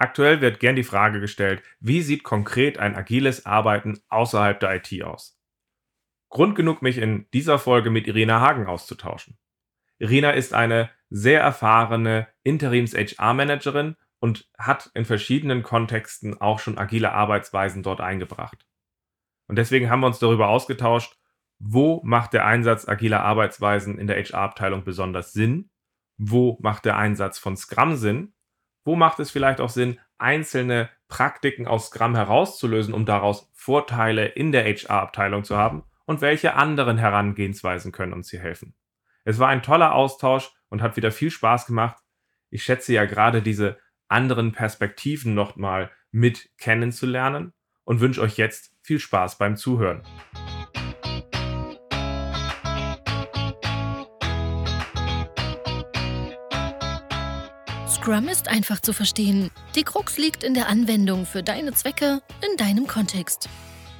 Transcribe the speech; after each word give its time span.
Aktuell 0.00 0.40
wird 0.40 0.60
gern 0.60 0.76
die 0.76 0.82
Frage 0.82 1.20
gestellt, 1.20 1.62
wie 1.78 2.00
sieht 2.00 2.24
konkret 2.24 2.78
ein 2.78 2.96
agiles 2.96 3.44
Arbeiten 3.44 4.00
außerhalb 4.08 4.58
der 4.58 4.76
IT 4.76 5.02
aus? 5.04 5.38
Grund 6.30 6.56
genug, 6.56 6.80
mich 6.80 6.96
in 6.96 7.26
dieser 7.34 7.58
Folge 7.58 7.90
mit 7.90 8.06
Irina 8.06 8.40
Hagen 8.40 8.66
auszutauschen. 8.66 9.36
Irina 9.98 10.30
ist 10.30 10.54
eine 10.54 10.88
sehr 11.10 11.42
erfahrene 11.42 12.28
Interims-HR-Managerin 12.44 13.96
und 14.20 14.48
hat 14.56 14.90
in 14.94 15.04
verschiedenen 15.04 15.62
Kontexten 15.62 16.40
auch 16.40 16.60
schon 16.60 16.78
agile 16.78 17.12
Arbeitsweisen 17.12 17.82
dort 17.82 18.00
eingebracht. 18.00 18.66
Und 19.48 19.56
deswegen 19.56 19.90
haben 19.90 20.00
wir 20.00 20.06
uns 20.06 20.18
darüber 20.18 20.48
ausgetauscht, 20.48 21.18
wo 21.58 22.00
macht 22.04 22.32
der 22.32 22.46
Einsatz 22.46 22.88
agiler 22.88 23.20
Arbeitsweisen 23.20 23.98
in 23.98 24.06
der 24.06 24.16
HR-Abteilung 24.16 24.82
besonders 24.82 25.34
Sinn? 25.34 25.68
Wo 26.16 26.56
macht 26.62 26.86
der 26.86 26.96
Einsatz 26.96 27.38
von 27.38 27.54
Scrum 27.54 27.96
Sinn? 27.96 28.32
Wo 28.84 28.96
macht 28.96 29.20
es 29.20 29.30
vielleicht 29.30 29.60
auch 29.60 29.68
Sinn, 29.68 29.98
einzelne 30.18 30.90
Praktiken 31.08 31.66
aus 31.66 31.88
Scrum 31.88 32.14
herauszulösen, 32.14 32.94
um 32.94 33.04
daraus 33.04 33.50
Vorteile 33.52 34.26
in 34.26 34.52
der 34.52 34.64
HR-Abteilung 34.64 35.44
zu 35.44 35.56
haben? 35.56 35.84
Und 36.06 36.20
welche 36.20 36.54
anderen 36.54 36.98
Herangehensweisen 36.98 37.92
können 37.92 38.12
uns 38.12 38.30
hier 38.30 38.40
helfen? 38.40 38.74
Es 39.24 39.38
war 39.38 39.48
ein 39.48 39.62
toller 39.62 39.94
Austausch 39.94 40.50
und 40.68 40.82
hat 40.82 40.96
wieder 40.96 41.12
viel 41.12 41.30
Spaß 41.30 41.66
gemacht. 41.66 41.98
Ich 42.48 42.64
schätze 42.64 42.92
ja 42.92 43.04
gerade 43.04 43.42
diese 43.42 43.78
anderen 44.08 44.52
Perspektiven 44.52 45.34
nochmal 45.34 45.90
mit 46.10 46.50
kennenzulernen 46.58 47.52
und 47.84 48.00
wünsche 48.00 48.22
euch 48.22 48.36
jetzt 48.36 48.74
viel 48.82 48.98
Spaß 48.98 49.38
beim 49.38 49.56
Zuhören. 49.56 50.02
Scrum 58.00 58.28
ist 58.28 58.48
einfach 58.48 58.80
zu 58.80 58.94
verstehen. 58.94 59.50
Die 59.74 59.82
Krux 59.82 60.16
liegt 60.16 60.42
in 60.42 60.54
der 60.54 60.68
Anwendung 60.68 61.26
für 61.26 61.42
deine 61.42 61.74
Zwecke 61.74 62.22
in 62.40 62.56
deinem 62.56 62.86
Kontext. 62.86 63.50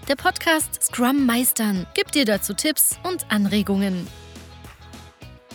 Der 0.08 0.16
Podcast 0.16 0.82
Scrum 0.82 1.26
Meistern 1.26 1.86
gibt 1.92 2.14
dir 2.14 2.24
dazu 2.24 2.54
Tipps 2.54 2.98
und 3.02 3.30
Anregungen. 3.30 4.06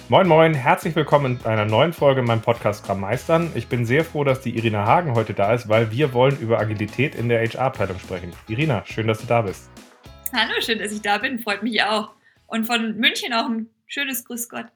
Moin 0.10 0.28
Moin, 0.28 0.54
herzlich 0.54 0.96
willkommen 0.96 1.40
in 1.40 1.46
einer 1.48 1.66
neuen 1.66 1.92
Folge 1.92 2.20
in 2.20 2.28
meinem 2.28 2.44
Podcast 2.44 2.84
Scrum 2.84 3.00
Meistern. 3.00 3.52
Ich 3.56 3.66
bin 3.66 3.84
sehr 3.84 4.06
froh, 4.06 4.24
dass 4.24 4.42
die 4.42 4.56
Irina 4.56 4.86
Hagen 4.86 5.16
heute 5.16 5.34
da 5.34 5.52
ist, 5.52 5.68
weil 5.68 5.90
wir 5.90 6.14
wollen 6.14 6.38
über 6.38 6.59
Agilität 6.59 7.16
in 7.16 7.30
der 7.30 7.42
HR-Abteilung 7.42 7.98
sprechen. 7.98 8.32
Irina, 8.48 8.86
schön, 8.86 9.08
dass 9.08 9.22
du 9.22 9.26
da 9.26 9.42
bist. 9.42 9.72
Hallo, 10.34 10.54
schön, 10.59 10.78
dass 10.78 10.92
ich 10.92 11.02
da 11.02 11.18
bin, 11.18 11.40
freut 11.40 11.64
mich 11.64 11.82
auch. 11.82 12.12
Und 12.46 12.66
von 12.66 12.96
München 12.96 13.34
auch 13.34 13.50
ein 13.50 13.72
schönes 13.88 14.24
Grüß 14.24 14.50
Gott. 14.50 14.68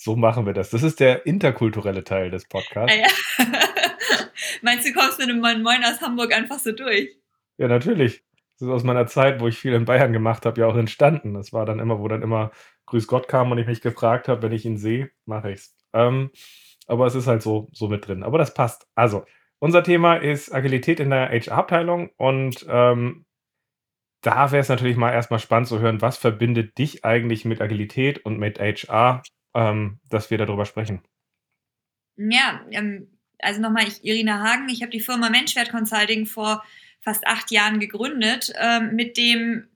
So 0.00 0.14
machen 0.14 0.46
wir 0.46 0.52
das. 0.52 0.70
Das 0.70 0.84
ist 0.84 1.00
der 1.00 1.26
interkulturelle 1.26 2.04
Teil 2.04 2.30
des 2.30 2.46
Podcasts. 2.46 2.96
Ah, 2.96 3.00
ja. 3.00 3.44
Meinst 4.62 4.86
du, 4.86 4.92
kommst 4.92 5.18
mit 5.18 5.28
einem 5.28 5.40
Moin 5.40 5.60
Moin 5.60 5.84
aus 5.84 6.00
Hamburg 6.00 6.32
einfach 6.32 6.60
so 6.60 6.70
durch? 6.70 7.16
Ja, 7.56 7.66
natürlich. 7.66 8.22
Das 8.58 8.68
ist 8.68 8.72
aus 8.72 8.84
meiner 8.84 9.08
Zeit, 9.08 9.40
wo 9.40 9.48
ich 9.48 9.58
viel 9.58 9.72
in 9.72 9.86
Bayern 9.86 10.12
gemacht 10.12 10.46
habe, 10.46 10.60
ja 10.60 10.68
auch 10.68 10.76
entstanden. 10.76 11.34
Das 11.34 11.52
war 11.52 11.66
dann 11.66 11.80
immer, 11.80 11.98
wo 11.98 12.06
dann 12.06 12.22
immer 12.22 12.52
Grüß 12.86 13.08
Gott 13.08 13.26
kam 13.26 13.50
und 13.50 13.58
ich 13.58 13.66
mich 13.66 13.80
gefragt 13.80 14.28
habe, 14.28 14.40
wenn 14.42 14.52
ich 14.52 14.64
ihn 14.64 14.78
sehe, 14.78 15.10
mache 15.26 15.50
ich's. 15.50 15.74
Ähm, 15.92 16.30
aber 16.86 17.06
es 17.06 17.16
ist 17.16 17.26
halt 17.26 17.42
so, 17.42 17.68
so 17.72 17.88
mit 17.88 18.06
drin. 18.06 18.22
Aber 18.22 18.38
das 18.38 18.54
passt. 18.54 18.86
Also, 18.94 19.24
unser 19.58 19.82
Thema 19.82 20.14
ist 20.14 20.54
Agilität 20.54 21.00
in 21.00 21.10
der 21.10 21.28
HR-Abteilung 21.28 22.10
und 22.16 22.64
ähm, 22.68 23.26
da 24.22 24.52
wäre 24.52 24.60
es 24.60 24.68
natürlich 24.68 24.96
mal 24.96 25.12
erstmal 25.12 25.40
spannend 25.40 25.66
zu 25.66 25.80
hören, 25.80 26.00
was 26.00 26.18
verbindet 26.18 26.78
dich 26.78 27.04
eigentlich 27.04 27.44
mit 27.44 27.60
Agilität 27.60 28.24
und 28.24 28.38
mit 28.38 28.60
HR 28.60 29.22
ähm, 29.54 29.98
dass 30.08 30.30
wir 30.30 30.38
darüber 30.38 30.64
sprechen. 30.64 31.02
Ja, 32.16 32.64
ähm, 32.70 33.18
also 33.38 33.60
nochmal, 33.60 33.86
ich, 33.86 34.04
Irina 34.04 34.42
Hagen, 34.42 34.68
ich 34.68 34.82
habe 34.82 34.90
die 34.90 35.00
Firma 35.00 35.30
Menschwert 35.30 35.70
Consulting 35.70 36.26
vor 36.26 36.64
fast 37.00 37.26
acht 37.26 37.50
Jahren 37.50 37.78
gegründet, 37.80 38.52
ähm, 38.58 38.94
mit 38.94 39.16
dem 39.16 39.68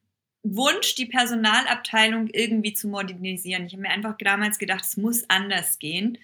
Wunsch, 0.43 0.97
die 0.97 1.07
Personalabteilung 1.07 2.29
irgendwie 2.33 2.75
zu 2.75 2.89
modernisieren. 2.89 3.67
Ich 3.67 3.73
habe 3.75 3.83
mir 3.83 3.91
einfach 3.91 4.17
damals 4.19 4.59
gedacht, 4.59 4.85
es 4.85 4.97
muss 4.97 5.29
anders 5.31 5.79
gehen. 5.79 6.19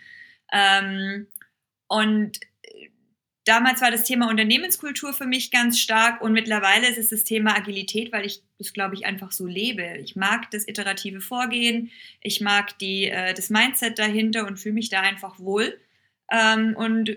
Ähm, 0.53 1.29
und 1.87 2.41
damals 3.49 3.81
war 3.81 3.91
das 3.91 4.05
Thema 4.05 4.29
Unternehmenskultur 4.29 5.13
für 5.13 5.27
mich 5.27 5.51
ganz 5.51 5.81
stark 5.81 6.21
und 6.21 6.33
mittlerweile 6.33 6.89
ist 6.89 6.99
es 6.99 7.11
das 7.11 7.25
Thema 7.25 7.57
Agilität, 7.57 8.13
weil 8.13 8.27
ich 8.27 8.43
das, 8.59 8.73
glaube 8.73 8.95
ich, 8.95 9.07
einfach 9.07 9.33
so 9.33 9.47
lebe. 9.47 9.97
Ich 9.99 10.17
mag 10.17 10.51
das 10.51 10.69
iterative 10.69 11.21
Vorgehen, 11.21 11.91
ich 12.21 12.41
mag 12.41 12.79
die, 12.79 13.07
äh, 13.07 13.35
das 13.35 13.51
Mindset 13.51 13.99
dahinter 13.99 14.47
und 14.47 14.59
fühle 14.59 14.75
mich 14.75 14.91
da 14.91 15.01
einfach 15.01 15.39
wohl. 15.39 15.79
Ähm, 16.31 16.77
und 16.77 17.17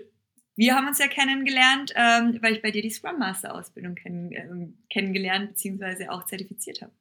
wir 0.56 0.74
haben 0.74 0.88
uns 0.88 0.98
ja 0.98 1.08
kennengelernt, 1.08 1.92
ähm, 1.96 2.38
weil 2.40 2.54
ich 2.54 2.62
bei 2.62 2.70
dir 2.70 2.82
die 2.82 2.90
Scrum 2.90 3.18
Master 3.18 3.54
Ausbildung 3.54 3.94
kenn, 3.94 4.32
äh, 4.32 4.68
kennengelernt 4.90 5.50
bzw. 5.50 6.08
auch 6.08 6.24
zertifiziert 6.24 6.82
habe. 6.82 6.92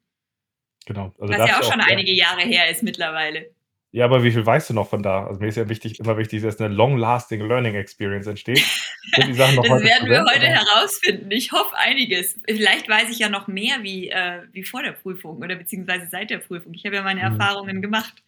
Genau. 0.85 1.13
Also 1.19 1.33
Was 1.33 1.49
ja 1.49 1.59
auch 1.59 1.71
schon 1.71 1.81
auch, 1.81 1.87
einige 1.87 2.11
Jahre 2.11 2.41
her 2.41 2.69
ist 2.69 2.83
mittlerweile. 2.83 3.51
Ja, 3.93 4.05
aber 4.05 4.23
wie 4.23 4.31
viel 4.31 4.45
weißt 4.45 4.69
du 4.69 4.73
noch 4.73 4.87
von 4.87 5.03
da? 5.03 5.25
Also 5.25 5.41
mir 5.41 5.47
ist 5.47 5.57
ja 5.57 5.67
wichtig, 5.67 5.99
immer 5.99 6.17
wichtig, 6.17 6.41
dass 6.41 6.61
eine 6.61 6.73
long-lasting 6.73 7.45
Learning 7.45 7.75
Experience 7.75 8.25
entsteht. 8.25 8.59
das 9.17 9.37
werden 9.37 10.09
wir 10.09 10.23
heute 10.23 10.47
herausfinden. 10.47 11.29
Ich 11.31 11.51
hoffe 11.51 11.75
einiges. 11.77 12.39
Vielleicht 12.47 12.87
weiß 12.87 13.09
ich 13.09 13.19
ja 13.19 13.27
noch 13.27 13.47
mehr 13.47 13.83
wie, 13.83 14.09
äh, 14.09 14.43
wie 14.53 14.63
vor 14.63 14.81
der 14.81 14.93
Prüfung 14.93 15.39
oder 15.39 15.55
beziehungsweise 15.57 16.07
seit 16.09 16.29
der 16.29 16.37
Prüfung. 16.37 16.73
Ich 16.73 16.85
habe 16.85 16.95
ja 16.95 17.01
meine 17.01 17.19
mhm. 17.19 17.39
Erfahrungen 17.39 17.81
gemacht. 17.81 18.23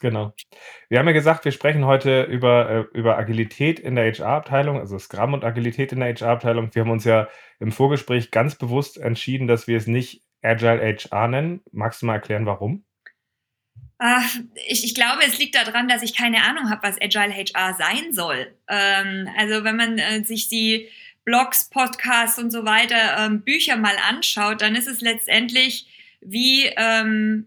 Genau. 0.00 0.32
Wir 0.88 0.98
haben 0.98 1.06
ja 1.06 1.12
gesagt, 1.12 1.44
wir 1.44 1.52
sprechen 1.52 1.84
heute 1.84 2.22
über, 2.22 2.70
äh, 2.70 2.98
über 2.98 3.18
Agilität 3.18 3.78
in 3.78 3.96
der 3.96 4.10
HR-Abteilung, 4.10 4.78
also 4.78 4.98
Scrum 4.98 5.34
und 5.34 5.44
Agilität 5.44 5.92
in 5.92 6.00
der 6.00 6.14
HR-Abteilung. 6.14 6.74
Wir 6.74 6.82
haben 6.82 6.90
uns 6.90 7.04
ja 7.04 7.28
im 7.60 7.70
Vorgespräch 7.70 8.30
ganz 8.30 8.56
bewusst 8.56 8.96
entschieden, 8.96 9.46
dass 9.46 9.66
wir 9.66 9.76
es 9.76 9.86
nicht 9.86 10.22
Agile 10.40 10.80
HR 10.80 11.28
nennen. 11.28 11.60
Magst 11.70 12.00
du 12.00 12.06
mal 12.06 12.14
erklären, 12.14 12.46
warum? 12.46 12.85
Ach, 13.98 14.36
ich, 14.68 14.84
ich 14.84 14.94
glaube, 14.94 15.22
es 15.24 15.38
liegt 15.38 15.54
daran, 15.54 15.88
dass 15.88 16.02
ich 16.02 16.14
keine 16.14 16.42
Ahnung 16.42 16.68
habe, 16.68 16.82
was 16.82 17.00
Agile 17.00 17.32
HR 17.32 17.74
sein 17.74 18.12
soll. 18.12 18.54
Ähm, 18.68 19.28
also 19.38 19.64
wenn 19.64 19.76
man 19.76 19.98
äh, 19.98 20.22
sich 20.22 20.48
die 20.48 20.88
Blogs, 21.24 21.70
Podcasts 21.70 22.38
und 22.38 22.50
so 22.50 22.64
weiter, 22.64 23.16
ähm, 23.18 23.42
Bücher 23.42 23.76
mal 23.76 23.96
anschaut, 24.08 24.60
dann 24.60 24.76
ist 24.76 24.86
es 24.86 25.00
letztendlich, 25.00 25.86
wie, 26.20 26.66
ähm, 26.76 27.46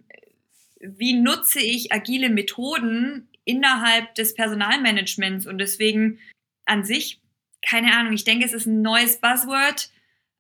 wie 0.80 1.14
nutze 1.14 1.60
ich 1.60 1.94
agile 1.94 2.30
Methoden 2.30 3.30
innerhalb 3.46 4.16
des 4.16 4.34
Personalmanagements. 4.34 5.46
Und 5.46 5.60
deswegen 5.60 6.20
an 6.66 6.84
sich, 6.84 7.22
keine 7.68 7.96
Ahnung, 7.96 8.14
ich 8.14 8.24
denke, 8.24 8.46
es 8.46 8.54
ist 8.54 8.66
ein 8.66 8.82
neues 8.82 9.22
Buzzword 9.22 9.90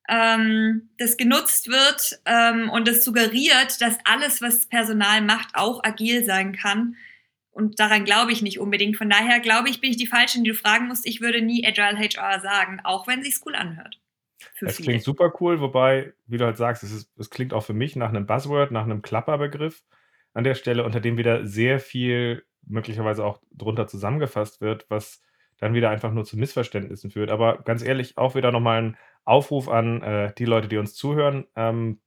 ähm, 0.09 0.89
das 0.97 1.17
genutzt 1.17 1.69
wird 1.69 2.19
ähm, 2.25 2.69
und 2.69 2.87
das 2.87 3.03
suggeriert, 3.03 3.79
dass 3.81 3.97
alles, 4.03 4.41
was 4.41 4.65
Personal 4.65 5.21
macht, 5.21 5.49
auch 5.53 5.83
agil 5.83 6.23
sein 6.25 6.53
kann. 6.53 6.95
Und 7.51 7.79
daran 7.79 8.05
glaube 8.05 8.31
ich 8.31 8.41
nicht 8.41 8.59
unbedingt. 8.59 8.97
Von 8.97 9.09
daher 9.09 9.39
glaube 9.39 9.69
ich, 9.69 9.81
bin 9.81 9.91
ich 9.91 9.97
die 9.97 10.07
Falsche, 10.07 10.41
die 10.41 10.49
du 10.49 10.55
fragen 10.55 10.87
musst. 10.87 11.05
Ich 11.05 11.21
würde 11.21 11.41
nie 11.41 11.65
Agile 11.65 11.97
HR 11.97 12.39
sagen, 12.39 12.79
auch 12.83 13.07
wenn 13.07 13.23
sich's 13.23 13.41
cool 13.45 13.55
anhört. 13.55 13.99
Es 14.61 14.77
klingt 14.77 15.03
super 15.03 15.33
cool, 15.39 15.59
wobei, 15.59 16.13
wie 16.27 16.37
du 16.37 16.45
halt 16.45 16.57
sagst, 16.57 16.83
es, 16.83 16.91
ist, 16.91 17.11
es 17.17 17.29
klingt 17.29 17.53
auch 17.53 17.63
für 17.63 17.73
mich 17.73 17.95
nach 17.95 18.09
einem 18.09 18.25
Buzzword, 18.25 18.71
nach 18.71 18.83
einem 18.83 19.01
Klapperbegriff 19.01 19.83
an 20.33 20.43
der 20.43 20.55
Stelle, 20.55 20.85
unter 20.85 21.01
dem 21.01 21.17
wieder 21.17 21.45
sehr 21.45 21.79
viel 21.79 22.43
möglicherweise 22.65 23.25
auch 23.25 23.41
drunter 23.51 23.87
zusammengefasst 23.87 24.61
wird, 24.61 24.85
was 24.89 25.21
dann 25.59 25.73
wieder 25.73 25.89
einfach 25.89 26.11
nur 26.11 26.25
zu 26.25 26.37
Missverständnissen 26.37 27.11
führt. 27.11 27.31
Aber 27.31 27.59
ganz 27.59 27.83
ehrlich, 27.83 28.17
auch 28.17 28.35
wieder 28.35 28.51
nochmal 28.51 28.81
ein 28.81 28.97
Aufruf 29.25 29.69
an 29.69 30.01
äh, 30.01 30.33
die 30.37 30.45
Leute, 30.45 30.67
die 30.67 30.77
uns 30.77 30.95
zuhören. 30.95 31.45
Ähm, 31.55 31.99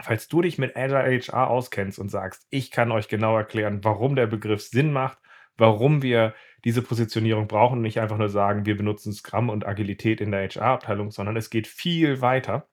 falls 0.00 0.28
du 0.28 0.42
dich 0.42 0.58
mit 0.58 0.76
Agile 0.76 1.04
HR 1.04 1.48
auskennst 1.48 1.98
und 1.98 2.10
sagst, 2.10 2.46
ich 2.50 2.70
kann 2.70 2.92
euch 2.92 3.08
genau 3.08 3.36
erklären, 3.36 3.82
warum 3.82 4.16
der 4.16 4.26
Begriff 4.26 4.62
Sinn 4.62 4.92
macht, 4.92 5.18
warum 5.56 6.02
wir 6.02 6.34
diese 6.64 6.82
Positionierung 6.82 7.46
brauchen, 7.46 7.82
nicht 7.82 8.00
einfach 8.00 8.18
nur 8.18 8.30
sagen, 8.30 8.66
wir 8.66 8.76
benutzen 8.76 9.12
Scrum 9.12 9.50
und 9.50 9.66
Agilität 9.66 10.20
in 10.20 10.30
der 10.30 10.48
HR-Abteilung, 10.48 11.10
sondern 11.10 11.36
es 11.36 11.50
geht 11.50 11.66
viel 11.66 12.20
weiter. 12.20 12.68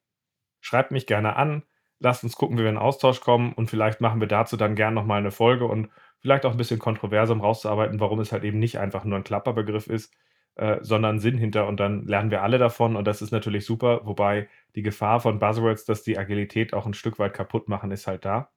Schreibt 0.62 0.92
mich 0.92 1.08
gerne 1.08 1.36
an, 1.36 1.64
lasst 2.00 2.24
uns 2.24 2.36
gucken, 2.36 2.58
wie 2.58 2.64
wir 2.64 2.70
in 2.70 2.78
Austausch 2.78 3.20
kommen 3.20 3.54
und 3.54 3.70
vielleicht 3.70 4.02
machen 4.02 4.22
wir 4.22 4.28
dazu 4.28 4.58
dann 4.58 4.76
gerne 4.76 4.96
nochmal 4.96 5.20
eine 5.20 5.32
Folge 5.32 5.66
und 5.66 5.90
vielleicht 6.22 6.46
auch 6.46 6.52
ein 6.52 6.58
bisschen 6.58 6.80
kontroverser, 6.80 7.34
um 7.34 7.42
rauszuarbeiten, 7.42 8.00
warum 8.00 8.20
es 8.20 8.32
halt 8.32 8.44
eben 8.44 8.60
nicht 8.60 8.78
einfach 8.80 9.04
nur 9.04 9.18
ein 9.18 9.24
Klapperbegriff 9.24 9.88
ist, 9.88 10.14
äh, 10.56 10.78
sondern 10.82 11.20
Sinn 11.20 11.38
hinter 11.38 11.68
und 11.68 11.80
dann 11.80 12.06
lernen 12.06 12.32
wir 12.32 12.44
alle 12.44 12.58
davon 12.58 12.96
und 12.96 13.06
das 13.06 13.22
ist 13.22 13.32
natürlich 13.32 13.66
super, 13.66 14.02
wobei 14.06 14.48
die 14.76 14.84
Gefahr 14.84 15.20
von 15.20 15.40
Buzzwords, 15.40 15.86
dass 15.86 16.04
die 16.04 16.18
Agilität 16.18 16.74
auch 16.74 16.86
ein 16.86 16.94
Stück 16.94 17.20
weit 17.20 17.34
kaputt 17.34 17.70
machen, 17.70 17.92
ist 17.92 18.08
halt 18.08 18.26
da. 18.26 18.52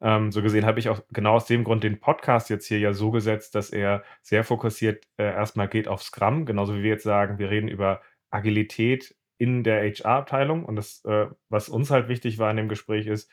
Ähm, 0.00 0.30
so 0.30 0.42
gesehen 0.42 0.66
habe 0.66 0.78
ich 0.78 0.88
auch 0.90 1.00
genau 1.10 1.34
aus 1.34 1.46
dem 1.46 1.64
Grund 1.64 1.82
den 1.84 2.00
Podcast 2.00 2.50
jetzt 2.50 2.66
hier 2.66 2.78
ja 2.78 2.92
so 2.92 3.10
gesetzt, 3.10 3.54
dass 3.54 3.70
er 3.70 4.02
sehr 4.22 4.44
fokussiert 4.44 5.06
äh, 5.16 5.24
erstmal 5.24 5.68
geht 5.68 5.88
auf 5.88 6.02
Scrum, 6.02 6.44
genauso 6.44 6.74
wie 6.74 6.82
wir 6.82 6.90
jetzt 6.90 7.04
sagen, 7.04 7.38
wir 7.38 7.50
reden 7.50 7.68
über 7.68 8.02
Agilität 8.30 9.14
in 9.38 9.64
der 9.64 9.82
HR-Abteilung 9.82 10.64
und 10.64 10.76
das, 10.76 11.04
äh, 11.04 11.26
was 11.48 11.68
uns 11.68 11.90
halt 11.90 12.08
wichtig 12.08 12.38
war 12.38 12.50
in 12.50 12.56
dem 12.56 12.68
Gespräch 12.68 13.06
ist, 13.06 13.30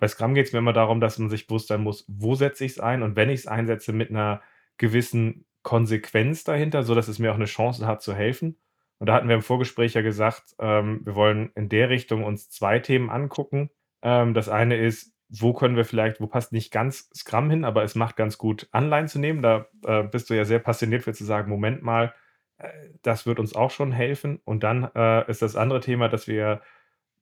bei 0.00 0.08
Scrum 0.08 0.34
geht 0.34 0.46
es 0.46 0.52
mir 0.52 0.58
immer 0.58 0.72
darum, 0.72 1.00
dass 1.00 1.18
man 1.18 1.28
sich 1.28 1.46
bewusst 1.46 1.68
sein 1.68 1.82
muss, 1.82 2.04
wo 2.08 2.34
setze 2.34 2.64
ich 2.64 2.72
es 2.72 2.80
ein 2.80 3.02
und 3.02 3.16
wenn 3.16 3.30
ich 3.30 3.40
es 3.40 3.46
einsetze 3.46 3.92
mit 3.92 4.10
einer 4.10 4.42
gewissen 4.78 5.44
Konsequenz 5.62 6.42
dahinter, 6.42 6.82
sodass 6.82 7.08
es 7.08 7.18
mir 7.18 7.30
auch 7.30 7.36
eine 7.36 7.44
Chance 7.44 7.86
hat 7.86 8.02
zu 8.02 8.14
helfen. 8.14 8.58
Und 8.98 9.08
da 9.08 9.14
hatten 9.14 9.28
wir 9.28 9.34
im 9.34 9.42
Vorgespräch 9.42 9.94
ja 9.94 10.02
gesagt, 10.02 10.54
ähm, 10.58 11.00
wir 11.04 11.14
wollen 11.14 11.52
in 11.54 11.68
der 11.68 11.90
Richtung 11.90 12.24
uns 12.24 12.50
zwei 12.50 12.78
Themen 12.78 13.10
angucken. 13.10 13.70
Ähm, 14.02 14.34
das 14.34 14.48
eine 14.48 14.76
ist, 14.76 15.14
wo 15.28 15.52
können 15.52 15.76
wir 15.76 15.84
vielleicht, 15.84 16.20
wo 16.20 16.26
passt 16.26 16.52
nicht 16.52 16.72
ganz 16.72 17.08
Scrum 17.14 17.50
hin, 17.50 17.64
aber 17.64 17.82
es 17.84 17.94
macht 17.94 18.16
ganz 18.16 18.36
gut, 18.36 18.68
Anleihen 18.72 19.08
zu 19.08 19.18
nehmen. 19.18 19.42
Da 19.42 19.66
äh, 19.86 20.02
bist 20.02 20.28
du 20.28 20.34
ja 20.34 20.44
sehr 20.44 20.58
passioniert 20.58 21.04
für 21.04 21.12
zu 21.12 21.24
sagen, 21.24 21.50
Moment 21.50 21.82
mal, 21.82 22.14
äh, 22.58 22.68
das 23.02 23.26
wird 23.26 23.38
uns 23.38 23.54
auch 23.54 23.70
schon 23.70 23.92
helfen. 23.92 24.40
Und 24.44 24.64
dann 24.64 24.90
äh, 24.94 25.30
ist 25.30 25.42
das 25.42 25.56
andere 25.56 25.80
Thema, 25.80 26.08
dass 26.08 26.26
wir 26.26 26.62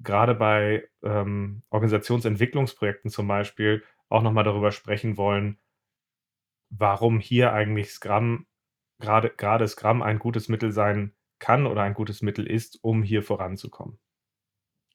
gerade 0.00 0.34
bei 0.34 0.88
ähm, 1.02 1.62
Organisationsentwicklungsprojekten 1.70 3.10
zum 3.10 3.28
Beispiel 3.28 3.84
auch 4.08 4.22
nochmal 4.22 4.44
darüber 4.44 4.72
sprechen 4.72 5.16
wollen, 5.16 5.58
warum 6.70 7.18
hier 7.18 7.52
eigentlich 7.52 7.90
Scrum, 7.90 8.46
gerade, 8.98 9.30
gerade 9.30 9.66
Scrum 9.68 10.02
ein 10.02 10.18
gutes 10.18 10.48
Mittel 10.48 10.72
sein 10.72 11.14
kann 11.38 11.66
oder 11.66 11.82
ein 11.82 11.94
gutes 11.94 12.22
Mittel 12.22 12.46
ist, 12.46 12.78
um 12.82 13.02
hier 13.02 13.22
voranzukommen. 13.22 13.98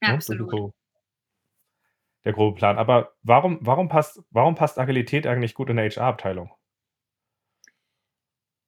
Ja, 0.02 0.10
ne? 0.10 0.14
absolut. 0.16 0.52
So 0.52 0.74
der 2.26 2.34
grobe 2.34 2.56
Plan. 2.56 2.78
Aber 2.78 3.14
warum, 3.22 3.60
warum, 3.62 3.90
passt, 3.90 4.24
warum 4.32 4.56
passt 4.56 4.80
Agilität 4.80 5.28
eigentlich 5.28 5.54
gut 5.54 5.70
in 5.70 5.78
der 5.78 5.90
HR-Abteilung? 5.90 6.52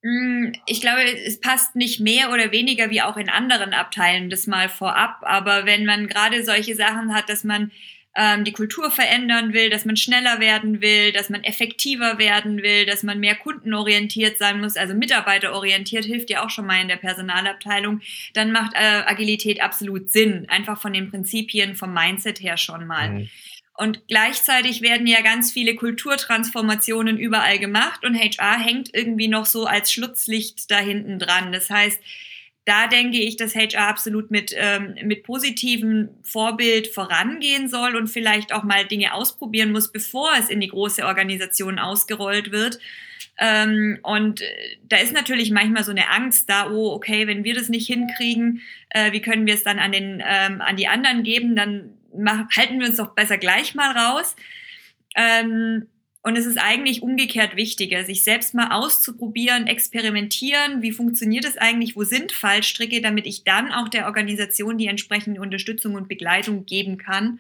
Hm, 0.06 0.54
ich 0.68 0.82
glaube, 0.82 1.02
es 1.26 1.40
passt 1.40 1.76
nicht 1.76 2.00
mehr 2.00 2.32
oder 2.32 2.52
weniger 2.52 2.92
wie 2.92 3.02
auch 3.02 3.18
in 3.18 3.28
anderen 3.28 3.74
Abteilen, 3.74 4.30
das 4.30 4.46
mal 4.46 4.70
vorab. 4.70 5.18
Aber 5.24 5.66
wenn 5.66 5.84
man 5.84 6.08
gerade 6.08 6.44
solche 6.44 6.76
Sachen 6.76 7.12
hat, 7.12 7.28
dass 7.28 7.44
man 7.44 7.72
ähm, 8.16 8.44
die 8.44 8.52
Kultur 8.52 8.92
verändern 8.92 9.52
will, 9.54 9.72
dass 9.72 9.84
man 9.84 9.98
schneller 9.98 10.40
werden 10.40 10.80
will, 10.80 11.12
dass 11.12 11.32
man 11.32 11.44
effektiver 11.44 12.20
werden 12.20 12.62
will, 12.62 12.86
dass 12.86 13.02
man 13.02 13.20
mehr 13.20 13.34
kundenorientiert 13.34 14.38
sein 14.38 14.62
muss, 14.62 14.78
also 14.78 14.94
mitarbeiterorientiert, 14.94 16.06
hilft 16.06 16.30
ja 16.30 16.46
auch 16.46 16.52
schon 16.52 16.68
mal 16.68 16.80
in 16.80 16.88
der 16.88 16.98
Personalabteilung, 16.98 18.02
dann 18.36 18.52
macht 18.52 18.74
äh, 18.76 19.02
Agilität 19.08 19.60
absolut 19.60 20.12
Sinn, 20.12 20.46
einfach 20.50 20.80
von 20.80 20.94
den 20.94 21.10
Prinzipien, 21.10 21.74
vom 21.74 21.92
Mindset 21.96 22.44
her 22.44 22.58
schon 22.58 22.86
mal. 22.86 23.10
Mhm. 23.10 23.30
Und 23.78 24.08
gleichzeitig 24.08 24.82
werden 24.82 25.06
ja 25.06 25.22
ganz 25.22 25.52
viele 25.52 25.76
Kulturtransformationen 25.76 27.18
überall 27.18 27.60
gemacht 27.60 28.06
und 28.06 28.16
HR 28.16 28.58
hängt 28.58 28.94
irgendwie 28.94 29.28
noch 29.28 29.46
so 29.46 29.66
als 29.66 29.92
Schlutzlicht 29.92 30.72
da 30.72 30.78
hinten 30.78 31.20
dran. 31.20 31.52
Das 31.52 31.70
heißt, 31.70 32.00
da 32.66 32.88
denke 32.88 33.20
ich, 33.20 33.38
dass 33.38 33.54
HR 33.54 33.88
absolut 33.88 34.32
mit, 34.32 34.54
ähm, 34.58 34.96
mit 35.04 35.24
positivem 35.24 36.10
Vorbild 36.24 36.88
vorangehen 36.88 37.70
soll 37.70 37.96
und 37.96 38.08
vielleicht 38.08 38.54
auch 38.54 38.64
mal 38.64 38.86
Dinge 38.86 39.14
ausprobieren 39.14 39.72
muss, 39.72 39.92
bevor 39.92 40.32
es 40.40 40.50
in 40.50 40.62
die 40.62 40.70
große 40.70 41.06
Organisation 41.06 41.78
ausgerollt 41.78 42.52
wird. 42.52 42.80
Ähm, 43.38 44.00
und 44.02 44.42
äh, 44.42 44.46
da 44.88 44.98
ist 44.98 45.14
natürlich 45.14 45.52
manchmal 45.52 45.84
so 45.84 45.92
eine 45.92 46.10
Angst 46.10 46.50
da, 46.50 46.72
oh, 46.72 46.94
okay, 46.94 47.28
wenn 47.28 47.44
wir 47.44 47.54
das 47.54 47.70
nicht 47.70 47.86
hinkriegen, 47.86 48.62
äh, 48.90 49.12
wie 49.12 49.22
können 49.22 49.46
wir 49.46 49.54
es 49.54 49.64
dann 49.64 49.78
an, 49.78 49.92
den, 49.92 50.24
ähm, 50.26 50.62
an 50.62 50.78
die 50.78 50.88
anderen 50.88 51.24
geben? 51.24 51.56
Dann 51.56 51.95
mach, 52.18 52.50
halten 52.56 52.80
wir 52.80 52.88
uns 52.88 52.98
doch 52.98 53.14
besser 53.14 53.38
gleich 53.38 53.76
mal 53.76 53.92
raus. 53.92 54.36
Ähm, 55.16 55.88
und 56.26 56.38
es 56.38 56.48
ist 56.48 56.58
eigentlich 56.58 57.04
umgekehrt 57.04 57.56
wichtiger, 57.56 58.04
sich 58.04 58.24
selbst 58.24 58.56
mal 58.56 58.72
auszuprobieren, 58.72 59.68
experimentieren, 59.68 60.82
wie 60.82 60.92
funktioniert 60.92 61.46
es 61.46 61.56
eigentlich, 61.56 61.96
wo 61.96 62.04
sind 62.04 62.32
Fallstricke, 62.32 63.00
damit 63.00 63.28
ich 63.28 63.44
dann 63.44 63.72
auch 63.72 63.90
der 63.90 64.08
Organisation 64.08 64.80
die 64.80 64.88
entsprechende 64.88 65.40
Unterstützung 65.40 65.94
und 65.94 66.08
Begleitung 66.08 66.66
geben 66.66 66.98
kann. 66.98 67.40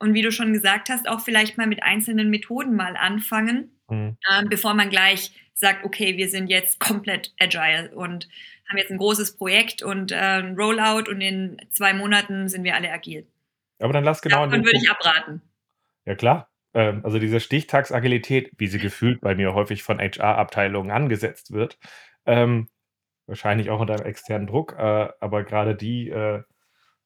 Und 0.00 0.14
wie 0.14 0.22
du 0.22 0.32
schon 0.32 0.52
gesagt 0.52 0.88
hast, 0.88 1.08
auch 1.08 1.20
vielleicht 1.20 1.58
mal 1.58 1.68
mit 1.68 1.84
einzelnen 1.84 2.28
Methoden 2.28 2.74
mal 2.74 2.96
anfangen, 2.96 3.70
mhm. 3.88 4.16
äh, 4.28 4.44
bevor 4.46 4.74
man 4.74 4.90
gleich 4.90 5.30
sagt, 5.54 5.84
okay, 5.84 6.16
wir 6.16 6.28
sind 6.28 6.48
jetzt 6.48 6.80
komplett 6.80 7.32
agile 7.38 7.92
und 7.94 8.28
haben 8.68 8.78
jetzt 8.78 8.90
ein 8.90 8.98
großes 8.98 9.36
Projekt 9.36 9.82
und 9.82 10.10
äh, 10.10 10.16
ein 10.16 10.56
Rollout 10.56 11.08
und 11.08 11.20
in 11.20 11.58
zwei 11.70 11.94
Monaten 11.94 12.48
sind 12.48 12.64
wir 12.64 12.74
alle 12.74 12.90
agil. 12.90 13.26
Aber 13.78 13.92
dann 13.92 14.04
lass 14.04 14.22
genau. 14.22 14.46
Davon 14.46 14.64
würde 14.64 14.78
ich 14.78 14.90
abraten. 14.90 15.42
Ja 16.04 16.14
klar, 16.14 16.50
ähm, 16.74 17.00
also 17.04 17.18
diese 17.18 17.40
Stichtagsagilität, 17.40 18.52
wie 18.58 18.66
sie 18.66 18.78
gefühlt 18.78 19.20
bei 19.20 19.34
mir 19.34 19.54
häufig 19.54 19.82
von 19.82 19.98
HR-Abteilungen 19.98 20.90
angesetzt 20.90 21.52
wird, 21.52 21.78
ähm, 22.26 22.68
wahrscheinlich 23.26 23.70
auch 23.70 23.80
unter 23.80 23.94
einem 23.94 24.06
externen 24.06 24.46
Druck, 24.46 24.74
äh, 24.78 25.08
aber 25.20 25.44
gerade 25.44 25.74
die 25.74 26.10
äh, 26.10 26.42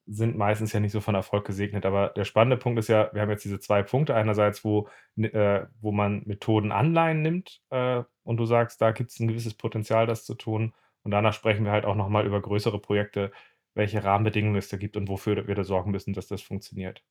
sind 0.09 0.37
meistens 0.39 0.73
ja 0.73 0.81
nicht 0.81 0.93
so 0.93 1.01
von 1.03 1.15
Erfolg 1.15 1.47
gesegnet. 1.47 1.85
Aber 1.85 2.09
der 2.09 2.25
spannende 2.25 2.57
Punkt 2.57 2.79
ist 2.79 2.89
ja, 2.89 3.11
wir 3.13 3.21
haben 3.21 3.31
jetzt 3.31 3.45
diese 3.45 3.61
zwei 3.61 3.83
Punkte. 3.83 4.15
Einerseits, 4.15 4.65
wo, 4.65 4.89
äh, 5.17 5.67
wo 5.81 5.93
man 5.93 6.23
Methoden 6.25 6.73
Anleihen 6.73 7.21
nimmt 7.21 7.61
äh, 7.71 8.03
und 8.25 8.39
du 8.39 8.47
sagst, 8.47 8.81
da 8.81 8.93
gibt 8.93 9.11
es 9.11 9.21
ein 9.21 9.29
gewisses 9.29 9.55
Potenzial, 9.55 10.07
das 10.07 10.25
zu 10.25 10.35
tun. 10.35 10.73
Und 11.03 11.11
danach 11.11 11.35
sprechen 11.35 11.65
wir 11.65 11.73
halt 11.73 11.85
auch 11.85 11.95
nochmal 11.95 12.27
über 12.27 12.41
größere 12.41 12.81
Projekte, 12.81 13.33
welche 13.79 14.05
Rahmenbedingungen 14.05 14.57
es 14.57 14.69
da 14.69 14.77
gibt 14.77 14.97
und 14.97 15.09
wofür 15.09 15.47
wir 15.49 15.55
da 15.55 15.65
sorgen 15.65 15.91
müssen, 15.93 16.13
dass 16.13 16.27
das 16.29 16.43
funktioniert. 16.43 17.03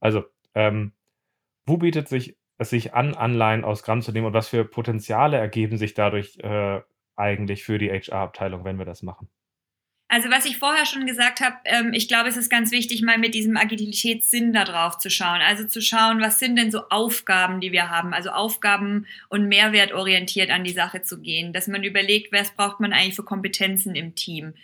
Also, 0.00 0.24
ähm, 0.54 0.92
wo 1.66 1.78
bietet 1.78 2.08
sich 2.08 2.36
es 2.58 2.70
sich 2.70 2.94
an, 2.94 3.14
Anleihen 3.14 3.64
aus 3.64 3.82
Gramm 3.82 4.02
zu 4.02 4.12
nehmen 4.12 4.26
und 4.26 4.32
was 4.32 4.48
für 4.48 4.64
Potenziale 4.64 5.36
ergeben 5.36 5.76
sich 5.78 5.94
dadurch 5.94 6.38
äh, 6.38 6.80
eigentlich 7.16 7.64
für 7.64 7.78
die 7.78 7.90
HR-Abteilung, 7.90 8.64
wenn 8.64 8.78
wir 8.78 8.86
das 8.86 9.02
machen? 9.02 9.28
Also 10.08 10.30
was 10.30 10.44
ich 10.44 10.58
vorher 10.58 10.86
schon 10.86 11.04
gesagt 11.04 11.40
habe, 11.40 11.56
ähm, 11.64 11.92
ich 11.92 12.06
glaube, 12.06 12.28
es 12.28 12.36
ist 12.36 12.48
ganz 12.48 12.70
wichtig, 12.70 13.02
mal 13.02 13.18
mit 13.18 13.34
diesem 13.34 13.56
Agilitätssinn 13.56 14.52
da 14.52 14.64
drauf 14.64 14.98
zu 14.98 15.10
schauen. 15.10 15.40
Also 15.40 15.66
zu 15.66 15.80
schauen, 15.80 16.20
was 16.20 16.38
sind 16.38 16.56
denn 16.56 16.70
so 16.70 16.88
Aufgaben, 16.90 17.60
die 17.60 17.72
wir 17.72 17.90
haben? 17.90 18.14
Also 18.14 18.30
Aufgaben 18.30 19.06
und 19.28 19.48
mehrwertorientiert 19.48 20.50
an 20.50 20.62
die 20.62 20.72
Sache 20.72 21.02
zu 21.02 21.20
gehen. 21.20 21.52
Dass 21.52 21.66
man 21.66 21.82
überlegt, 21.82 22.32
was 22.32 22.52
braucht 22.52 22.78
man 22.78 22.92
eigentlich 22.92 23.16
für 23.16 23.24
Kompetenzen 23.24 23.96
im 23.96 24.14
Team. 24.14 24.54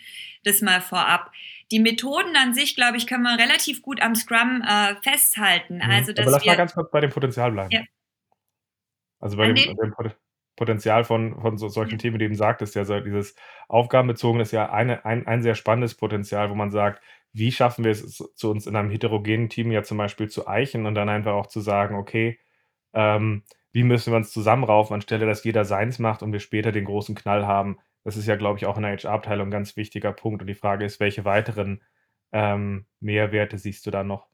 Das 0.45 0.61
mal 0.61 0.79
vorab. 0.79 1.31
Die 1.71 1.79
Methoden 1.79 2.35
an 2.37 2.53
sich, 2.53 2.75
glaube 2.75 2.95
ich, 2.95 3.05
können 3.05 3.23
wir 3.23 3.37
relativ 3.37 3.81
gut 3.81 4.01
am 4.01 4.15
Scrum 4.15 4.61
äh, 4.61 4.95
festhalten. 5.01 5.77
Mhm. 5.77 5.91
Also, 5.91 6.13
dass 6.13 6.25
Aber 6.25 6.31
lass 6.31 6.43
wir, 6.43 6.51
mal 6.51 6.57
ganz 6.57 6.73
kurz 6.73 6.89
bei 6.89 7.01
dem 7.01 7.09
Potenzial 7.09 7.51
bleiben. 7.51 7.71
Ja. 7.71 7.81
Also 9.19 9.37
bei 9.37 9.47
dem, 9.47 9.55
dem, 9.55 9.77
dem, 9.77 9.93
Potenzial 10.55 11.03
von, 11.03 11.39
von 11.41 11.57
so, 11.57 11.67
solchen. 11.69 11.97
Themen, 11.97 12.15
die 12.15 12.19
du 12.19 12.25
eben 12.25 12.35
sagtest, 12.35 12.75
ja, 12.75 12.85
so 12.85 12.99
dieses 12.99 13.35
Aufgabenbezogen 13.67 14.41
ist 14.41 14.51
ja 14.51 14.71
eine, 14.71 15.05
ein, 15.05 15.27
ein 15.27 15.41
sehr 15.41 15.55
spannendes 15.55 15.95
Potenzial, 15.95 16.49
wo 16.49 16.55
man 16.55 16.71
sagt, 16.71 17.01
wie 17.33 17.51
schaffen 17.51 17.83
wir 17.83 17.91
es 17.91 18.17
zu 18.35 18.51
uns 18.51 18.67
in 18.67 18.75
einem 18.75 18.91
heterogenen 18.91 19.49
Team 19.49 19.71
ja 19.71 19.83
zum 19.83 19.97
Beispiel 19.97 20.29
zu 20.29 20.47
eichen 20.47 20.85
und 20.85 20.95
dann 20.95 21.09
einfach 21.09 21.33
auch 21.33 21.47
zu 21.47 21.61
sagen, 21.61 21.95
okay, 21.95 22.39
ähm, 22.93 23.43
wie 23.71 23.83
müssen 23.83 24.13
wir 24.13 24.17
uns 24.17 24.31
zusammenraufen, 24.31 24.93
anstelle 24.93 25.25
dass 25.25 25.43
jeder 25.43 25.65
seins 25.65 25.97
macht 25.99 26.21
und 26.21 26.31
wir 26.31 26.39
später 26.39 26.71
den 26.71 26.85
großen 26.85 27.15
Knall 27.15 27.47
haben, 27.47 27.79
das 28.03 28.17
ist 28.17 28.27
ja, 28.27 28.35
glaube 28.35 28.59
ich, 28.59 28.65
auch 28.65 28.77
in 28.77 28.83
der 28.83 28.91
HR-Abteilung 28.97 29.47
ein 29.47 29.51
ganz 29.51 29.75
wichtiger 29.77 30.11
Punkt. 30.11 30.41
Und 30.41 30.47
die 30.47 30.55
Frage 30.55 30.85
ist, 30.85 30.99
welche 30.99 31.25
weiteren 31.25 31.81
ähm, 32.31 32.85
Mehrwerte 32.99 33.57
siehst 33.57 33.85
du 33.85 33.91
da 33.91 34.03
noch? 34.03 34.27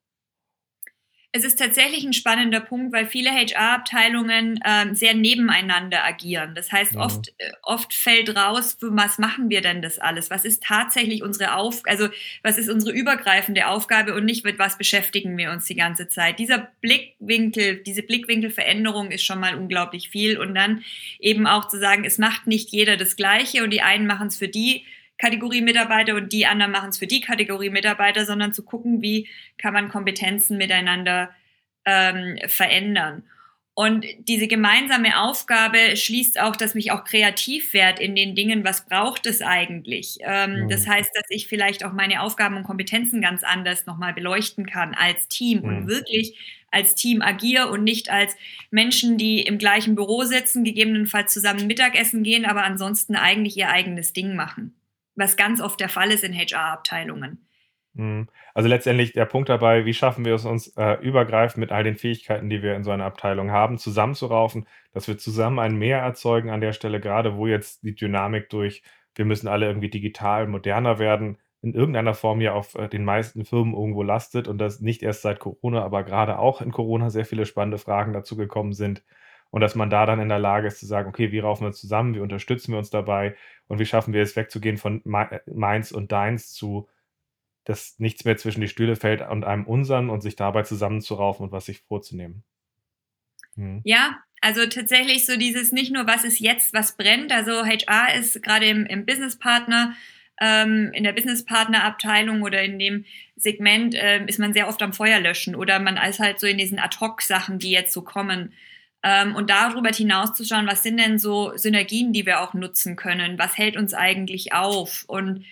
Es 1.31 1.43
ist 1.43 1.59
tatsächlich 1.59 2.03
ein 2.03 2.13
spannender 2.13 2.59
Punkt, 2.59 2.91
weil 2.91 3.05
viele 3.05 3.29
HR-Abteilungen 3.29 4.59
ähm, 4.65 4.95
sehr 4.95 5.13
nebeneinander 5.13 6.03
agieren. 6.03 6.55
Das 6.55 6.71
heißt, 6.71 6.95
ja. 6.95 7.01
oft, 7.01 7.29
äh, 7.37 7.51
oft 7.61 7.93
fällt 7.93 8.35
raus, 8.35 8.77
für 8.79 8.95
was 8.95 9.19
machen 9.19 9.47
wir 9.51 9.61
denn 9.61 9.83
das 9.83 9.99
alles? 9.99 10.31
Was 10.31 10.43
ist 10.43 10.63
tatsächlich 10.63 11.21
unsere 11.21 11.53
Aufgabe, 11.53 11.91
also 11.91 12.09
was 12.41 12.57
ist 12.57 12.67
unsere 12.67 12.97
übergreifende 12.97 13.67
Aufgabe 13.67 14.15
und 14.15 14.25
nicht 14.25 14.43
mit 14.43 14.57
was 14.57 14.79
beschäftigen 14.79 15.37
wir 15.37 15.51
uns 15.51 15.65
die 15.65 15.75
ganze 15.75 16.09
Zeit? 16.09 16.39
Dieser 16.39 16.71
Blickwinkel, 16.81 17.83
diese 17.83 18.01
Blickwinkelveränderung 18.01 19.11
ist 19.11 19.23
schon 19.23 19.39
mal 19.39 19.53
unglaublich 19.53 20.09
viel. 20.09 20.39
Und 20.39 20.55
dann 20.55 20.83
eben 21.19 21.45
auch 21.45 21.67
zu 21.67 21.77
sagen, 21.77 22.05
es 22.05 22.17
macht 22.17 22.47
nicht 22.47 22.71
jeder 22.71 22.97
das 22.97 23.15
Gleiche 23.15 23.63
und 23.63 23.69
die 23.69 23.81
einen 23.81 24.07
machen 24.07 24.27
es 24.27 24.37
für 24.37 24.47
die 24.47 24.83
Kategorie 25.19 25.61
Mitarbeiter 25.61 26.15
und 26.15 26.33
die 26.33 26.45
anderen 26.45 26.71
machen 26.71 26.89
es 26.89 26.97
für 26.97 27.07
die 27.07 27.21
Kategorie 27.21 27.69
Mitarbeiter, 27.69 28.25
sondern 28.25 28.53
zu 28.53 28.63
gucken, 28.63 29.01
wie 29.01 29.27
kann 29.57 29.73
man 29.73 29.89
Kompetenzen 29.89 30.57
miteinander 30.57 31.29
ähm, 31.85 32.39
verändern. 32.47 33.23
Und 33.75 34.05
diese 34.27 34.47
gemeinsame 34.47 35.21
Aufgabe 35.21 35.95
schließt 35.95 36.39
auch, 36.41 36.55
dass 36.57 36.75
mich 36.75 36.91
auch 36.91 37.05
kreativ 37.05 37.73
werde 37.73 38.03
in 38.03 38.13
den 38.13 38.35
Dingen, 38.35 38.65
was 38.65 38.85
braucht 38.85 39.25
es 39.25 39.41
eigentlich. 39.41 40.17
Ähm, 40.21 40.63
mhm. 40.63 40.69
Das 40.69 40.85
heißt, 40.85 41.09
dass 41.13 41.25
ich 41.29 41.47
vielleicht 41.47 41.85
auch 41.85 41.93
meine 41.93 42.21
Aufgaben 42.21 42.57
und 42.57 42.63
Kompetenzen 42.63 43.21
ganz 43.21 43.43
anders 43.43 43.85
nochmal 43.85 44.13
beleuchten 44.13 44.65
kann 44.65 44.93
als 44.93 45.29
Team 45.29 45.59
mhm. 45.59 45.65
und 45.65 45.87
wirklich 45.87 46.37
als 46.71 46.93
Team 46.93 47.21
agiere 47.21 47.69
und 47.69 47.83
nicht 47.83 48.09
als 48.09 48.35
Menschen, 48.69 49.17
die 49.17 49.41
im 49.41 49.57
gleichen 49.57 49.95
Büro 49.95 50.23
sitzen, 50.23 50.63
gegebenenfalls 50.63 51.33
zusammen 51.33 51.65
Mittagessen 51.65 52.23
gehen, 52.23 52.45
aber 52.45 52.63
ansonsten 52.63 53.15
eigentlich 53.15 53.55
ihr 53.57 53.69
eigenes 53.69 54.13
Ding 54.13 54.35
machen 54.35 54.78
was 55.19 55.37
ganz 55.37 55.61
oft 55.61 55.79
der 55.79 55.89
Fall 55.89 56.11
ist 56.11 56.23
in 56.23 56.33
HR-Abteilungen. 56.33 57.45
Mhm. 57.93 58.27
Also 58.53 58.69
letztendlich 58.69 59.13
der 59.13 59.25
Punkt 59.25 59.49
dabei, 59.49 59.85
wie 59.85 59.93
schaffen 59.93 60.25
wir 60.25 60.33
es 60.33 60.45
uns 60.45 60.69
äh, 60.77 60.93
übergreifend 61.01 61.57
mit 61.57 61.71
all 61.71 61.83
den 61.83 61.97
Fähigkeiten, 61.97 62.49
die 62.49 62.63
wir 62.63 62.75
in 62.75 62.83
so 62.83 62.91
einer 62.91 63.05
Abteilung 63.05 63.51
haben, 63.51 63.77
zusammenzuraufen, 63.77 64.67
dass 64.93 65.07
wir 65.07 65.17
zusammen 65.17 65.59
ein 65.59 65.75
Mehr 65.75 65.99
erzeugen 65.99 66.49
an 66.49 66.61
der 66.61 66.73
Stelle, 66.73 66.99
gerade 66.99 67.35
wo 67.35 67.47
jetzt 67.47 67.83
die 67.83 67.95
Dynamik 67.95 68.49
durch, 68.49 68.83
wir 69.15 69.25
müssen 69.25 69.47
alle 69.47 69.67
irgendwie 69.67 69.89
digital 69.89 70.47
moderner 70.47 70.97
werden, 70.99 71.37
in 71.61 71.73
irgendeiner 71.73 72.13
Form 72.13 72.39
ja 72.41 72.53
auf 72.53 72.75
äh, 72.75 72.87
den 72.87 73.03
meisten 73.03 73.43
Firmen 73.43 73.73
irgendwo 73.73 74.03
lastet 74.03 74.47
und 74.47 74.59
das 74.59 74.79
nicht 74.79 75.03
erst 75.03 75.23
seit 75.23 75.39
Corona, 75.39 75.83
aber 75.83 76.03
gerade 76.03 76.39
auch 76.39 76.61
in 76.61 76.71
Corona 76.71 77.09
sehr 77.09 77.25
viele 77.25 77.45
spannende 77.45 77.77
Fragen 77.77 78.13
dazu 78.13 78.37
gekommen 78.37 78.73
sind. 78.73 79.03
Und 79.51 79.61
dass 79.61 79.75
man 79.75 79.89
da 79.89 80.05
dann 80.05 80.19
in 80.19 80.29
der 80.29 80.39
Lage 80.39 80.67
ist 80.67 80.79
zu 80.79 80.85
sagen, 80.85 81.09
okay, 81.09 81.31
wie 81.31 81.39
raufen 81.39 81.65
wir 81.65 81.71
zusammen, 81.71 82.15
wie 82.15 82.19
unterstützen 82.19 82.71
wir 82.71 82.79
uns 82.79 82.89
dabei 82.89 83.35
und 83.67 83.79
wie 83.79 83.85
schaffen 83.85 84.13
wir 84.13 84.21
es 84.21 84.35
wegzugehen 84.35 84.77
von 84.77 85.01
meins 85.03 85.91
und 85.91 86.11
deins 86.11 86.53
zu, 86.53 86.87
dass 87.63 87.99
nichts 87.99 88.25
mehr 88.25 88.37
zwischen 88.37 88.61
die 88.61 88.67
Stühle 88.67 88.95
fällt 88.95 89.21
und 89.21 89.45
einem 89.45 89.65
unseren 89.65 90.09
und 90.09 90.21
sich 90.21 90.35
dabei 90.35 90.63
zusammenzuraufen 90.63 91.45
und 91.45 91.51
was 91.51 91.65
sich 91.65 91.81
vorzunehmen. 91.81 92.43
Mhm. 93.55 93.81
Ja, 93.83 94.17
also 94.41 94.65
tatsächlich 94.67 95.25
so 95.25 95.37
dieses 95.37 95.71
nicht 95.71 95.91
nur, 95.91 96.07
was 96.07 96.23
ist 96.23 96.39
jetzt, 96.39 96.73
was 96.73 96.95
brennt. 96.95 97.31
Also 97.31 97.65
HR 97.65 98.15
ist 98.15 98.41
gerade 98.41 98.67
im, 98.67 98.85
im 98.85 99.05
Businesspartner, 99.05 99.95
ähm, 100.39 100.91
in 100.93 101.03
der 101.03 101.11
Businesspartner-Abteilung 101.11 102.43
oder 102.43 102.63
in 102.63 102.79
dem 102.79 103.05
Segment 103.35 103.95
ähm, 103.97 104.27
ist 104.27 104.39
man 104.39 104.53
sehr 104.53 104.69
oft 104.69 104.81
am 104.81 104.93
Feuer 104.93 105.19
löschen 105.19 105.55
oder 105.55 105.79
man 105.79 105.97
ist 105.97 106.19
halt 106.19 106.39
so 106.39 106.47
in 106.47 106.57
diesen 106.57 106.79
Ad-Hoc-Sachen, 106.79 107.59
die 107.59 107.71
jetzt 107.71 107.93
so 107.93 108.01
kommen. 108.01 108.53
Ähm, 109.01 109.35
und 109.35 109.49
darüber 109.49 109.89
hinauszuschauen, 109.89 110.67
was 110.67 110.83
sind 110.83 110.97
denn 110.97 111.19
so 111.19 111.55
Synergien, 111.55 112.11
die 112.11 112.25
wir 112.25 112.41
auch 112.41 112.53
nutzen 112.53 112.95
können? 112.95 113.39
Was 113.39 113.57
hält 113.57 113.77
uns 113.77 113.93
eigentlich 113.93 114.53
auf? 114.53 115.05
Und 115.07 115.45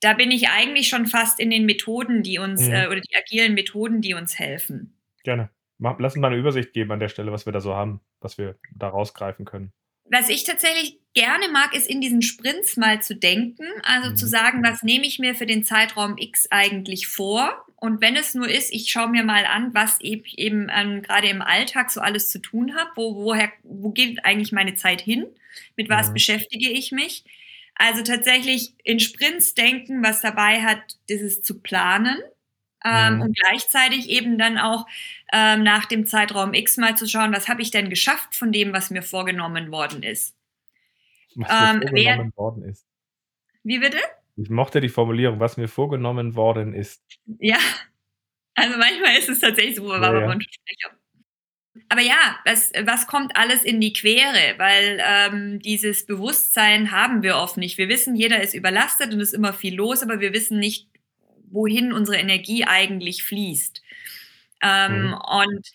da 0.00 0.12
bin 0.12 0.30
ich 0.30 0.48
eigentlich 0.48 0.88
schon 0.88 1.06
fast 1.06 1.40
in 1.40 1.50
den 1.50 1.66
Methoden, 1.66 2.22
die 2.22 2.38
uns, 2.38 2.62
mhm. 2.62 2.72
äh, 2.72 2.86
oder 2.86 3.00
die 3.00 3.16
agilen 3.16 3.54
Methoden, 3.54 4.00
die 4.00 4.14
uns 4.14 4.38
helfen. 4.38 4.96
Gerne. 5.24 5.50
Lass 5.78 6.14
uns 6.14 6.20
mal 6.20 6.28
eine 6.28 6.36
Übersicht 6.36 6.72
geben 6.72 6.92
an 6.92 7.00
der 7.00 7.08
Stelle, 7.08 7.32
was 7.32 7.46
wir 7.46 7.52
da 7.52 7.60
so 7.60 7.74
haben, 7.74 8.00
was 8.20 8.38
wir 8.38 8.56
da 8.74 8.88
rausgreifen 8.88 9.44
können. 9.44 9.72
Was 10.10 10.28
ich 10.28 10.44
tatsächlich 10.44 10.98
gerne 11.14 11.48
mag, 11.50 11.74
ist 11.74 11.88
in 11.88 12.00
diesen 12.00 12.22
Sprints 12.22 12.76
mal 12.76 13.02
zu 13.02 13.16
denken, 13.16 13.64
also 13.82 14.10
mhm. 14.10 14.16
zu 14.16 14.26
sagen, 14.26 14.62
was 14.62 14.82
nehme 14.82 15.06
ich 15.06 15.18
mir 15.18 15.34
für 15.34 15.46
den 15.46 15.64
Zeitraum 15.64 16.16
X 16.18 16.46
eigentlich 16.50 17.06
vor? 17.06 17.64
Und 17.84 18.00
wenn 18.00 18.16
es 18.16 18.32
nur 18.32 18.48
ist, 18.48 18.72
ich 18.72 18.90
schaue 18.90 19.10
mir 19.10 19.24
mal 19.24 19.44
an, 19.44 19.74
was 19.74 19.98
ich 20.00 20.38
eben 20.38 20.70
ähm, 20.74 21.02
gerade 21.02 21.28
im 21.28 21.42
Alltag 21.42 21.90
so 21.90 22.00
alles 22.00 22.30
zu 22.30 22.38
tun 22.38 22.74
habe, 22.74 22.90
wo, 22.94 23.14
woher, 23.14 23.52
wo 23.62 23.90
geht 23.90 24.24
eigentlich 24.24 24.52
meine 24.52 24.74
Zeit 24.74 25.02
hin, 25.02 25.26
mit 25.76 25.90
was 25.90 26.08
mhm. 26.08 26.14
beschäftige 26.14 26.70
ich 26.70 26.92
mich. 26.92 27.24
Also 27.74 28.02
tatsächlich 28.02 28.72
in 28.84 29.00
Sprints 29.00 29.52
denken, 29.52 30.02
was 30.02 30.22
dabei 30.22 30.62
hat, 30.62 30.78
dieses 31.10 31.42
zu 31.42 31.60
planen 31.60 32.16
ähm, 32.86 33.16
mhm. 33.16 33.20
und 33.20 33.38
gleichzeitig 33.38 34.08
eben 34.08 34.38
dann 34.38 34.56
auch 34.56 34.86
ähm, 35.30 35.62
nach 35.62 35.84
dem 35.84 36.06
Zeitraum 36.06 36.54
X 36.54 36.78
mal 36.78 36.96
zu 36.96 37.06
schauen, 37.06 37.34
was 37.34 37.48
habe 37.48 37.60
ich 37.60 37.70
denn 37.70 37.90
geschafft 37.90 38.34
von 38.34 38.50
dem, 38.50 38.72
was 38.72 38.88
mir 38.88 39.02
vorgenommen 39.02 39.70
worden 39.70 40.02
ist. 40.02 40.34
Was 41.34 41.50
mir 41.50 41.82
ähm, 41.82 41.88
vorgenommen 41.88 42.32
worden 42.34 42.64
ist. 42.64 42.86
Wie 43.62 43.78
bitte? 43.78 43.98
Ich 44.36 44.50
mochte 44.50 44.80
die 44.80 44.88
Formulierung, 44.88 45.40
was 45.40 45.56
mir 45.56 45.68
vorgenommen 45.68 46.34
worden 46.34 46.74
ist. 46.74 47.02
Ja, 47.38 47.58
also 48.54 48.76
manchmal 48.78 49.16
ist 49.18 49.28
es 49.28 49.40
tatsächlich 49.40 49.76
so, 49.76 49.92
aber 49.92 50.20
ja, 50.20 50.32
ja. 50.32 50.90
Aber 51.88 52.00
ja, 52.00 52.38
was, 52.44 52.72
was 52.84 53.06
kommt 53.06 53.36
alles 53.36 53.64
in 53.64 53.80
die 53.80 53.92
Quere? 53.92 54.58
Weil 54.58 55.00
ähm, 55.04 55.58
dieses 55.60 56.06
Bewusstsein 56.06 56.92
haben 56.92 57.22
wir 57.22 57.36
oft 57.36 57.56
nicht. 57.56 57.78
Wir 57.78 57.88
wissen, 57.88 58.14
jeder 58.14 58.42
ist 58.42 58.54
überlastet 58.54 59.12
und 59.12 59.20
es 59.20 59.28
ist 59.28 59.34
immer 59.34 59.52
viel 59.52 59.74
los, 59.74 60.02
aber 60.02 60.20
wir 60.20 60.32
wissen 60.32 60.58
nicht, 60.58 60.88
wohin 61.50 61.92
unsere 61.92 62.16
Energie 62.16 62.64
eigentlich 62.64 63.22
fließt. 63.24 63.82
Ähm, 64.62 65.08
mhm. 65.08 65.14
Und 65.14 65.68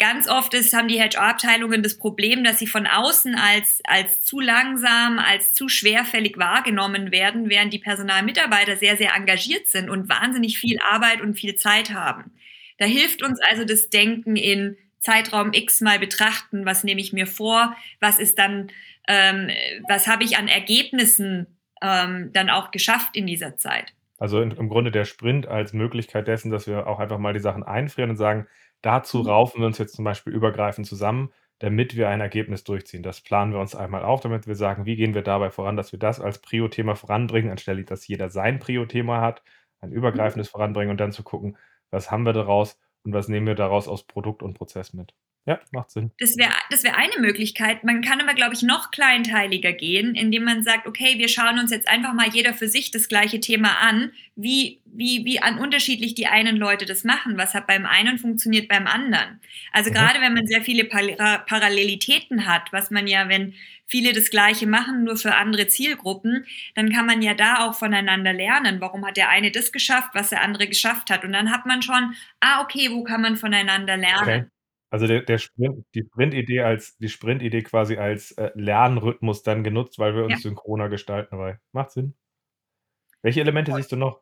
ganz 0.00 0.28
oft 0.28 0.52
ist, 0.54 0.72
haben 0.74 0.88
die 0.88 1.00
HR-Abteilungen 1.00 1.84
das 1.84 1.96
Problem, 1.96 2.42
dass 2.42 2.58
sie 2.58 2.66
von 2.66 2.86
außen 2.86 3.36
als, 3.36 3.80
als 3.84 4.22
zu 4.22 4.40
langsam, 4.40 5.20
als 5.20 5.52
zu 5.52 5.68
schwerfällig 5.68 6.36
wahrgenommen 6.38 7.12
werden, 7.12 7.48
während 7.48 7.72
die 7.72 7.78
Personalmitarbeiter 7.78 8.76
sehr, 8.76 8.96
sehr 8.96 9.14
engagiert 9.14 9.68
sind 9.68 9.88
und 9.88 10.08
wahnsinnig 10.08 10.58
viel 10.58 10.78
Arbeit 10.80 11.20
und 11.20 11.34
viel 11.34 11.54
Zeit 11.54 11.90
haben. 11.94 12.32
Da 12.78 12.86
hilft 12.86 13.22
uns 13.22 13.38
also 13.40 13.64
das 13.64 13.90
Denken 13.90 14.34
in 14.34 14.76
Zeitraum 14.98 15.52
X 15.52 15.80
mal 15.80 15.98
betrachten, 15.98 16.66
was 16.66 16.82
nehme 16.82 17.00
ich 17.00 17.12
mir 17.12 17.26
vor, 17.26 17.76
was 18.00 18.18
ist 18.18 18.38
dann, 18.38 18.72
ähm, 19.06 19.50
was 19.88 20.06
habe 20.06 20.24
ich 20.24 20.36
an 20.36 20.48
Ergebnissen 20.48 21.46
ähm, 21.82 22.30
dann 22.32 22.50
auch 22.50 22.70
geschafft 22.70 23.16
in 23.16 23.26
dieser 23.26 23.56
Zeit. 23.56 23.94
Also 24.18 24.42
im 24.42 24.68
Grunde 24.68 24.90
der 24.90 25.06
Sprint 25.06 25.46
als 25.46 25.72
Möglichkeit 25.72 26.28
dessen, 26.28 26.50
dass 26.50 26.66
wir 26.66 26.86
auch 26.86 26.98
einfach 27.00 27.18
mal 27.18 27.32
die 27.32 27.40
Sachen 27.40 27.62
einfrieren 27.62 28.10
und 28.10 28.16
sagen, 28.16 28.46
dazu 28.82 29.18
mhm. 29.18 29.26
raufen 29.26 29.60
wir 29.60 29.66
uns 29.66 29.78
jetzt 29.78 29.94
zum 29.94 30.04
Beispiel 30.04 30.32
übergreifend 30.32 30.86
zusammen, 30.86 31.32
damit 31.58 31.96
wir 31.96 32.08
ein 32.08 32.20
Ergebnis 32.20 32.64
durchziehen. 32.64 33.02
Das 33.02 33.20
planen 33.20 33.52
wir 33.52 33.60
uns 33.60 33.74
einmal 33.74 34.02
auf, 34.02 34.20
damit 34.20 34.46
wir 34.46 34.54
sagen, 34.54 34.86
wie 34.86 34.96
gehen 34.96 35.14
wir 35.14 35.22
dabei 35.22 35.50
voran, 35.50 35.76
dass 35.76 35.92
wir 35.92 35.98
das 35.98 36.20
als 36.20 36.38
Prio-Thema 36.38 36.94
voranbringen, 36.96 37.50
anstelle 37.50 37.84
dass 37.84 38.08
jeder 38.08 38.30
sein 38.30 38.58
Prio-Thema 38.58 39.20
hat, 39.20 39.42
ein 39.80 39.90
mhm. 39.90 39.96
übergreifendes 39.96 40.48
voranbringen 40.48 40.90
und 40.90 41.00
dann 41.00 41.12
zu 41.12 41.22
gucken, 41.22 41.56
was 41.90 42.10
haben 42.10 42.24
wir 42.24 42.32
daraus 42.32 42.78
und 43.02 43.12
was 43.12 43.28
nehmen 43.28 43.46
wir 43.46 43.54
daraus 43.54 43.88
aus 43.88 44.04
Produkt 44.04 44.42
und 44.42 44.54
Prozess 44.54 44.92
mit. 44.92 45.14
Ja, 45.46 45.58
macht 45.72 45.90
Sinn. 45.90 46.10
Das 46.18 46.36
wäre 46.36 46.52
das 46.70 46.84
wär 46.84 46.98
eine 46.98 47.18
Möglichkeit. 47.18 47.82
Man 47.82 48.02
kann 48.02 48.20
aber, 48.20 48.34
glaube 48.34 48.54
ich, 48.54 48.62
noch 48.62 48.90
kleinteiliger 48.90 49.72
gehen, 49.72 50.14
indem 50.14 50.44
man 50.44 50.62
sagt, 50.62 50.86
okay, 50.86 51.18
wir 51.18 51.28
schauen 51.28 51.58
uns 51.58 51.70
jetzt 51.70 51.88
einfach 51.88 52.12
mal 52.12 52.28
jeder 52.28 52.52
für 52.52 52.68
sich 52.68 52.90
das 52.90 53.08
gleiche 53.08 53.40
Thema 53.40 53.78
an, 53.80 54.12
wie, 54.36 54.80
wie, 54.84 55.24
wie 55.24 55.40
an 55.40 55.58
unterschiedlich 55.58 56.14
die 56.14 56.26
einen 56.26 56.56
Leute 56.56 56.84
das 56.84 57.04
machen. 57.04 57.38
Was 57.38 57.54
hat 57.54 57.66
beim 57.66 57.86
einen 57.86 58.18
funktioniert 58.18 58.68
beim 58.68 58.86
anderen. 58.86 59.40
Also 59.72 59.90
mhm. 59.90 59.94
gerade 59.94 60.20
wenn 60.20 60.34
man 60.34 60.46
sehr 60.46 60.62
viele 60.62 60.84
Parallelitäten 60.84 62.46
hat, 62.46 62.70
was 62.72 62.90
man 62.90 63.06
ja, 63.06 63.30
wenn 63.30 63.54
viele 63.86 64.12
das 64.12 64.30
Gleiche 64.30 64.66
machen, 64.66 65.04
nur 65.04 65.16
für 65.16 65.34
andere 65.34 65.68
Zielgruppen, 65.68 66.44
dann 66.74 66.92
kann 66.92 67.06
man 67.06 67.22
ja 67.22 67.32
da 67.32 67.66
auch 67.66 67.74
voneinander 67.74 68.34
lernen. 68.34 68.80
Warum 68.80 69.06
hat 69.06 69.16
der 69.16 69.30
eine 69.30 69.50
das 69.50 69.72
geschafft, 69.72 70.10
was 70.12 70.30
der 70.30 70.42
andere 70.42 70.68
geschafft 70.68 71.10
hat? 71.10 71.24
Und 71.24 71.32
dann 71.32 71.50
hat 71.50 71.64
man 71.64 71.80
schon, 71.80 72.14
ah, 72.40 72.60
okay, 72.62 72.90
wo 72.90 73.02
kann 73.02 73.22
man 73.22 73.36
voneinander 73.36 73.96
lernen? 73.96 74.42
Okay. 74.42 74.59
Also 74.90 75.06
der, 75.06 75.22
der 75.22 75.38
Sprint, 75.38 75.84
die 75.94 76.02
Sprint-Idee 76.02 76.62
als 76.62 76.96
die 76.98 77.08
Sprint-Idee 77.08 77.62
quasi 77.62 77.96
als 77.96 78.32
äh, 78.32 78.50
Lernrhythmus 78.54 79.42
dann 79.44 79.62
genutzt, 79.62 79.98
weil 79.98 80.16
wir 80.16 80.24
uns 80.24 80.32
ja. 80.32 80.38
synchroner 80.38 80.88
gestalten 80.88 81.36
dabei. 81.36 81.60
Macht 81.72 81.92
Sinn. 81.92 82.14
Welche 83.22 83.40
Elemente 83.40 83.72
siehst 83.72 83.92
du 83.92 83.96
noch? 83.96 84.20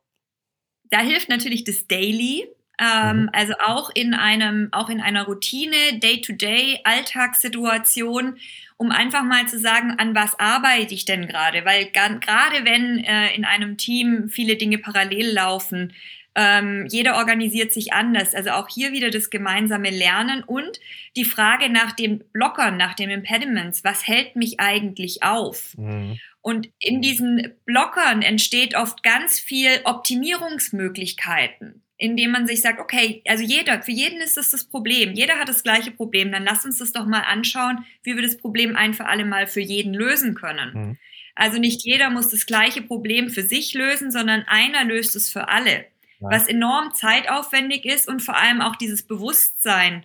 Da 0.91 1.01
hilft 1.01 1.29
natürlich 1.29 1.65
das 1.65 1.87
Daily. 1.87 2.47
Ähm, 2.81 3.23
mhm. 3.23 3.31
Also 3.33 3.55
auch 3.65 3.91
in 3.95 4.15
einem, 4.15 4.69
auch 4.73 4.89
in 4.89 5.01
einer 5.01 5.25
Routine, 5.25 5.99
Day-to-Day, 6.01 6.81
Alltagssituation, 6.85 8.39
um 8.77 8.93
einfach 8.93 9.25
mal 9.25 9.49
zu 9.49 9.59
sagen, 9.59 9.95
an 9.99 10.15
was 10.15 10.39
arbeite 10.39 10.95
ich 10.95 11.05
denn 11.05 11.27
gerade? 11.27 11.65
Weil 11.65 11.91
gerade 11.91 12.65
wenn 12.65 12.99
äh, 13.03 13.35
in 13.35 13.45
einem 13.45 13.79
Team 13.79 14.29
viele 14.29 14.57
Dinge 14.57 14.79
parallel 14.79 15.33
laufen, 15.33 15.93
ähm, 16.41 16.87
jeder 16.89 17.17
organisiert 17.17 17.73
sich 17.73 17.93
anders. 17.93 18.33
Also 18.33 18.51
auch 18.51 18.69
hier 18.69 18.93
wieder 18.93 19.11
das 19.11 19.29
gemeinsame 19.29 19.91
Lernen 19.91 20.45
und 20.45 20.79
die 21.17 21.25
Frage 21.25 21.69
nach 21.69 21.91
den 21.91 22.23
Blockern, 22.33 22.77
nach 22.77 22.95
den 22.95 23.11
Impediments. 23.11 23.83
Was 23.83 24.07
hält 24.07 24.37
mich 24.37 24.61
eigentlich 24.61 25.25
auf? 25.25 25.77
Mhm. 25.77 26.21
Und 26.41 26.69
in 26.79 27.03
diesen 27.03 27.55
Blockern 27.65 28.23
entsteht 28.23 28.77
oft 28.77 29.03
ganz 29.03 29.41
viel 29.41 29.81
Optimierungsmöglichkeiten, 29.83 31.83
indem 31.97 32.31
man 32.31 32.47
sich 32.47 32.61
sagt, 32.61 32.79
okay, 32.79 33.21
also 33.27 33.43
jeder, 33.43 33.83
für 33.83 33.91
jeden 33.91 34.21
ist 34.21 34.37
das 34.37 34.53
das 34.53 34.63
Problem. 34.63 35.15
Jeder 35.15 35.41
hat 35.41 35.49
das 35.49 35.65
gleiche 35.65 35.91
Problem. 35.91 36.31
Dann 36.31 36.45
lass 36.45 36.65
uns 36.65 36.79
das 36.79 36.93
doch 36.93 37.07
mal 37.07 37.23
anschauen, 37.23 37.85
wie 38.05 38.15
wir 38.15 38.23
das 38.23 38.39
Problem 38.39 38.77
ein 38.77 38.95
für 38.95 39.07
alle 39.07 39.25
Mal 39.25 39.49
für 39.49 39.61
jeden 39.61 39.93
lösen 39.93 40.37
können. 40.37 40.71
Mhm. 40.73 40.99
Also 41.35 41.59
nicht 41.59 41.85
jeder 41.85 42.11
muss 42.11 42.29
das 42.29 42.47
gleiche 42.47 42.83
Problem 42.83 43.29
für 43.29 43.43
sich 43.43 43.75
lösen, 43.75 44.13
sondern 44.13 44.45
einer 44.47 44.85
löst 44.85 45.17
es 45.17 45.31
für 45.31 45.49
alle 45.49 45.85
was 46.21 46.49
enorm 46.49 46.93
zeitaufwendig 46.95 47.85
ist 47.85 48.09
und 48.09 48.21
vor 48.21 48.37
allem 48.37 48.61
auch 48.61 48.77
dieses 48.77 49.03
Bewusstsein, 49.03 50.05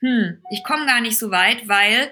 hm, 0.00 0.42
ich 0.50 0.64
komme 0.64 0.86
gar 0.86 1.00
nicht 1.00 1.18
so 1.18 1.30
weit, 1.30 1.68
weil 1.68 2.10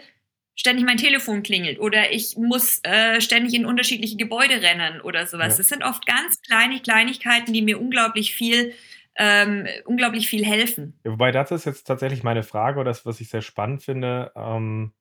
ständig 0.55 0.85
mein 0.85 0.99
Telefon 0.99 1.43
klingelt 1.43 1.81
oder 1.81 2.13
ich 2.13 2.37
muss 2.37 2.81
äh, 2.85 3.21
ständig 3.21 3.55
in 3.55 3.65
unterschiedliche 3.65 4.17
Gebäude 4.17 4.63
rennen 4.63 5.01
oder 5.01 5.27
sowas. 5.27 5.55
Ja. 5.55 5.57
Das 5.59 5.69
sind 5.69 5.83
oft 5.83 6.07
ganz 6.07 6.41
kleine 6.43 6.81
Kleinigkeiten, 6.81 7.53
die 7.53 7.63
mir 7.63 7.81
unglaublich 7.81 8.35
viel 8.35 8.75
ähm, 9.17 9.67
unglaublich 9.85 10.29
viel 10.29 10.45
helfen. 10.47 10.99
Ja, 11.05 11.13
wobei 11.13 11.31
das 11.31 11.51
ist 11.51 11.67
jetzt 11.67 11.85
tatsächlich 11.85 12.23
meine 12.23 12.43
Frage 12.43 12.81
oder 12.81 12.91
das, 12.91 13.05
was 13.05 13.21
ich 13.21 13.29
sehr 13.29 13.43
spannend 13.43 13.83
finde. 13.83 14.33
Ähm, 14.35 14.93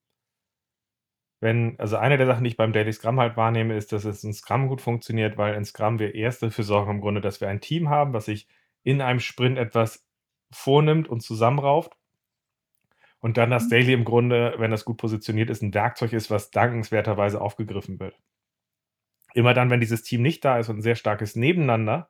wenn, 1.39 1.79
also 1.79 1.97
eine 1.97 2.17
der 2.17 2.25
Sachen, 2.25 2.43
die 2.43 2.49
ich 2.49 2.57
beim 2.57 2.73
Daily 2.73 2.91
Scrum 2.91 3.19
halt 3.19 3.37
wahrnehme, 3.37 3.75
ist, 3.75 3.91
dass 3.93 4.03
es 4.03 4.23
in 4.23 4.33
Scrum 4.33 4.67
gut 4.67 4.81
funktioniert, 4.81 5.37
weil 5.37 5.55
in 5.55 5.63
Scrum 5.63 5.99
wir 5.99 6.13
erst 6.15 6.43
dafür 6.43 6.63
sorgen 6.63 6.91
im 6.91 7.01
Grunde, 7.01 7.21
dass 7.21 7.39
wir 7.39 7.47
ein 7.47 7.61
Team 7.61 7.89
haben, 7.89 8.13
was 8.13 8.25
sich 8.25 8.47
in 8.83 9.01
einem 9.01 9.19
Sprint 9.19 9.57
etwas 9.57 10.05
vornimmt 10.51 11.07
und 11.07 11.21
zusammenrauft. 11.21 11.95
Und 13.19 13.37
dann 13.37 13.49
das 13.49 13.65
mhm. 13.65 13.69
Daily 13.69 13.93
im 13.93 14.05
Grunde, 14.05 14.55
wenn 14.57 14.71
das 14.71 14.85
gut 14.85 14.97
positioniert 14.97 15.49
ist, 15.49 15.61
ein 15.61 15.73
Werkzeug 15.73 16.13
ist, 16.13 16.29
was 16.29 16.51
dankenswerterweise 16.51 17.39
aufgegriffen 17.39 17.99
wird. 17.99 18.17
Immer 19.33 19.53
dann, 19.53 19.69
wenn 19.69 19.79
dieses 19.79 20.03
Team 20.03 20.21
nicht 20.21 20.43
da 20.43 20.57
ist 20.57 20.69
und 20.69 20.77
ein 20.77 20.81
sehr 20.81 20.95
starkes 20.95 21.35
Nebeneinander, 21.35 22.09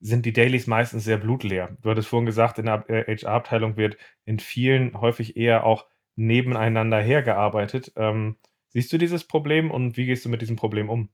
sind 0.00 0.26
die 0.26 0.32
Dailies 0.32 0.66
meistens 0.66 1.04
sehr 1.04 1.18
blutleer. 1.18 1.76
Du 1.80 1.90
hattest 1.90 2.08
vorhin 2.08 2.26
gesagt, 2.26 2.58
in 2.58 2.66
der 2.66 2.84
HR-Abteilung 2.88 3.76
wird 3.76 3.96
in 4.24 4.38
vielen 4.38 5.00
häufig 5.00 5.36
eher 5.36 5.64
auch 5.64 5.86
nebeneinander 6.16 7.00
hergearbeitet. 7.00 7.92
Ähm, 7.96 8.36
siehst 8.68 8.92
du 8.92 8.98
dieses 8.98 9.24
Problem 9.24 9.70
und 9.70 9.96
wie 9.96 10.06
gehst 10.06 10.24
du 10.24 10.28
mit 10.28 10.42
diesem 10.42 10.56
Problem 10.56 10.88
um? 10.88 11.10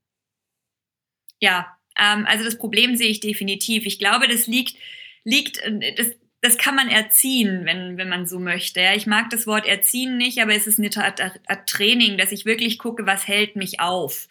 Ja, 1.41 1.77
ähm, 1.99 2.25
also 2.27 2.45
das 2.45 2.57
Problem 2.57 2.97
sehe 2.97 3.09
ich 3.09 3.21
definitiv. 3.21 3.85
Ich 3.85 3.99
glaube, 3.99 4.29
das 4.29 4.47
liegt, 4.47 4.77
liegt, 5.25 5.61
das 5.99 6.13
das 6.43 6.59
kann 6.59 6.75
man 6.75 6.89
erziehen, 6.89 7.65
wenn, 7.65 7.97
wenn 7.97 8.09
man 8.09 8.27
so 8.27 8.41
möchte. 8.41 8.81
Ja, 8.81 8.95
ich 8.95 9.07
mag 9.07 9.31
das 9.31 9.47
Wort 9.47 9.65
erziehen 9.65 10.17
nicht, 10.17 10.41
aber 10.43 10.55
es 10.55 10.67
ist 10.67 10.81
eine 10.81 10.91
Art 10.97 11.69
Training, 11.69 12.19
dass 12.19 12.33
ich 12.33 12.45
wirklich 12.45 12.81
gucke, 12.81 13.07
was 13.07 13.29
hält 13.29 13.55
mich 13.55 13.79
auf. 13.79 14.27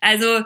Also 0.00 0.44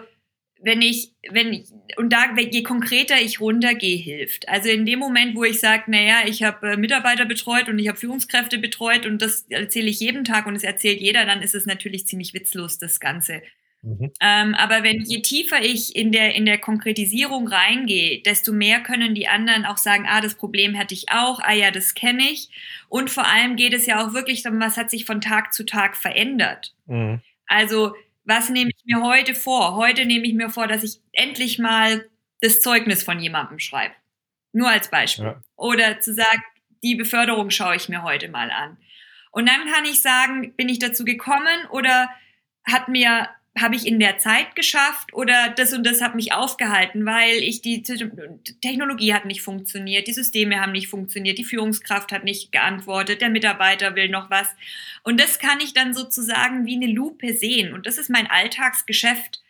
wenn 0.65 0.81
ich, 0.81 1.13
wenn 1.31 1.53
ich, 1.53 1.67
und 1.97 2.11
da, 2.11 2.35
je 2.37 2.63
konkreter 2.63 3.21
ich 3.21 3.39
runtergehe, 3.39 3.99
hilft. 3.99 4.49
Also 4.49 4.71
in 4.71 4.87
dem 4.87 4.99
Moment, 4.99 5.37
wo 5.37 5.45
ich 5.45 5.61
sage, 5.61 5.85
naja, 5.89 6.27
ich 6.27 6.43
habe 6.43 6.73
äh, 6.73 6.77
Mitarbeiter 6.79 7.27
betreut 7.27 7.69
und 7.69 7.79
ich 7.79 7.89
habe 7.89 7.99
Führungskräfte 7.99 8.59
betreut 8.59 9.05
und 9.05 9.21
das 9.21 9.47
erzähle 9.51 9.91
ich 9.91 10.01
jeden 10.01 10.25
Tag 10.25 10.47
und 10.47 10.57
es 10.57 10.65
erzählt 10.65 11.01
jeder, 11.01 11.27
dann 11.27 11.43
ist 11.43 11.55
es 11.55 11.67
natürlich 11.67 12.07
ziemlich 12.07 12.33
witzlos, 12.33 12.79
das 12.79 12.99
Ganze. 12.99 13.43
Mhm. 13.83 14.11
Ähm, 14.21 14.55
aber 14.55 14.83
wenn 14.83 15.03
je 15.03 15.21
tiefer 15.21 15.63
ich 15.63 15.95
in 15.95 16.11
der, 16.11 16.35
in 16.35 16.47
der 16.47 16.57
Konkretisierung 16.57 17.47
reingehe, 17.47 18.23
desto 18.23 18.51
mehr 18.53 18.81
können 18.81 19.15
die 19.15 19.29
anderen 19.29 19.67
auch 19.67 19.77
sagen, 19.77 20.07
ah, 20.09 20.23
das 20.23 20.37
Problem 20.37 20.79
hatte 20.79 20.95
ich 20.95 21.11
auch, 21.11 21.41
ah 21.41 21.53
ja, 21.53 21.71
das 21.73 21.95
kenne 21.95 22.23
ich. 22.23 22.49
Und 22.89 23.11
vor 23.11 23.27
allem 23.27 23.57
geht 23.57 23.75
es 23.75 23.85
ja 23.85 24.03
auch 24.03 24.15
wirklich 24.15 24.43
darum, 24.43 24.61
was 24.61 24.79
hat 24.79 24.91
sich 24.91 25.05
von 25.05 25.21
Tag 25.21 25.53
zu 25.53 25.67
Tag 25.67 25.95
verändert. 25.99 26.75
Mhm. 26.87 27.21
Also 27.47 27.95
was 28.25 28.49
nehme 28.51 28.71
ich 28.71 28.83
mir 28.85 29.03
heute 29.03 29.35
vor? 29.35 29.77
Heute 29.77 30.05
nehme 30.05 30.27
ich 30.27 30.35
mir 30.35 30.51
vor, 30.51 30.67
dass 30.67 30.83
ich 30.83 31.01
endlich 31.13 31.59
mal 31.59 32.09
das 32.41 32.61
Zeugnis 32.61 33.03
von 33.03 33.21
jemandem 33.21 33.59
schreibe. 33.59 33.95
Nur 34.53 34.69
als 34.69 34.91
Beispiel. 34.91 35.25
Ja. 35.25 35.43
Oder 35.57 36.01
zu 36.01 36.15
sagen, 36.15 36.43
die 36.83 36.95
Beförderung 36.95 37.51
schaue 37.51 37.77
ich 37.77 37.89
mir 37.89 38.03
heute 38.03 38.29
mal 38.29 38.51
an. 38.51 38.79
Und 39.33 39.49
dann 39.49 39.67
kann 39.73 39.85
ich 39.85 40.01
sagen, 40.01 40.55
bin 40.55 40.69
ich 40.69 40.79
dazu 40.79 41.05
gekommen 41.05 41.67
oder 41.71 42.09
hat 42.65 42.89
mir 42.89 43.29
habe 43.57 43.77
ich 43.77 43.87
in 43.87 44.01
der 44.01 44.19
Zeit 44.19 44.57
geschafft 44.57 45.13
oder 45.13 45.51
das 45.57 45.73
und 45.73 45.87
das 45.87 46.01
hat 46.01 46.17
mich 46.17 46.33
aufgehalten, 46.33 47.07
weil 47.07 47.37
ich 47.37 47.63
die 47.63 47.83
Technologie 47.83 49.15
hat 49.15 49.27
nicht 49.27 49.43
funktioniert, 49.43 50.09
die 50.09 50.13
Systeme 50.13 50.61
haben 50.61 50.73
nicht 50.73 50.89
funktioniert, 50.89 51.39
die 51.39 51.45
Führungskraft 51.45 52.11
hat 52.11 52.25
nicht 52.25 52.51
geantwortet, 52.51 53.21
der 53.21 53.31
Mitarbeiter 53.31 53.95
will 53.95 54.09
noch 54.09 54.29
was. 54.29 54.49
Und 55.05 55.21
das 55.21 55.39
kann 55.39 55.61
ich 55.61 55.73
dann 55.73 55.95
sozusagen 55.95 56.67
wie 56.67 56.75
eine 56.75 56.93
Lupe 56.93 57.35
sehen. 57.35 57.75
Und 57.75 57.87
das 57.87 57.99
ist 57.99 58.11
mein 58.11 58.27
Alltagsgeschäft. 58.27 59.41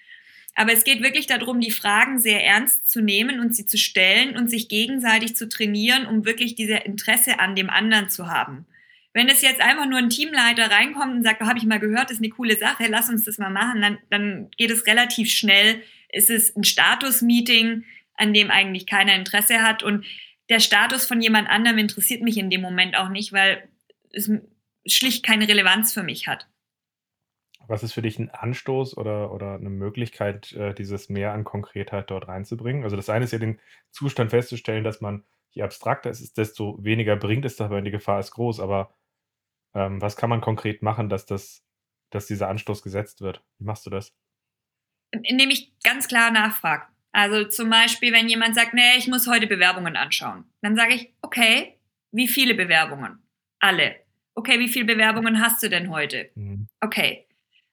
Aber 0.54 0.72
es 0.72 0.84
geht 0.84 1.02
wirklich 1.02 1.26
darum, 1.26 1.60
die 1.60 1.70
Fragen 1.70 2.18
sehr 2.18 2.44
ernst 2.44 2.90
zu 2.90 3.00
nehmen 3.00 3.40
und 3.40 3.56
sie 3.56 3.66
zu 3.66 3.78
stellen 3.78 4.36
und 4.36 4.50
sich 4.50 4.68
gegenseitig 4.68 5.34
zu 5.34 5.48
trainieren, 5.48 6.06
um 6.06 6.26
wirklich 6.26 6.54
diese 6.54 6.76
Interesse 6.76 7.40
an 7.40 7.56
dem 7.56 7.70
anderen 7.70 8.10
zu 8.10 8.28
haben. 8.28 8.66
Wenn 9.14 9.28
es 9.28 9.42
jetzt 9.42 9.60
einfach 9.60 9.86
nur 9.86 9.98
ein 9.98 10.10
Teamleiter 10.10 10.70
reinkommt 10.70 11.14
und 11.14 11.22
sagt, 11.22 11.40
oh, 11.40 11.46
habe 11.46 11.58
ich 11.58 11.64
mal 11.64 11.78
gehört, 11.78 12.10
ist 12.10 12.18
eine 12.18 12.30
coole 12.30 12.56
Sache, 12.56 12.86
lass 12.88 13.08
uns 13.08 13.24
das 13.24 13.38
mal 13.38 13.48
machen, 13.50 13.80
dann, 13.80 13.98
dann 14.10 14.50
geht 14.56 14.72
es 14.72 14.86
relativ 14.86 15.30
schnell. 15.30 15.82
Es 16.08 16.30
ist 16.30 16.56
ein 16.56 16.64
Status-Meeting, 16.64 17.84
an 18.16 18.34
dem 18.34 18.50
eigentlich 18.50 18.86
keiner 18.86 19.14
Interesse 19.14 19.62
hat. 19.62 19.84
Und 19.84 20.04
der 20.48 20.58
Status 20.58 21.06
von 21.06 21.22
jemand 21.22 21.48
anderem 21.48 21.78
interessiert 21.78 22.22
mich 22.22 22.36
in 22.36 22.50
dem 22.50 22.60
Moment 22.60 22.96
auch 22.96 23.08
nicht, 23.08 23.32
weil 23.32 23.68
es 24.10 24.30
schlicht 24.86 25.24
keine 25.24 25.48
Relevanz 25.48 25.92
für 25.92 26.02
mich 26.02 26.26
hat. 26.26 26.48
Was 27.68 27.84
ist 27.84 27.92
für 27.92 28.02
dich 28.02 28.18
ein 28.18 28.30
Anstoß 28.30 28.96
oder, 28.96 29.32
oder 29.32 29.54
eine 29.54 29.70
Möglichkeit, 29.70 30.52
äh, 30.52 30.74
dieses 30.74 31.08
Mehr 31.08 31.32
an 31.32 31.44
Konkretheit 31.44 32.10
dort 32.10 32.26
reinzubringen? 32.26 32.82
Also 32.82 32.96
das 32.96 33.08
eine 33.08 33.24
ist 33.24 33.32
ja 33.32 33.38
den 33.38 33.60
Zustand 33.90 34.30
festzustellen, 34.30 34.84
dass 34.84 35.00
man, 35.00 35.24
je 35.50 35.62
abstrakter 35.62 36.10
es 36.10 36.20
ist, 36.20 36.36
desto 36.36 36.82
weniger 36.82 37.16
bringt 37.16 37.44
es 37.44 37.56
dabei, 37.56 37.80
die 37.80 37.92
Gefahr 37.92 38.20
ist 38.20 38.32
groß, 38.32 38.60
aber 38.60 38.92
ähm, 39.74 40.00
was 40.00 40.16
kann 40.16 40.30
man 40.30 40.40
konkret 40.40 40.82
machen, 40.82 41.08
dass 41.08 41.26
das 41.26 41.64
dass 42.14 42.26
dieser 42.26 42.48
Anstoß 42.48 42.82
gesetzt 42.82 43.20
wird? 43.20 43.42
Wie 43.58 43.64
machst 43.64 43.84
du 43.86 43.90
das? 43.90 44.14
Indem 45.10 45.50
ich 45.50 45.72
ganz 45.82 46.08
klar 46.08 46.30
nachfrage. 46.30 46.86
Also 47.12 47.44
zum 47.44 47.70
Beispiel, 47.70 48.12
wenn 48.12 48.28
jemand 48.28 48.54
sagt, 48.54 48.74
nee, 48.74 48.96
ich 48.98 49.06
muss 49.06 49.28
heute 49.28 49.46
Bewerbungen 49.46 49.96
anschauen, 49.96 50.44
dann 50.62 50.76
sage 50.76 50.94
ich, 50.94 51.14
okay, 51.22 51.78
wie 52.10 52.26
viele 52.26 52.54
Bewerbungen? 52.54 53.18
Alle. 53.60 53.96
Okay, 54.34 54.58
wie 54.58 54.68
viele 54.68 54.84
Bewerbungen 54.84 55.40
hast 55.40 55.62
du 55.62 55.68
denn 55.68 55.90
heute? 55.90 56.30
Mhm. 56.34 56.66
Okay. 56.80 57.26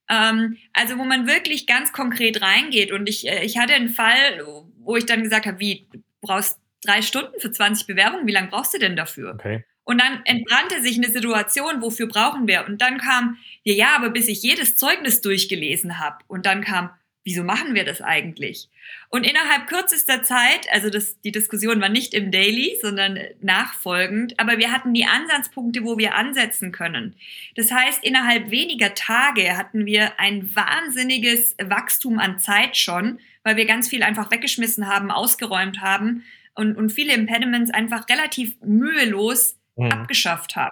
Ähm, 0.10 0.58
also 0.74 0.98
wo 0.98 1.06
man 1.06 1.26
wirklich 1.26 1.66
ganz 1.66 1.92
konkret 1.92 2.42
reingeht 2.42 2.92
und 2.92 3.08
ich, 3.10 3.28
äh, 3.28 3.44
ich 3.44 3.58
hatte 3.58 3.74
einen 3.74 3.90
Fall, 3.90 4.46
wo 4.78 4.96
ich 4.96 5.06
dann 5.06 5.24
gesagt 5.24 5.48
habe, 5.48 5.60
wie, 5.60 5.88
du 5.92 6.04
brauchst 6.22 6.60
drei 6.84 7.02
Stunden 7.02 7.40
für 7.40 7.52
20 7.52 7.88
Bewerbungen, 7.88 8.28
wie 8.28 8.32
lange 8.32 8.50
brauchst 8.50 8.74
du 8.74 8.80
denn 8.80 8.96
dafür? 8.96 9.34
Okay. 9.34 9.64
Und 9.84 10.00
dann 10.00 10.22
entbrannte 10.26 10.82
sich 10.82 10.98
eine 10.98 11.12
Situation, 11.12 11.82
wofür 11.82 12.08
brauchen 12.08 12.48
wir? 12.48 12.66
Und 12.68 12.82
dann 12.82 12.98
kam, 12.98 13.38
ja, 13.64 13.74
ja, 13.74 13.96
aber 13.96 14.10
bis 14.10 14.28
ich 14.28 14.42
jedes 14.42 14.76
Zeugnis 14.76 15.22
durchgelesen 15.22 16.00
habe. 16.00 16.18
Und 16.28 16.46
dann 16.46 16.62
kam, 16.64 16.92
wieso 17.24 17.44
machen 17.44 17.76
wir 17.76 17.86
das 17.86 18.02
eigentlich? 18.02 18.70
Und 19.10 19.26
innerhalb 19.26 19.68
kürzester 19.68 20.24
Zeit, 20.24 20.68
also 20.72 20.90
das, 20.90 21.20
die 21.22 21.32
Diskussion 21.32 21.82
war 21.82 21.90
nicht 21.90 22.14
im 22.14 22.32
Daily, 22.32 22.78
sondern 22.82 23.20
nachfolgend, 23.42 24.40
aber 24.40 24.58
wir 24.58 24.72
hatten 24.72 24.94
die 24.94 25.06
Ansatzpunkte, 25.06 25.84
wo 25.84 25.98
wir 25.98 26.16
ansetzen 26.16 26.72
können. 26.72 27.16
Das 27.56 27.72
heißt, 27.72 28.04
innerhalb 28.04 28.50
weniger 28.52 28.94
Tage 28.94 29.58
hatten 29.58 29.86
wir 29.86 30.20
ein 30.20 30.56
wahnsinniges 30.56 31.56
Wachstum 31.62 32.20
an 32.20 32.40
Zeit 32.40 32.78
schon, 32.78 33.20
weil 33.44 33.56
wir 33.56 33.66
ganz 33.66 33.90
viel 33.90 34.04
einfach 34.04 34.32
weggeschmissen 34.32 34.88
haben, 34.88 35.12
ausgeräumt 35.12 35.82
haben 35.82 36.24
und, 36.56 36.76
und 36.76 36.92
viele 36.92 37.14
Impediments 37.14 37.72
einfach 37.72 38.10
relativ 38.10 38.60
mühelos 38.62 39.58
mhm. 39.76 39.92
abgeschafft 39.92 40.56
haben. 40.56 40.72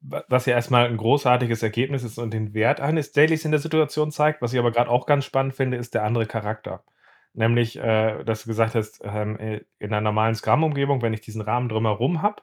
Was 0.00 0.46
ja 0.46 0.54
erstmal 0.54 0.86
ein 0.86 0.96
großartiges 0.96 1.62
Ergebnis 1.62 2.02
ist 2.02 2.18
und 2.18 2.34
den 2.34 2.54
Wert 2.54 2.80
eines 2.80 3.12
Dailies 3.12 3.44
in 3.44 3.52
der 3.52 3.60
Situation 3.60 4.10
zeigt. 4.10 4.42
Was 4.42 4.52
ich 4.52 4.58
aber 4.58 4.72
gerade 4.72 4.90
auch 4.90 5.06
ganz 5.06 5.24
spannend 5.24 5.54
finde, 5.54 5.76
ist 5.76 5.94
der 5.94 6.02
andere 6.02 6.26
Charakter. 6.26 6.82
Nämlich, 7.34 7.78
äh, 7.78 8.24
dass 8.24 8.42
du 8.42 8.48
gesagt 8.48 8.74
hast, 8.74 9.00
ähm, 9.04 9.38
äh, 9.38 9.60
in 9.78 9.92
einer 9.92 10.00
normalen 10.00 10.34
Scrum-Umgebung, 10.34 11.02
wenn 11.02 11.14
ich 11.14 11.20
diesen 11.20 11.40
Rahmen 11.40 11.68
drumherum 11.68 12.20
habe, 12.20 12.42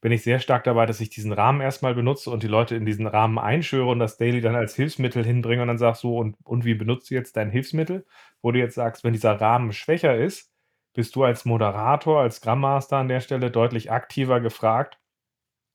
bin 0.00 0.12
ich 0.12 0.22
sehr 0.22 0.38
stark 0.38 0.64
dabei, 0.64 0.86
dass 0.86 1.00
ich 1.00 1.10
diesen 1.10 1.32
Rahmen 1.32 1.60
erstmal 1.60 1.94
benutze 1.94 2.30
und 2.30 2.42
die 2.42 2.48
Leute 2.48 2.74
in 2.74 2.86
diesen 2.86 3.06
Rahmen 3.06 3.38
einschöre 3.38 3.90
und 3.90 3.98
das 3.98 4.16
Daily 4.16 4.40
dann 4.40 4.54
als 4.54 4.74
Hilfsmittel 4.74 5.24
hinbringe 5.24 5.62
und 5.62 5.68
dann 5.68 5.78
sagst 5.78 6.02
so, 6.02 6.16
und, 6.16 6.36
und 6.44 6.64
wie 6.64 6.74
benutzt 6.74 7.10
du 7.10 7.14
jetzt 7.14 7.36
dein 7.36 7.50
Hilfsmittel? 7.50 8.06
Wo 8.40 8.50
du 8.52 8.58
jetzt 8.58 8.76
sagst, 8.76 9.04
wenn 9.04 9.12
dieser 9.12 9.40
Rahmen 9.40 9.72
schwächer 9.72 10.16
ist, 10.16 10.50
bist 10.94 11.14
du 11.16 11.24
als 11.24 11.44
Moderator, 11.44 12.20
als 12.20 12.36
Scrum 12.36 12.60
Master 12.60 12.96
an 12.96 13.08
der 13.08 13.20
Stelle 13.20 13.50
deutlich 13.50 13.92
aktiver 13.92 14.40
gefragt, 14.40 14.98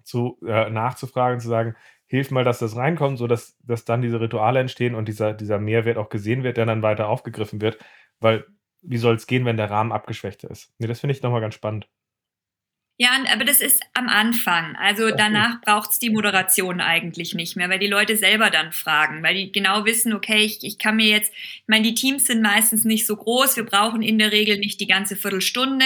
zu, 0.05 0.39
äh, 0.45 0.69
nachzufragen, 0.69 1.39
zu 1.39 1.47
sagen, 1.47 1.75
hilf 2.07 2.31
mal, 2.31 2.43
dass 2.43 2.59
das 2.59 2.75
reinkommt, 2.75 3.17
sodass 3.17 3.57
dass 3.63 3.85
dann 3.85 4.01
diese 4.01 4.21
Rituale 4.21 4.59
entstehen 4.59 4.95
und 4.95 5.07
dieser, 5.07 5.33
dieser 5.33 5.59
Mehrwert 5.59 5.97
auch 5.97 6.09
gesehen 6.09 6.43
wird, 6.43 6.57
der 6.57 6.65
dann 6.65 6.81
weiter 6.81 7.09
aufgegriffen 7.09 7.61
wird. 7.61 7.77
Weil 8.19 8.45
wie 8.81 8.97
soll 8.97 9.15
es 9.15 9.27
gehen, 9.27 9.45
wenn 9.45 9.57
der 9.57 9.71
Rahmen 9.71 9.91
abgeschwächt 9.91 10.43
ist? 10.43 10.73
Nee, 10.77 10.87
das 10.87 10.99
finde 10.99 11.15
ich 11.15 11.21
nochmal 11.21 11.41
ganz 11.41 11.55
spannend. 11.55 11.87
Ja, 12.97 13.09
aber 13.33 13.43
das 13.43 13.59
ist 13.59 13.83
am 13.93 14.07
Anfang. 14.07 14.77
Also 14.77 15.09
danach 15.09 15.59
braucht 15.59 15.91
es 15.91 15.99
die 15.99 16.09
Moderation 16.09 16.79
eigentlich 16.79 17.33
nicht 17.33 17.57
mehr, 17.57 17.69
weil 17.69 17.79
die 17.79 17.87
Leute 17.87 18.15
selber 18.15 18.49
dann 18.49 18.71
fragen, 18.71 19.21
weil 19.21 19.35
die 19.35 19.51
genau 19.51 19.83
wissen, 19.83 20.13
okay, 20.13 20.37
ich, 20.37 20.63
ich 20.63 20.79
kann 20.79 20.95
mir 20.95 21.09
jetzt, 21.09 21.33
ich 21.33 21.63
meine, 21.67 21.83
die 21.83 21.95
Teams 21.95 22.25
sind 22.25 22.41
meistens 22.41 22.85
nicht 22.85 23.05
so 23.05 23.17
groß, 23.17 23.57
wir 23.57 23.65
brauchen 23.65 24.01
in 24.01 24.17
der 24.17 24.31
Regel 24.31 24.59
nicht 24.59 24.79
die 24.79 24.87
ganze 24.87 25.17
Viertelstunde. 25.17 25.83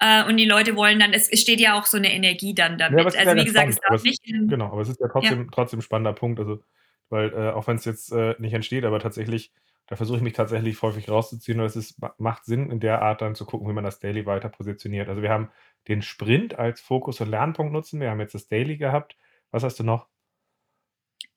Äh, 0.00 0.24
und 0.24 0.38
die 0.38 0.46
Leute 0.46 0.76
wollen 0.76 0.98
dann, 0.98 1.12
es, 1.12 1.28
es 1.28 1.42
steht 1.42 1.60
ja 1.60 1.78
auch 1.78 1.84
so 1.84 1.98
eine 1.98 2.12
Energie 2.12 2.54
dann 2.54 2.78
damit. 2.78 2.98
Ja, 2.98 3.20
also 3.20 3.36
wie 3.36 3.44
gesagt, 3.44 3.74
spannend, 3.74 3.74
es 3.74 3.88
darf 3.88 4.02
nicht. 4.02 4.26
In, 4.26 4.48
genau, 4.48 4.72
aber 4.72 4.80
es 4.80 4.88
ist 4.88 5.00
ja 5.00 5.08
trotzdem, 5.08 5.42
ja. 5.42 5.48
trotzdem 5.52 5.80
ein 5.80 5.82
spannender 5.82 6.14
Punkt. 6.14 6.40
Also, 6.40 6.62
weil, 7.10 7.32
äh, 7.34 7.50
auch 7.50 7.66
wenn 7.66 7.76
es 7.76 7.84
jetzt 7.84 8.10
äh, 8.12 8.34
nicht 8.38 8.54
entsteht, 8.54 8.84
aber 8.84 8.98
tatsächlich, 8.98 9.52
da 9.86 9.96
versuche 9.96 10.16
ich 10.16 10.22
mich 10.22 10.32
tatsächlich 10.32 10.80
häufig 10.80 11.08
rauszuziehen 11.08 11.60
und 11.60 11.66
es 11.66 11.76
ist, 11.76 11.96
macht 12.18 12.44
Sinn, 12.46 12.70
in 12.70 12.80
der 12.80 13.02
Art 13.02 13.20
dann 13.20 13.34
zu 13.34 13.44
gucken, 13.44 13.68
wie 13.68 13.72
man 13.72 13.84
das 13.84 14.00
Daily 14.00 14.24
weiter 14.24 14.48
positioniert. 14.48 15.08
Also 15.08 15.20
wir 15.20 15.30
haben 15.30 15.50
den 15.88 16.00
Sprint 16.00 16.58
als 16.58 16.80
Fokus- 16.80 17.20
und 17.20 17.28
Lernpunkt 17.28 17.72
nutzen. 17.72 18.00
Wir 18.00 18.10
haben 18.10 18.20
jetzt 18.20 18.34
das 18.34 18.48
Daily 18.48 18.78
gehabt. 18.78 19.16
Was 19.50 19.64
hast 19.64 19.80
du 19.80 19.84
noch? 19.84 20.08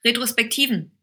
Retrospektiven. 0.05 0.97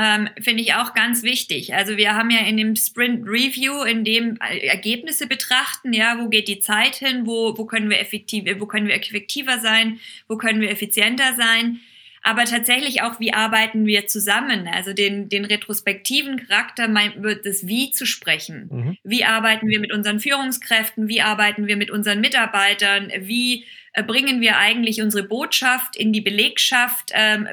Ähm, 0.00 0.28
Finde 0.40 0.62
ich 0.62 0.74
auch 0.74 0.94
ganz 0.94 1.24
wichtig. 1.24 1.74
Also 1.74 1.96
wir 1.96 2.14
haben 2.14 2.30
ja 2.30 2.40
in 2.46 2.56
dem 2.56 2.76
Sprint 2.76 3.26
Review, 3.26 3.82
in 3.82 4.04
dem 4.04 4.38
äh, 4.40 4.58
Ergebnisse 4.68 5.26
betrachten, 5.26 5.92
ja, 5.92 6.18
wo 6.20 6.28
geht 6.28 6.46
die 6.46 6.60
Zeit 6.60 6.94
hin, 6.94 7.26
wo, 7.26 7.58
wo 7.58 7.64
können 7.64 7.90
wir 7.90 7.98
effektiv, 7.98 8.44
wo 8.60 8.66
können 8.66 8.86
wir 8.86 8.94
effektiver 8.94 9.58
sein, 9.58 9.98
wo 10.28 10.36
können 10.36 10.60
wir 10.60 10.70
effizienter 10.70 11.34
sein. 11.36 11.80
Aber 12.22 12.44
tatsächlich 12.44 13.02
auch, 13.02 13.18
wie 13.18 13.32
arbeiten 13.32 13.86
wir 13.86 14.06
zusammen? 14.06 14.68
Also 14.68 14.92
den, 14.92 15.28
den 15.28 15.44
retrospektiven 15.44 16.46
Charakter 16.46 16.88
wird 17.16 17.44
das 17.44 17.66
Wie 17.66 17.90
zu 17.90 18.06
sprechen. 18.06 18.68
Mhm. 18.70 18.98
Wie 19.02 19.24
arbeiten 19.24 19.66
wir 19.66 19.80
mit 19.80 19.92
unseren 19.92 20.20
Führungskräften? 20.20 21.08
Wie 21.08 21.22
arbeiten 21.22 21.66
wir 21.66 21.76
mit 21.76 21.90
unseren 21.90 22.20
Mitarbeitern? 22.20 23.10
Wie 23.20 23.64
äh, 23.94 24.04
bringen 24.04 24.40
wir 24.40 24.58
eigentlich 24.58 25.02
unsere 25.02 25.26
Botschaft 25.26 25.96
in 25.96 26.12
die 26.12 26.20
Belegschaft? 26.20 27.10
Ähm, 27.14 27.48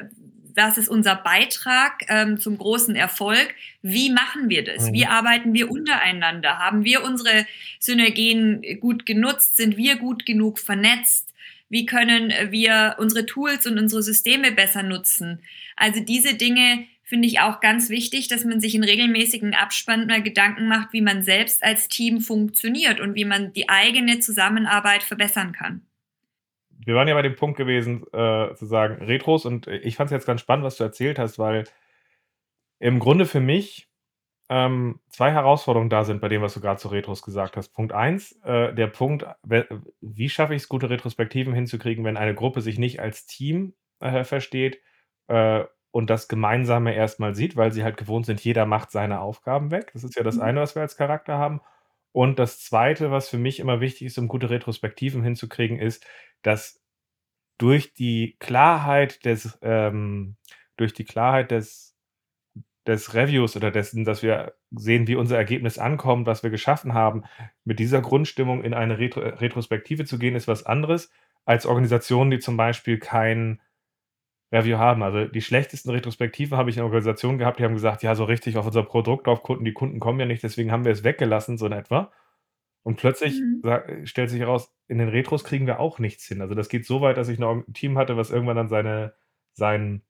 was 0.56 0.78
ist 0.78 0.88
unser 0.88 1.14
Beitrag 1.14 2.04
ähm, 2.08 2.40
zum 2.40 2.56
großen 2.56 2.96
Erfolg? 2.96 3.54
Wie 3.82 4.10
machen 4.10 4.48
wir 4.48 4.64
das? 4.64 4.88
Mhm. 4.88 4.92
Wie 4.94 5.06
arbeiten 5.06 5.54
wir 5.54 5.70
untereinander? 5.70 6.58
Haben 6.58 6.84
wir 6.84 7.04
unsere 7.04 7.46
Synergien 7.78 8.62
gut 8.80 9.06
genutzt? 9.06 9.56
Sind 9.56 9.76
wir 9.76 9.96
gut 9.96 10.24
genug 10.24 10.58
vernetzt? 10.58 11.32
Wie 11.68 11.84
können 11.84 12.32
wir 12.50 12.96
unsere 12.98 13.26
Tools 13.26 13.66
und 13.66 13.78
unsere 13.78 14.02
Systeme 14.02 14.52
besser 14.52 14.82
nutzen? 14.82 15.42
Also 15.76 16.00
diese 16.00 16.34
Dinge 16.34 16.86
finde 17.02 17.28
ich 17.28 17.40
auch 17.40 17.60
ganz 17.60 17.88
wichtig, 17.88 18.28
dass 18.28 18.44
man 18.44 18.60
sich 18.60 18.74
in 18.74 18.82
regelmäßigen 18.82 19.54
Abspann 19.54 20.06
mal 20.06 20.22
Gedanken 20.22 20.68
macht, 20.68 20.92
wie 20.92 21.02
man 21.02 21.22
selbst 21.22 21.62
als 21.62 21.88
Team 21.88 22.20
funktioniert 22.20 23.00
und 23.00 23.14
wie 23.14 23.24
man 23.24 23.52
die 23.52 23.68
eigene 23.68 24.20
Zusammenarbeit 24.20 25.02
verbessern 25.02 25.52
kann. 25.52 25.82
Wir 26.86 26.94
waren 26.94 27.08
ja 27.08 27.14
bei 27.14 27.22
dem 27.22 27.36
Punkt 27.36 27.58
gewesen, 27.58 28.04
äh, 28.12 28.54
zu 28.54 28.64
sagen, 28.64 29.04
Retros 29.04 29.44
und 29.44 29.66
ich 29.66 29.96
fand 29.96 30.08
es 30.08 30.12
jetzt 30.12 30.26
ganz 30.26 30.40
spannend, 30.40 30.64
was 30.64 30.76
du 30.76 30.84
erzählt 30.84 31.18
hast, 31.18 31.38
weil 31.38 31.64
im 32.78 33.00
Grunde 33.00 33.26
für 33.26 33.40
mich 33.40 33.90
ähm, 34.48 35.00
zwei 35.08 35.32
Herausforderungen 35.32 35.90
da 35.90 36.04
sind 36.04 36.20
bei 36.20 36.28
dem, 36.28 36.42
was 36.42 36.54
du 36.54 36.60
gerade 36.60 36.78
zu 36.78 36.86
Retros 36.88 37.22
gesagt 37.22 37.56
hast. 37.56 37.70
Punkt 37.70 37.92
eins, 37.92 38.32
äh, 38.44 38.72
der 38.72 38.86
Punkt, 38.86 39.26
wie 40.00 40.28
schaffe 40.28 40.54
ich 40.54 40.62
es, 40.62 40.68
gute 40.68 40.88
Retrospektiven 40.88 41.52
hinzukriegen, 41.52 42.04
wenn 42.04 42.16
eine 42.16 42.34
Gruppe 42.34 42.60
sich 42.60 42.78
nicht 42.78 43.00
als 43.00 43.26
Team 43.26 43.74
äh, 43.98 44.22
versteht 44.22 44.80
äh, 45.26 45.64
und 45.90 46.08
das 46.08 46.28
Gemeinsame 46.28 46.94
erstmal 46.94 47.34
sieht, 47.34 47.56
weil 47.56 47.72
sie 47.72 47.82
halt 47.82 47.96
gewohnt 47.96 48.26
sind, 48.26 48.44
jeder 48.44 48.66
macht 48.66 48.92
seine 48.92 49.20
Aufgaben 49.20 49.72
weg. 49.72 49.90
Das 49.92 50.04
ist 50.04 50.14
ja 50.14 50.22
das 50.22 50.36
mhm. 50.36 50.42
eine, 50.42 50.60
was 50.60 50.76
wir 50.76 50.82
als 50.82 50.96
Charakter 50.96 51.38
haben. 51.38 51.60
Und 52.12 52.38
das 52.38 52.60
zweite, 52.60 53.10
was 53.10 53.28
für 53.28 53.36
mich 53.36 53.60
immer 53.60 53.80
wichtig 53.80 54.06
ist, 54.06 54.16
um 54.16 54.28
gute 54.28 54.48
Retrospektiven 54.48 55.22
hinzukriegen, 55.22 55.78
ist, 55.78 56.06
dass 56.46 56.80
durch 57.58 57.94
die 57.94 58.36
Klarheit 58.38 59.24
des, 59.24 59.58
ähm, 59.62 60.36
durch 60.76 60.92
die 60.92 61.04
Klarheit 61.04 61.50
des 61.50 61.96
des 62.86 63.14
Reviews 63.14 63.56
oder 63.56 63.70
dessen, 63.70 64.04
dass 64.04 64.22
wir 64.22 64.54
sehen, 64.70 65.08
wie 65.08 65.16
unser 65.16 65.36
Ergebnis 65.36 65.78
ankommt, 65.78 66.26
was 66.26 66.42
wir 66.42 66.50
geschaffen 66.50 66.94
haben, 66.94 67.24
mit 67.64 67.78
dieser 67.78 68.00
Grundstimmung 68.00 68.62
in 68.62 68.74
eine 68.74 68.98
Retro 68.98 69.20
Retrospektive 69.20 70.04
zu 70.04 70.18
gehen, 70.18 70.36
ist 70.36 70.48
was 70.48 70.64
anderes 70.64 71.10
als 71.44 71.66
Organisationen, 71.66 72.30
die 72.30 72.38
zum 72.38 72.56
Beispiel 72.56 72.98
kein 72.98 73.60
Review 74.52 74.78
haben. 74.78 75.02
Also 75.02 75.24
die 75.24 75.42
schlechtesten 75.42 75.90
Retrospektiven 75.90 76.56
habe 76.56 76.70
ich 76.70 76.76
in 76.76 76.84
Organisationen 76.84 77.38
gehabt, 77.38 77.58
die 77.58 77.64
haben 77.64 77.74
gesagt, 77.74 78.02
ja, 78.02 78.14
so 78.14 78.24
richtig 78.24 78.56
auf 78.56 78.66
unser 78.66 78.84
Produkt 78.84 79.26
auf 79.26 79.42
Kunden, 79.42 79.64
die 79.64 79.72
Kunden 79.72 79.98
kommen 79.98 80.20
ja 80.20 80.26
nicht, 80.26 80.42
deswegen 80.42 80.70
haben 80.70 80.84
wir 80.84 80.92
es 80.92 81.04
weggelassen, 81.04 81.58
so 81.58 81.66
in 81.66 81.72
etwa. 81.72 82.12
Und 82.86 82.98
plötzlich 82.98 83.40
mhm. 83.40 84.06
stellt 84.06 84.30
sich 84.30 84.38
heraus, 84.38 84.72
in 84.86 84.98
den 84.98 85.08
Retros 85.08 85.42
kriegen 85.42 85.66
wir 85.66 85.80
auch 85.80 85.98
nichts 85.98 86.24
hin. 86.26 86.40
Also 86.40 86.54
das 86.54 86.68
geht 86.68 86.86
so 86.86 87.00
weit, 87.00 87.16
dass 87.16 87.28
ich 87.28 87.40
noch 87.40 87.50
ein 87.50 87.72
Team 87.72 87.98
hatte, 87.98 88.16
was 88.16 88.30
irgendwann 88.30 88.54
dann 88.54 88.68
seine, 88.68 89.12
sein, 89.54 90.02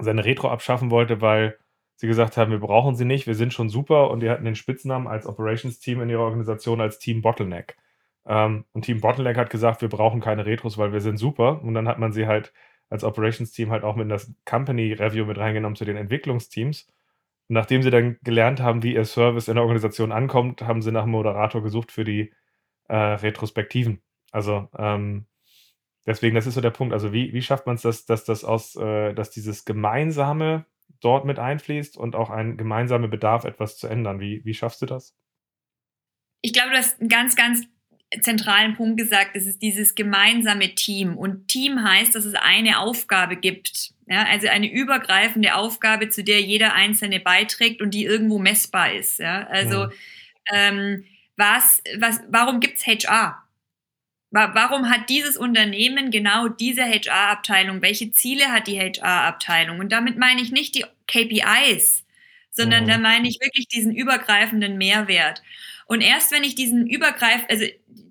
seine 0.00 0.24
Retro 0.24 0.48
abschaffen 0.48 0.92
wollte, 0.92 1.20
weil 1.20 1.58
sie 1.96 2.06
gesagt 2.06 2.36
haben, 2.36 2.52
wir 2.52 2.60
brauchen 2.60 2.94
sie 2.94 3.04
nicht, 3.04 3.26
wir 3.26 3.34
sind 3.34 3.52
schon 3.52 3.68
super 3.68 4.08
und 4.12 4.20
die 4.20 4.30
hatten 4.30 4.44
den 4.44 4.54
Spitznamen 4.54 5.08
als 5.08 5.26
Operations-Team 5.26 6.00
in 6.00 6.08
ihrer 6.08 6.22
Organisation 6.22 6.80
als 6.80 7.00
Team 7.00 7.22
Bottleneck. 7.22 7.76
Ähm, 8.24 8.66
und 8.72 8.82
Team 8.82 9.00
Bottleneck 9.00 9.36
hat 9.36 9.50
gesagt, 9.50 9.82
wir 9.82 9.88
brauchen 9.88 10.20
keine 10.20 10.46
Retros, 10.46 10.78
weil 10.78 10.92
wir 10.92 11.00
sind 11.00 11.16
super. 11.16 11.60
Und 11.60 11.74
dann 11.74 11.88
hat 11.88 11.98
man 11.98 12.12
sie 12.12 12.28
halt 12.28 12.52
als 12.88 13.02
Operations-Team 13.02 13.72
halt 13.72 13.82
auch 13.82 13.96
mit 13.96 14.08
das 14.08 14.32
Company-Review 14.44 15.24
mit 15.24 15.38
reingenommen 15.38 15.74
zu 15.74 15.84
den 15.84 15.96
Entwicklungsteams. 15.96 16.86
Nachdem 17.48 17.82
sie 17.82 17.90
dann 17.90 18.18
gelernt 18.22 18.60
haben, 18.60 18.82
wie 18.82 18.94
ihr 18.94 19.04
Service 19.04 19.48
in 19.48 19.54
der 19.54 19.62
Organisation 19.62 20.12
ankommt, 20.12 20.62
haben 20.62 20.82
sie 20.82 20.90
nach 20.90 21.02
einem 21.02 21.12
Moderator 21.12 21.62
gesucht 21.62 21.92
für 21.92 22.04
die 22.04 22.32
äh, 22.88 22.96
Retrospektiven. 22.96 24.02
Also 24.32 24.68
ähm, 24.76 25.26
deswegen, 26.06 26.34
das 26.34 26.46
ist 26.46 26.54
so 26.54 26.60
der 26.60 26.70
Punkt. 26.70 26.92
Also 26.92 27.12
wie, 27.12 27.32
wie 27.32 27.42
schafft 27.42 27.66
man 27.66 27.76
es, 27.76 27.82
dass, 27.82 28.04
dass 28.04 28.24
das 28.24 28.44
aus, 28.44 28.74
äh, 28.76 29.14
dass 29.14 29.30
dieses 29.30 29.64
gemeinsame 29.64 30.66
dort 31.00 31.24
mit 31.24 31.38
einfließt 31.38 31.96
und 31.96 32.16
auch 32.16 32.30
ein 32.30 32.56
gemeinsamer 32.56 33.08
Bedarf, 33.08 33.44
etwas 33.44 33.78
zu 33.78 33.86
ändern. 33.86 34.20
Wie, 34.20 34.44
wie 34.44 34.54
schaffst 34.54 34.82
du 34.82 34.86
das? 34.86 35.16
Ich 36.42 36.52
glaube, 36.52 36.70
du 36.70 36.76
hast 36.76 37.00
einen 37.00 37.08
ganz, 37.08 37.36
ganz 37.36 37.66
zentralen 38.20 38.76
Punkt 38.76 38.98
gesagt, 38.98 39.30
es 39.34 39.46
ist 39.46 39.62
dieses 39.62 39.94
gemeinsame 39.94 40.74
Team. 40.74 41.16
Und 41.16 41.48
Team 41.48 41.82
heißt, 41.82 42.14
dass 42.14 42.24
es 42.24 42.34
eine 42.34 42.78
Aufgabe 42.78 43.36
gibt. 43.36 43.92
Ja, 44.06 44.24
also 44.24 44.48
eine 44.48 44.70
übergreifende 44.70 45.56
Aufgabe, 45.56 46.08
zu 46.08 46.22
der 46.22 46.40
jeder 46.40 46.74
Einzelne 46.74 47.18
beiträgt 47.18 47.82
und 47.82 47.92
die 47.92 48.04
irgendwo 48.04 48.38
messbar 48.38 48.92
ist. 48.92 49.18
Ja, 49.18 49.46
also 49.48 49.86
mhm. 49.86 49.92
ähm, 50.52 51.04
was, 51.36 51.82
was, 51.98 52.20
warum 52.28 52.60
gibt 52.60 52.78
es 52.78 52.86
HR? 52.86 53.42
Warum 54.30 54.90
hat 54.90 55.08
dieses 55.08 55.36
Unternehmen 55.36 56.10
genau 56.10 56.48
diese 56.48 56.82
HR-Abteilung? 56.84 57.80
Welche 57.80 58.10
Ziele 58.12 58.52
hat 58.52 58.66
die 58.66 58.78
HR-Abteilung? 58.78 59.78
Und 59.78 59.92
damit 59.92 60.18
meine 60.18 60.42
ich 60.42 60.52
nicht 60.52 60.74
die 60.74 60.84
KPIs, 61.06 62.04
sondern 62.50 62.84
mhm. 62.84 62.88
da 62.88 62.98
meine 62.98 63.28
ich 63.28 63.40
wirklich 63.40 63.68
diesen 63.68 63.94
übergreifenden 63.94 64.76
Mehrwert. 64.76 65.42
Und 65.86 66.00
erst 66.00 66.32
wenn 66.32 66.44
ich 66.44 66.54
diesen 66.54 66.86
übergreif, 66.86 67.44
also 67.48 67.64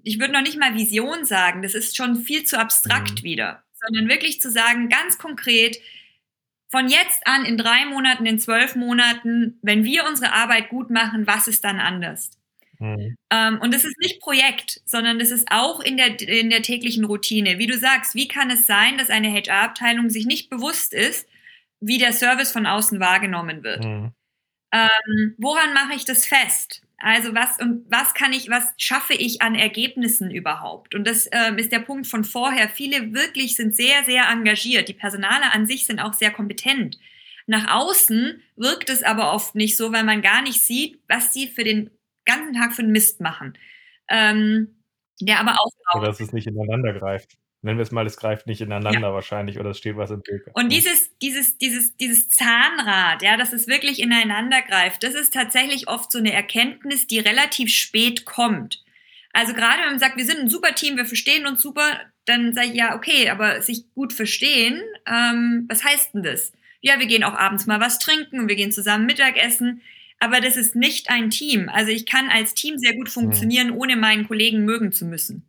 ich 0.03 0.19
würde 0.19 0.33
noch 0.33 0.41
nicht 0.41 0.57
mal 0.57 0.75
Vision 0.75 1.25
sagen, 1.25 1.61
das 1.61 1.75
ist 1.75 1.95
schon 1.95 2.15
viel 2.15 2.43
zu 2.43 2.57
abstrakt 2.57 3.21
mhm. 3.21 3.23
wieder, 3.23 3.63
sondern 3.73 4.09
wirklich 4.09 4.41
zu 4.41 4.49
sagen, 4.49 4.89
ganz 4.89 5.17
konkret, 5.17 5.77
von 6.69 6.87
jetzt 6.87 7.25
an 7.25 7.45
in 7.45 7.57
drei 7.57 7.85
Monaten, 7.85 8.25
in 8.25 8.39
zwölf 8.39 8.75
Monaten, 8.75 9.59
wenn 9.61 9.83
wir 9.83 10.05
unsere 10.05 10.33
Arbeit 10.33 10.69
gut 10.69 10.89
machen, 10.89 11.27
was 11.27 11.47
ist 11.47 11.63
dann 11.63 11.79
anders? 11.79 12.31
Mhm. 12.79 13.15
Ähm, 13.29 13.59
und 13.61 13.73
es 13.73 13.85
ist 13.85 13.97
nicht 13.99 14.19
Projekt, 14.19 14.81
sondern 14.85 15.19
es 15.19 15.31
ist 15.31 15.47
auch 15.51 15.79
in 15.79 15.97
der, 15.97 16.19
in 16.19 16.49
der 16.49 16.61
täglichen 16.61 17.05
Routine. 17.05 17.59
Wie 17.59 17.67
du 17.67 17.77
sagst, 17.77 18.15
wie 18.15 18.27
kann 18.27 18.49
es 18.51 18.65
sein, 18.65 18.97
dass 18.97 19.09
eine 19.09 19.31
HR-Abteilung 19.31 20.09
sich 20.09 20.25
nicht 20.25 20.49
bewusst 20.49 20.93
ist, 20.93 21.27
wie 21.79 21.97
der 21.97 22.13
Service 22.13 22.51
von 22.51 22.65
außen 22.65 22.99
wahrgenommen 22.99 23.63
wird? 23.63 23.83
Mhm. 23.83 24.11
Ähm, 24.71 25.35
woran 25.37 25.73
mache 25.73 25.95
ich 25.95 26.05
das 26.05 26.25
fest? 26.25 26.84
Also 26.97 27.35
was 27.35 27.59
und 27.59 27.85
was 27.89 28.13
kann 28.13 28.31
ich, 28.31 28.49
was 28.49 28.73
schaffe 28.77 29.13
ich 29.13 29.41
an 29.41 29.55
Ergebnissen 29.55 30.31
überhaupt? 30.31 30.95
Und 30.95 31.05
das 31.05 31.27
ähm, 31.31 31.57
ist 31.57 31.71
der 31.71 31.79
Punkt 31.79 32.07
von 32.07 32.23
vorher. 32.23 32.69
Viele 32.69 33.13
wirklich 33.13 33.55
sind 33.55 33.75
sehr, 33.75 34.03
sehr 34.05 34.29
engagiert. 34.29 34.87
Die 34.87 34.93
Personale 34.93 35.51
an 35.53 35.65
sich 35.65 35.85
sind 35.85 35.99
auch 35.99 36.13
sehr 36.13 36.31
kompetent. 36.31 36.97
Nach 37.47 37.75
außen 37.75 38.41
wirkt 38.55 38.89
es 38.89 39.03
aber 39.03 39.33
oft 39.33 39.55
nicht 39.55 39.77
so, 39.77 39.91
weil 39.91 40.03
man 40.03 40.21
gar 40.21 40.41
nicht 40.41 40.61
sieht, 40.61 40.99
was 41.07 41.33
sie 41.33 41.47
für 41.47 41.63
den 41.63 41.91
ganzen 42.25 42.53
Tag 42.53 42.73
für 42.73 42.81
einen 42.81 42.91
Mist 42.91 43.21
machen. 43.21 43.57
Ähm, 44.07 44.75
der 45.21 45.39
aber 45.39 45.53
auch. 45.53 45.97
Oder 45.97 46.07
dass 46.07 46.19
es 46.19 46.33
nicht 46.33 46.47
ineinander 46.47 46.93
greift. 46.93 47.37
Nennen 47.65 47.79
wir 47.79 47.83
es 47.83 47.91
mal, 47.91 48.05
es 48.05 48.17
greift 48.17 48.45
nicht 48.45 48.61
ineinander 48.61 49.07
ja. 49.07 49.13
wahrscheinlich 49.13 49.59
oder 49.59 49.71
es 49.71 49.79
steht 49.79 49.97
was 49.97 50.11
im 50.11 50.21
Bild. 50.21 50.43
Und 50.53 50.71
dieses, 50.71 51.17
dieses, 51.17 51.57
dieses, 51.57 51.97
dieses 51.97 52.29
Zahnrad, 52.29 53.23
ja, 53.23 53.37
dass 53.37 53.53
es 53.53 53.67
wirklich 53.67 53.99
ineinander 53.99 54.61
greift, 54.61 55.01
das 55.01 55.15
ist 55.15 55.33
tatsächlich 55.33 55.87
oft 55.87 56.11
so 56.11 56.19
eine 56.19 56.31
Erkenntnis, 56.31 57.07
die 57.07 57.17
relativ 57.17 57.73
spät 57.73 58.25
kommt. 58.25 58.83
Also 59.33 59.53
gerade 59.53 59.81
wenn 59.81 59.89
man 59.89 59.99
sagt, 59.99 60.15
wir 60.15 60.25
sind 60.25 60.41
ein 60.41 60.49
super 60.49 60.75
Team, 60.75 60.95
wir 60.95 61.05
verstehen 61.05 61.47
uns 61.47 61.61
super, 61.61 61.99
dann 62.25 62.53
sage 62.53 62.67
ich 62.67 62.75
ja, 62.75 62.95
okay, 62.95 63.29
aber 63.29 63.61
sich 63.63 63.91
gut 63.95 64.13
verstehen, 64.13 64.79
ähm, 65.07 65.65
was 65.67 65.83
heißt 65.83 66.13
denn 66.13 66.21
das? 66.21 66.53
Ja, 66.81 66.99
wir 66.99 67.07
gehen 67.07 67.23
auch 67.23 67.33
abends 67.33 67.65
mal 67.65 67.79
was 67.79 67.97
trinken 67.97 68.39
und 68.39 68.47
wir 68.47 68.55
gehen 68.55 68.71
zusammen 68.71 69.07
Mittagessen 69.07 69.81
aber 70.19 70.39
das 70.39 70.55
ist 70.55 70.75
nicht 70.75 71.09
ein 71.09 71.29
Team. 71.29 71.69
Also 71.69 71.91
ich 71.91 72.05
kann 72.05 72.29
als 72.29 72.53
Team 72.53 72.77
sehr 72.77 72.95
gut 72.95 73.09
funktionieren, 73.09 73.71
mhm. 73.71 73.77
ohne 73.77 73.95
meinen 73.95 74.27
Kollegen 74.27 74.65
mögen 74.65 74.91
zu 74.91 75.05
müssen. 75.05 75.45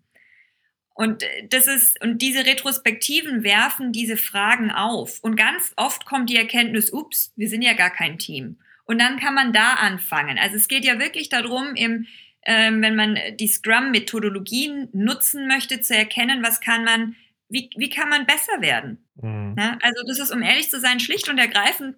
Und 0.96 1.22
äh, 1.22 1.46
das 1.48 1.68
ist, 1.68 2.02
und 2.02 2.22
diese 2.22 2.44
Retrospektiven 2.46 3.44
werfen 3.44 3.92
diese 3.92 4.16
Fragen 4.16 4.70
auf. 4.70 5.20
Und 5.20 5.36
ganz 5.36 5.72
oft 5.76 6.06
kommt 6.06 6.30
die 6.30 6.36
Erkenntnis, 6.36 6.90
ups, 6.90 7.32
wir 7.36 7.48
sind 7.48 7.62
ja 7.62 7.74
gar 7.74 7.90
kein 7.90 8.18
Team. 8.18 8.58
Und 8.84 8.98
dann 8.98 9.18
kann 9.18 9.34
man 9.34 9.52
da 9.52 9.74
anfangen. 9.74 10.38
Also 10.38 10.56
es 10.56 10.68
geht 10.68 10.84
ja 10.84 10.98
wirklich 10.98 11.28
darum, 11.28 11.74
im, 11.74 12.06
ähm, 12.42 12.80
wenn 12.80 12.96
man 12.96 13.18
die 13.38 13.46
Scrum-Methodologien 13.46 14.88
nutzen 14.92 15.46
möchte, 15.46 15.80
zu 15.80 15.94
erkennen, 15.94 16.42
was 16.42 16.60
kann 16.60 16.84
man, 16.84 17.14
wie, 17.50 17.68
wie 17.76 17.90
kann 17.90 18.08
man 18.08 18.24
besser 18.24 18.60
werden. 18.60 19.04
Mhm. 19.16 19.54
Ja, 19.58 19.76
also 19.82 20.02
das 20.08 20.18
ist, 20.18 20.30
um 20.32 20.42
ehrlich 20.42 20.70
zu 20.70 20.80
sein, 20.80 20.98
schlicht 20.98 21.28
und 21.28 21.38
ergreifend 21.38 21.96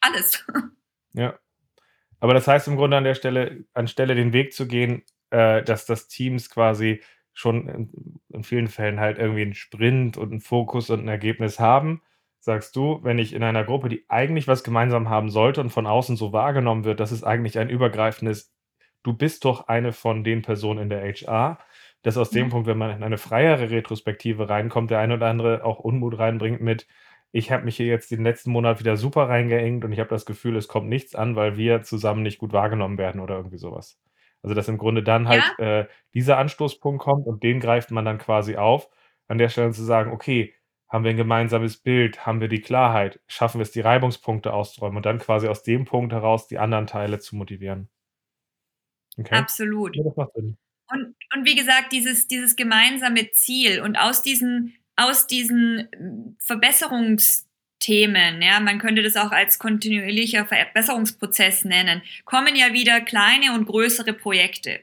alles. 0.00 0.44
Ja. 1.12 1.36
Aber 2.20 2.34
das 2.34 2.46
heißt 2.46 2.68
im 2.68 2.76
Grunde 2.76 2.96
an 2.96 3.02
der 3.02 3.16
Stelle, 3.16 3.64
anstelle 3.74 4.14
den 4.14 4.32
Weg 4.32 4.52
zu 4.52 4.68
gehen, 4.68 5.02
äh, 5.30 5.60
dass 5.64 5.86
das 5.86 6.06
Teams 6.06 6.48
quasi 6.48 7.02
schon 7.40 7.68
in, 7.68 8.20
in, 8.32 8.44
vielen 8.44 8.68
Fällen 8.68 9.00
halt 9.00 9.18
irgendwie 9.18 9.42
einen 9.42 9.54
Sprint 9.54 10.16
und 10.16 10.30
einen 10.30 10.40
Fokus 10.40 10.90
und 10.90 11.00
ein 11.00 11.08
Ergebnis 11.08 11.58
haben, 11.58 12.02
sagst 12.38 12.76
du, 12.76 13.00
wenn 13.02 13.18
ich 13.18 13.34
in 13.34 13.42
einer 13.42 13.64
Gruppe, 13.64 13.88
die 13.88 14.04
eigentlich 14.08 14.48
was 14.48 14.64
gemeinsam 14.64 15.08
haben 15.08 15.30
sollte 15.30 15.60
und 15.60 15.70
von 15.70 15.86
außen 15.86 16.16
so 16.16 16.32
wahrgenommen 16.32 16.84
wird, 16.84 17.00
dass 17.00 17.10
es 17.10 17.24
eigentlich 17.24 17.58
ein 17.58 17.70
übergreifendes, 17.70 18.54
du 19.02 19.12
bist 19.12 19.44
doch 19.44 19.68
eine 19.68 19.92
von 19.92 20.24
den 20.24 20.42
Personen 20.42 20.82
in 20.82 20.88
der 20.90 21.02
HR, 21.02 21.58
dass 22.02 22.16
aus 22.16 22.30
dem 22.30 22.48
Punkt, 22.48 22.66
wenn 22.66 22.78
man 22.78 22.96
in 22.96 23.02
eine 23.02 23.18
freiere 23.18 23.70
Retrospektive 23.70 24.48
reinkommt, 24.48 24.90
der 24.90 25.00
eine 25.00 25.14
oder 25.14 25.26
andere 25.26 25.64
auch 25.64 25.78
Unmut 25.80 26.18
reinbringt 26.18 26.60
mit, 26.60 26.86
ich 27.32 27.52
habe 27.52 27.64
mich 27.64 27.76
hier 27.76 27.86
jetzt 27.86 28.10
den 28.10 28.24
letzten 28.24 28.50
Monat 28.50 28.80
wieder 28.80 28.96
super 28.96 29.28
reingehängt 29.28 29.84
und 29.84 29.92
ich 29.92 30.00
habe 30.00 30.10
das 30.10 30.26
Gefühl, 30.26 30.56
es 30.56 30.66
kommt 30.66 30.88
nichts 30.88 31.14
an, 31.14 31.36
weil 31.36 31.56
wir 31.56 31.82
zusammen 31.82 32.22
nicht 32.22 32.38
gut 32.38 32.52
wahrgenommen 32.52 32.98
werden 32.98 33.20
oder 33.20 33.36
irgendwie 33.36 33.58
sowas. 33.58 34.00
Also, 34.42 34.54
dass 34.54 34.68
im 34.68 34.78
Grunde 34.78 35.02
dann 35.02 35.28
halt 35.28 35.42
ja. 35.58 35.80
äh, 35.80 35.88
dieser 36.14 36.38
Anstoßpunkt 36.38 37.02
kommt 37.02 37.26
und 37.26 37.42
den 37.42 37.60
greift 37.60 37.90
man 37.90 38.04
dann 38.04 38.18
quasi 38.18 38.56
auf, 38.56 38.88
an 39.28 39.38
der 39.38 39.48
Stelle 39.48 39.72
zu 39.72 39.84
sagen, 39.84 40.12
okay, 40.12 40.54
haben 40.88 41.04
wir 41.04 41.10
ein 41.10 41.16
gemeinsames 41.16 41.76
Bild, 41.76 42.26
haben 42.26 42.40
wir 42.40 42.48
die 42.48 42.60
Klarheit, 42.60 43.20
schaffen 43.28 43.58
wir 43.58 43.62
es, 43.62 43.70
die 43.70 43.80
Reibungspunkte 43.80 44.52
auszuräumen 44.52 44.96
und 44.96 45.06
dann 45.06 45.18
quasi 45.18 45.46
aus 45.46 45.62
dem 45.62 45.84
Punkt 45.84 46.12
heraus 46.12 46.48
die 46.48 46.58
anderen 46.58 46.86
Teile 46.86 47.20
zu 47.20 47.36
motivieren. 47.36 47.88
Okay? 49.16 49.36
Absolut. 49.36 49.94
Ja, 49.96 50.02
das 50.04 50.16
macht 50.16 50.32
Sinn. 50.34 50.56
Und, 50.88 51.14
und 51.34 51.46
wie 51.46 51.54
gesagt, 51.54 51.92
dieses, 51.92 52.26
dieses 52.26 52.56
gemeinsame 52.56 53.30
Ziel 53.30 53.82
und 53.82 53.96
aus 53.96 54.22
diesen 54.22 54.74
aus 55.00 55.26
diesen 55.26 55.88
hm, 55.96 56.36
Verbesserungsthemen, 57.80 58.42
ja, 58.42 58.60
man 58.60 58.78
könnte 58.78 59.02
das 59.02 59.16
auch 59.16 59.32
als 59.32 59.58
kontinuierlicher 59.58 60.46
Verbesserungsprozess 60.46 61.64
nennen, 61.64 62.02
kommen 62.24 62.56
ja 62.56 62.72
wieder 62.72 63.00
kleine 63.00 63.52
und 63.54 63.66
größere 63.66 64.12
Projekte. 64.12 64.80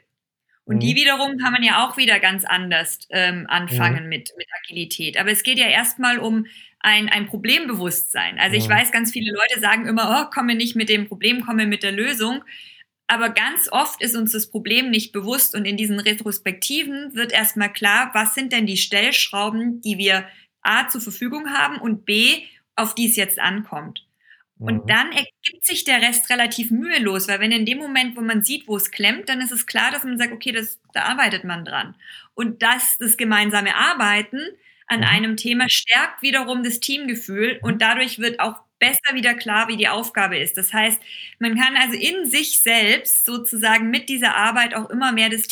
Und 0.66 0.82
die 0.82 0.94
mhm. 0.94 0.98
wiederum 0.98 1.38
kann 1.38 1.54
man 1.54 1.64
ja 1.64 1.86
auch 1.86 1.96
wieder 1.96 2.20
ganz 2.20 2.44
anders 2.44 3.08
ähm, 3.10 3.46
anfangen 3.48 4.04
mhm. 4.04 4.10
mit, 4.10 4.34
mit 4.38 4.48
Agilität. 4.64 5.18
Aber 5.18 5.32
es 5.32 5.44
geht 5.44 5.58
ja 5.58 5.68
erstmal 5.68 6.20
um 6.20 6.46
ein, 6.80 7.10
ein 7.10 7.26
Problembewusstsein. 7.26 8.38
Also 8.40 8.58
ich 8.58 8.68
weiß, 8.68 8.92
ganz 8.92 9.12
viele 9.12 9.32
Leute 9.32 9.60
sagen 9.62 9.88
immer, 9.88 10.22
oh, 10.22 10.30
komme 10.34 10.56
nicht 10.56 10.76
mit 10.76 10.90
dem 10.90 11.08
Problem, 11.08 11.46
komme 11.46 11.66
mit 11.66 11.84
der 11.84 11.94
Lösung. 11.94 12.44
Aber 13.08 13.30
ganz 13.30 13.70
oft 13.72 14.02
ist 14.02 14.18
uns 14.18 14.34
das 14.34 14.50
Problem 14.52 14.90
nicht 14.90 15.14
bewusst 15.14 15.56
und 15.56 15.64
in 15.64 15.78
diesen 15.78 16.00
Retrospektiven 16.02 17.16
wird 17.16 17.32
erstmal 17.32 17.72
klar, 17.72 18.12
was 18.14 18.36
sind 18.36 18.52
denn 18.52 18.66
die 18.66 18.76
Stellschrauben, 18.76 19.80
die 19.80 19.98
wir 19.98 20.28
A 20.62 20.90
zur 20.90 21.00
Verfügung 21.00 21.50
haben 21.54 21.80
und 21.80 22.06
B, 22.06 22.44
auf 22.78 22.96
die 22.96 23.08
es 23.08 23.16
jetzt 23.16 23.40
ankommt. 23.40 24.06
Und 24.60 24.84
mhm. 24.84 24.88
dann 24.88 25.12
ergibt 25.12 25.66
sich 25.66 25.84
der 25.84 26.02
Rest 26.02 26.30
relativ 26.30 26.72
mühelos, 26.72 27.28
weil 27.28 27.40
wenn 27.40 27.52
in 27.52 27.66
dem 27.66 27.78
Moment, 27.78 28.16
wo 28.16 28.22
man 28.22 28.44
sieht, 28.44 28.68
wo 28.68 28.76
es 28.76 28.92
klemmt, 28.92 29.30
dann 29.30 29.42
ist 29.42 29.52
es 29.52 29.68
klar, 29.68 29.92
dass 29.92 30.04
man 30.04 30.18
sagt, 30.18 30.34
okay, 30.34 30.52
das, 30.52 30.80
da 30.94 31.04
arbeitet 31.04 31.44
man 31.44 31.64
dran. 31.64 31.96
Und 32.34 32.64
das, 32.64 32.98
das 32.98 33.18
gemeinsame 33.18 33.76
Arbeiten 33.76 34.40
an 34.88 35.02
mhm. 35.02 35.06
einem 35.06 35.38
Thema 35.38 35.66
stärkt 35.70 36.22
wiederum 36.22 36.64
das 36.64 36.80
Teamgefühl 36.80 37.60
und 37.62 37.82
dadurch 37.82 38.20
wird 38.20 38.40
auch 38.40 38.62
besser 38.80 39.14
wieder 39.14 39.34
klar, 39.34 39.68
wie 39.68 39.78
die 39.78 39.90
Aufgabe 39.90 40.38
ist. 40.38 40.58
Das 40.58 40.74
heißt, 40.74 41.02
man 41.40 41.56
kann 41.56 41.76
also 41.76 41.98
in 41.98 42.26
sich 42.26 42.62
selbst 42.62 43.26
sozusagen 43.26 43.90
mit 43.90 44.10
dieser 44.10 44.36
Arbeit 44.36 44.76
auch 44.76 44.90
immer 44.90 45.12
mehr 45.12 45.30
das 45.30 45.48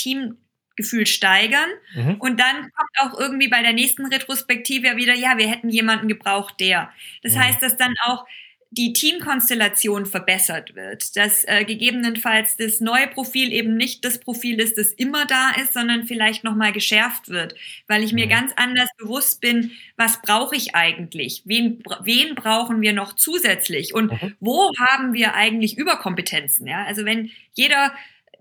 Teamgefühl 0.76 1.06
steigern. 1.06 1.70
Mhm. 1.96 2.16
Und 2.16 2.40
dann 2.40 2.72
kommt 2.72 3.00
auch 3.00 3.20
irgendwie 3.20 3.48
bei 3.48 3.62
der 3.62 3.74
nächsten 3.74 4.06
Retrospektive 4.06 4.88
ja 4.88 4.98
wieder, 4.98 5.14
ja, 5.14 5.38
wir 5.38 5.50
hätten 5.50 5.70
jemanden 5.70 6.08
gebraucht, 6.08 6.56
der. 6.60 6.92
Das 7.24 7.34
mhm. 7.34 7.40
heißt, 7.40 7.62
dass 7.62 7.78
dann 7.78 7.94
auch 8.06 8.26
die 8.72 8.92
Teamkonstellation 8.92 10.06
verbessert 10.06 10.76
wird, 10.76 11.16
dass 11.16 11.46
äh, 11.46 11.64
gegebenenfalls 11.64 12.58
das 12.58 12.82
neue 12.82 13.08
Profil 13.08 13.54
eben 13.54 13.78
nicht 13.78 14.04
das 14.04 14.20
Profil 14.20 14.60
ist, 14.60 14.78
das 14.78 14.92
immer 14.92 15.26
da 15.26 15.52
ist, 15.52 15.74
sondern 15.74 16.06
vielleicht 16.08 16.44
nochmal 16.44 16.74
geschärft 16.74 17.30
wird, 17.30 17.56
weil 17.88 18.04
ich 18.04 18.12
mir 18.12 18.26
mhm. 18.26 18.32
ganz 18.32 18.52
anders 18.58 18.90
bewusst 18.98 19.40
bin, 19.40 19.72
was 19.96 20.22
brauche 20.22 20.58
ich 20.58 20.76
eigentlich, 20.76 21.44
wen, 21.46 21.84
wen 22.04 22.36
brauchen 22.36 22.82
wir 22.82 22.92
noch 22.92 23.14
zusätzlich 23.14 23.94
und 23.94 24.12
mhm. 24.12 24.36
wo 24.42 24.72
haben 24.78 25.14
wir 25.14 25.36
eigentlich 25.36 25.78
Überkompetenzen. 25.78 26.68
Ja? 26.68 26.84
Also 26.84 27.06
wenn 27.06 27.32
jeder 27.54 27.94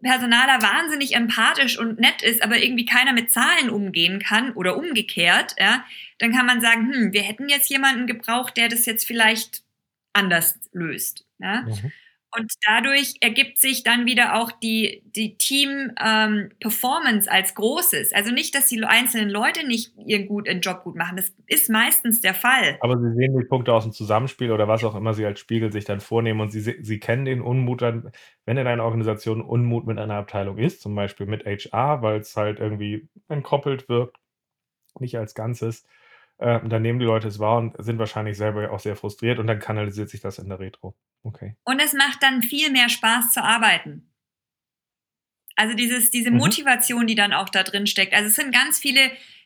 Personaler 0.04 0.62
wahnsinnig 0.62 1.16
empathisch 1.16 1.78
und 1.78 1.98
nett 1.98 2.22
ist, 2.22 2.42
aber 2.42 2.58
irgendwie 2.58 2.86
keiner 2.86 3.12
mit 3.12 3.32
Zahlen 3.32 3.70
umgehen 3.70 4.20
kann 4.20 4.52
oder 4.52 4.76
umgekehrt, 4.76 5.56
ja, 5.58 5.84
dann 6.18 6.32
kann 6.32 6.46
man 6.46 6.60
sagen, 6.60 6.92
hm, 6.92 7.12
wir 7.12 7.22
hätten 7.22 7.48
jetzt 7.48 7.68
jemanden 7.70 8.06
gebraucht, 8.06 8.56
der 8.56 8.68
das 8.68 8.86
jetzt 8.86 9.06
vielleicht 9.06 9.62
anders 10.12 10.58
löst. 10.72 11.26
Ja? 11.38 11.62
Mhm. 11.62 11.92
Und 12.36 12.52
dadurch 12.66 13.14
ergibt 13.20 13.58
sich 13.58 13.84
dann 13.84 14.06
wieder 14.06 14.34
auch 14.40 14.50
die, 14.50 15.02
die 15.14 15.36
Team-Performance 15.36 17.28
ähm, 17.28 17.34
als 17.34 17.54
Großes. 17.54 18.12
Also 18.12 18.32
nicht, 18.32 18.54
dass 18.54 18.66
die 18.66 18.82
einzelnen 18.82 19.30
Leute 19.30 19.66
nicht 19.66 19.92
ihren, 20.04 20.26
gut, 20.26 20.48
ihren 20.48 20.60
Job 20.60 20.82
gut 20.82 20.96
machen. 20.96 21.16
Das 21.16 21.32
ist 21.46 21.70
meistens 21.70 22.20
der 22.20 22.34
Fall. 22.34 22.76
Aber 22.80 22.98
sie 22.98 23.14
sehen 23.14 23.38
die 23.38 23.44
Punkte 23.44 23.72
aus 23.72 23.84
dem 23.84 23.92
Zusammenspiel 23.92 24.50
oder 24.50 24.66
was 24.66 24.82
auch 24.82 24.96
immer 24.96 25.14
sie 25.14 25.24
als 25.24 25.38
Spiegel 25.38 25.70
sich 25.70 25.84
dann 25.84 26.00
vornehmen 26.00 26.40
und 26.40 26.50
sie, 26.50 26.60
sie 26.60 26.98
kennen 26.98 27.24
den 27.24 27.40
Unmut 27.40 27.82
dann, 27.82 28.10
wenn 28.46 28.56
in 28.56 28.66
einer 28.66 28.84
Organisation 28.84 29.40
Unmut 29.40 29.86
mit 29.86 29.98
einer 29.98 30.14
Abteilung 30.14 30.58
ist, 30.58 30.80
zum 30.80 30.94
Beispiel 30.94 31.26
mit 31.26 31.44
HR, 31.44 32.02
weil 32.02 32.20
es 32.20 32.36
halt 32.36 32.58
irgendwie 32.58 33.08
entkoppelt 33.28 33.88
wirkt, 33.88 34.16
nicht 34.98 35.16
als 35.18 35.34
Ganzes 35.34 35.84
äh, 36.38 36.60
dann 36.66 36.82
nehmen 36.82 36.98
die 36.98 37.04
Leute 37.04 37.28
es 37.28 37.38
wahr 37.38 37.58
und 37.58 37.74
sind 37.78 37.98
wahrscheinlich 37.98 38.36
selber 38.36 38.70
auch 38.70 38.80
sehr 38.80 38.96
frustriert 38.96 39.38
und 39.38 39.46
dann 39.46 39.58
kanalisiert 39.58 40.10
sich 40.10 40.20
das 40.20 40.38
in 40.38 40.48
der 40.48 40.58
Retro. 40.58 40.94
Okay. 41.22 41.56
Und 41.64 41.80
es 41.80 41.92
macht 41.92 42.22
dann 42.22 42.42
viel 42.42 42.70
mehr 42.70 42.88
Spaß 42.88 43.32
zu 43.32 43.42
arbeiten. 43.42 44.10
Also 45.56 45.74
dieses, 45.74 46.10
diese 46.10 46.30
mhm. 46.30 46.38
Motivation, 46.38 47.06
die 47.06 47.14
dann 47.14 47.32
auch 47.32 47.48
da 47.48 47.62
drin 47.62 47.86
steckt. 47.86 48.12
Also 48.12 48.26
es 48.26 48.34
sind 48.34 48.52
ganz 48.52 48.78
viele 48.78 49.00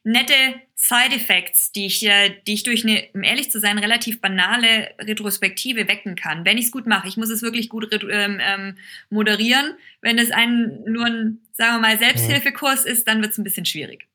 nette 0.04 0.32
Side-Effects, 0.74 1.72
die 1.72 1.84
ich, 1.84 2.00
die 2.00 2.54
ich 2.54 2.62
durch 2.62 2.84
eine, 2.84 3.04
um 3.12 3.22
ehrlich 3.22 3.50
zu 3.50 3.60
sein, 3.60 3.78
relativ 3.78 4.22
banale 4.22 4.94
Retrospektive 4.98 5.86
wecken 5.86 6.16
kann, 6.16 6.46
wenn 6.46 6.56
ich 6.56 6.66
es 6.66 6.72
gut 6.72 6.86
mache. 6.86 7.08
Ich 7.08 7.18
muss 7.18 7.28
es 7.28 7.42
wirklich 7.42 7.68
gut 7.68 7.92
ähm, 8.10 8.38
ähm, 8.40 8.78
moderieren. 9.10 9.74
Wenn 10.00 10.18
es 10.18 10.30
ein, 10.30 10.82
nur 10.86 11.04
ein, 11.04 11.40
sagen 11.52 11.76
wir 11.76 11.80
mal, 11.80 11.96
mhm. 11.96 12.00
Selbsthilfekurs 12.00 12.86
ist, 12.86 13.06
dann 13.06 13.20
wird 13.20 13.32
es 13.32 13.38
ein 13.38 13.44
bisschen 13.44 13.66
schwierig 13.66 14.08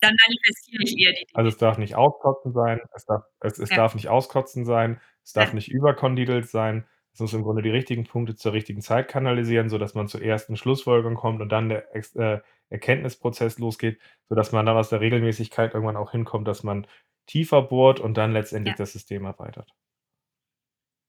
dann 0.00 0.14
manifestiere 0.26 0.82
ich 0.82 0.98
eher 0.98 1.12
die 1.12 1.24
Dinge. 1.24 1.34
Also 1.34 1.48
es 1.48 1.56
darf 1.58 1.78
nicht 1.78 1.94
auskotzen 1.94 2.52
sein, 2.52 2.80
es 2.94 3.04
darf, 3.06 3.24
es, 3.40 3.58
es 3.58 3.70
ja. 3.70 3.76
darf 3.76 3.94
nicht 3.94 4.08
auskotzen 4.08 4.64
sein, 4.64 5.00
es 5.24 5.32
darf 5.32 5.48
ja. 5.48 5.54
nicht 5.54 5.68
überkondidelt 5.68 6.48
sein. 6.48 6.86
Es 7.12 7.20
muss 7.20 7.32
im 7.32 7.44
Grunde 7.44 7.62
die 7.62 7.70
richtigen 7.70 8.04
Punkte 8.04 8.34
zur 8.34 8.52
richtigen 8.52 8.82
Zeit 8.82 9.08
kanalisieren, 9.08 9.70
sodass 9.70 9.94
man 9.94 10.06
zur 10.06 10.20
ersten 10.20 10.56
Schlussfolgerung 10.56 11.14
kommt 11.14 11.40
und 11.40 11.48
dann 11.48 11.70
der 11.70 11.94
äh, 11.94 12.40
Erkenntnisprozess 12.68 13.58
losgeht, 13.58 13.98
sodass 14.28 14.52
man 14.52 14.66
dann 14.66 14.76
aus 14.76 14.90
der 14.90 15.00
Regelmäßigkeit 15.00 15.72
irgendwann 15.72 15.96
auch 15.96 16.10
hinkommt, 16.10 16.46
dass 16.46 16.62
man 16.62 16.86
tiefer 17.26 17.62
bohrt 17.62 18.00
und 18.00 18.18
dann 18.18 18.32
letztendlich 18.32 18.74
ja. 18.74 18.78
das 18.78 18.92
System 18.92 19.24
erweitert. 19.24 19.72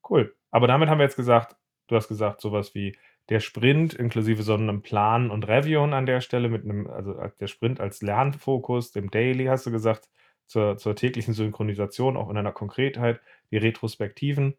Cool. 0.10 0.34
Aber 0.52 0.68
damit 0.68 0.88
haben 0.88 1.00
wir 1.00 1.04
jetzt 1.04 1.18
gesagt, 1.18 1.58
du 1.88 1.96
hast 1.96 2.08
gesagt, 2.08 2.40
sowas 2.40 2.74
wie 2.74 2.98
der 3.30 3.40
Sprint 3.40 3.94
inklusive 3.94 4.44
so 4.44 4.54
einem 4.54 4.82
Plan 4.82 5.32
und 5.32 5.48
Revision 5.48 5.94
an 5.94 6.06
der 6.06 6.22
Stelle 6.22 6.50
mit 6.50 6.64
einem, 6.64 6.88
also 6.88 7.14
der 7.14 7.48
Sprint 7.48 7.80
als 7.80 8.02
Lernfokus, 8.02 8.92
dem 8.92 9.12
Daily, 9.12 9.46
hast 9.46 9.66
du 9.66 9.72
gesagt, 9.72 10.10
zur, 10.46 10.78
zur 10.78 10.96
täglichen 10.96 11.34
Synchronisation, 11.34 12.16
auch 12.16 12.30
in 12.30 12.38
einer 12.38 12.54
Konkretheit, 12.54 13.20
die 13.52 13.58
Retrospektiven 13.58 14.56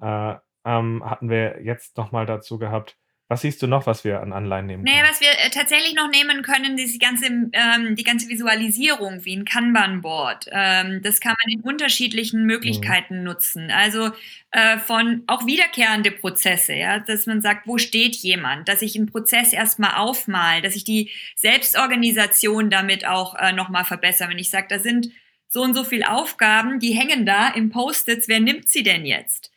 äh, 0.00 0.34
ähm, 0.64 1.04
hatten 1.04 1.30
wir 1.30 1.62
jetzt 1.62 1.96
nochmal 1.96 2.26
dazu 2.26 2.58
gehabt. 2.58 2.98
Was 3.30 3.42
siehst 3.42 3.60
du 3.62 3.66
noch, 3.66 3.86
was 3.86 4.04
wir 4.04 4.22
an 4.22 4.32
Anleihen 4.32 4.64
nehmen 4.64 4.86
können? 4.86 4.96
Nee, 4.96 5.06
was 5.06 5.20
wir 5.20 5.28
äh, 5.28 5.50
tatsächlich 5.50 5.94
noch 5.94 6.08
nehmen 6.08 6.40
können, 6.40 6.78
ist 6.78 6.94
die 6.94 6.98
ganze, 6.98 7.26
ähm, 7.26 7.94
die 7.94 8.02
ganze 8.02 8.26
Visualisierung 8.28 9.22
wie 9.26 9.36
ein 9.36 9.44
Kanban-Board. 9.44 10.46
Ähm, 10.50 11.02
das 11.02 11.20
kann 11.20 11.34
man 11.44 11.52
in 11.52 11.60
unterschiedlichen 11.60 12.44
Möglichkeiten 12.44 13.18
mhm. 13.18 13.24
nutzen. 13.24 13.70
Also 13.70 14.12
äh, 14.50 14.78
von 14.78 15.24
auch 15.26 15.44
wiederkehrende 15.44 16.10
Prozesse, 16.10 16.72
ja, 16.72 17.00
dass 17.00 17.26
man 17.26 17.42
sagt, 17.42 17.66
wo 17.66 17.76
steht 17.76 18.16
jemand, 18.16 18.66
dass 18.66 18.80
ich 18.80 18.96
einen 18.96 19.06
Prozess 19.06 19.52
erstmal 19.52 19.96
aufmal, 19.96 20.62
dass 20.62 20.74
ich 20.74 20.84
die 20.84 21.10
Selbstorganisation 21.36 22.70
damit 22.70 23.06
auch 23.06 23.34
äh, 23.34 23.52
nochmal 23.52 23.84
verbessere. 23.84 24.30
Wenn 24.30 24.38
ich 24.38 24.48
sage, 24.48 24.68
da 24.70 24.78
sind 24.78 25.10
so 25.48 25.60
und 25.60 25.74
so 25.74 25.84
viele 25.84 26.10
Aufgaben, 26.10 26.80
die 26.80 26.92
hängen 26.92 27.26
da 27.26 27.48
im 27.48 27.68
Post-its, 27.68 28.26
wer 28.26 28.40
nimmt 28.40 28.70
sie 28.70 28.82
denn 28.82 29.04
jetzt? 29.04 29.50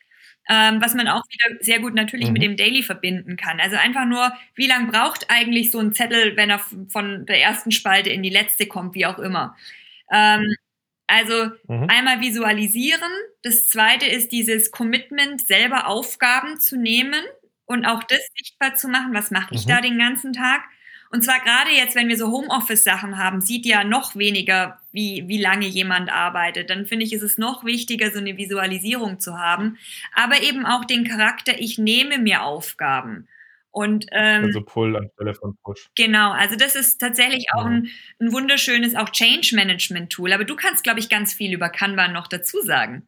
Ähm, 0.48 0.80
was 0.80 0.94
man 0.94 1.08
auch 1.08 1.22
wieder 1.28 1.56
sehr 1.60 1.80
gut 1.80 1.94
natürlich 1.94 2.28
mhm. 2.28 2.32
mit 2.32 2.42
dem 2.42 2.56
Daily 2.56 2.82
verbinden 2.82 3.36
kann. 3.36 3.60
Also 3.60 3.76
einfach 3.76 4.06
nur, 4.06 4.32
wie 4.54 4.66
lange 4.66 4.90
braucht 4.90 5.30
eigentlich 5.30 5.70
so 5.70 5.78
ein 5.78 5.92
Zettel, 5.92 6.36
wenn 6.36 6.50
er 6.50 6.60
von 6.88 7.26
der 7.26 7.40
ersten 7.40 7.70
Spalte 7.70 8.10
in 8.10 8.22
die 8.22 8.30
letzte 8.30 8.66
kommt, 8.66 8.94
wie 8.94 9.06
auch 9.06 9.18
immer. 9.18 9.56
Ähm, 10.12 10.54
also 11.06 11.50
mhm. 11.68 11.86
einmal 11.88 12.20
visualisieren. 12.20 13.10
Das 13.42 13.68
zweite 13.68 14.06
ist 14.06 14.32
dieses 14.32 14.70
Commitment, 14.70 15.40
selber 15.40 15.86
Aufgaben 15.86 16.58
zu 16.58 16.76
nehmen 16.76 17.22
und 17.66 17.84
auch 17.84 18.02
das 18.02 18.20
sichtbar 18.36 18.74
zu 18.74 18.88
machen. 18.88 19.14
Was 19.14 19.30
mache 19.30 19.54
ich 19.54 19.66
mhm. 19.66 19.70
da 19.70 19.80
den 19.80 19.98
ganzen 19.98 20.32
Tag? 20.32 20.62
Und 21.12 21.22
zwar 21.22 21.40
gerade 21.40 21.70
jetzt, 21.70 21.94
wenn 21.94 22.08
wir 22.08 22.16
so 22.16 22.32
Homeoffice-Sachen 22.32 23.18
haben, 23.18 23.42
sieht 23.42 23.66
ja 23.66 23.84
noch 23.84 24.16
weniger, 24.16 24.78
wie, 24.92 25.28
wie 25.28 25.38
lange 25.38 25.66
jemand 25.66 26.10
arbeitet. 26.10 26.70
Dann 26.70 26.86
finde 26.86 27.04
ich, 27.04 27.12
ist 27.12 27.22
es 27.22 27.36
noch 27.36 27.64
wichtiger, 27.64 28.10
so 28.10 28.18
eine 28.18 28.38
Visualisierung 28.38 29.20
zu 29.20 29.38
haben. 29.38 29.76
Aber 30.14 30.40
eben 30.42 30.64
auch 30.64 30.86
den 30.86 31.04
Charakter, 31.04 31.52
ich 31.58 31.76
nehme 31.76 32.18
mir 32.18 32.42
Aufgaben. 32.42 33.28
Und, 33.70 34.06
ähm, 34.12 34.44
also 34.44 34.62
Pull 34.62 34.96
anstelle 34.96 35.34
von 35.34 35.54
Push. 35.62 35.90
Genau, 35.96 36.32
also 36.32 36.56
das 36.56 36.76
ist 36.76 36.98
tatsächlich 36.98 37.46
auch 37.52 37.66
ein, 37.66 37.88
ein 38.18 38.32
wunderschönes 38.32 38.94
auch 38.94 39.10
Change 39.10 39.54
Management 39.54 40.10
Tool. 40.10 40.32
Aber 40.32 40.44
du 40.44 40.56
kannst, 40.56 40.82
glaube 40.82 41.00
ich, 41.00 41.10
ganz 41.10 41.34
viel 41.34 41.52
über 41.52 41.68
Kanban 41.68 42.14
noch 42.14 42.26
dazu 42.26 42.62
sagen. 42.62 43.06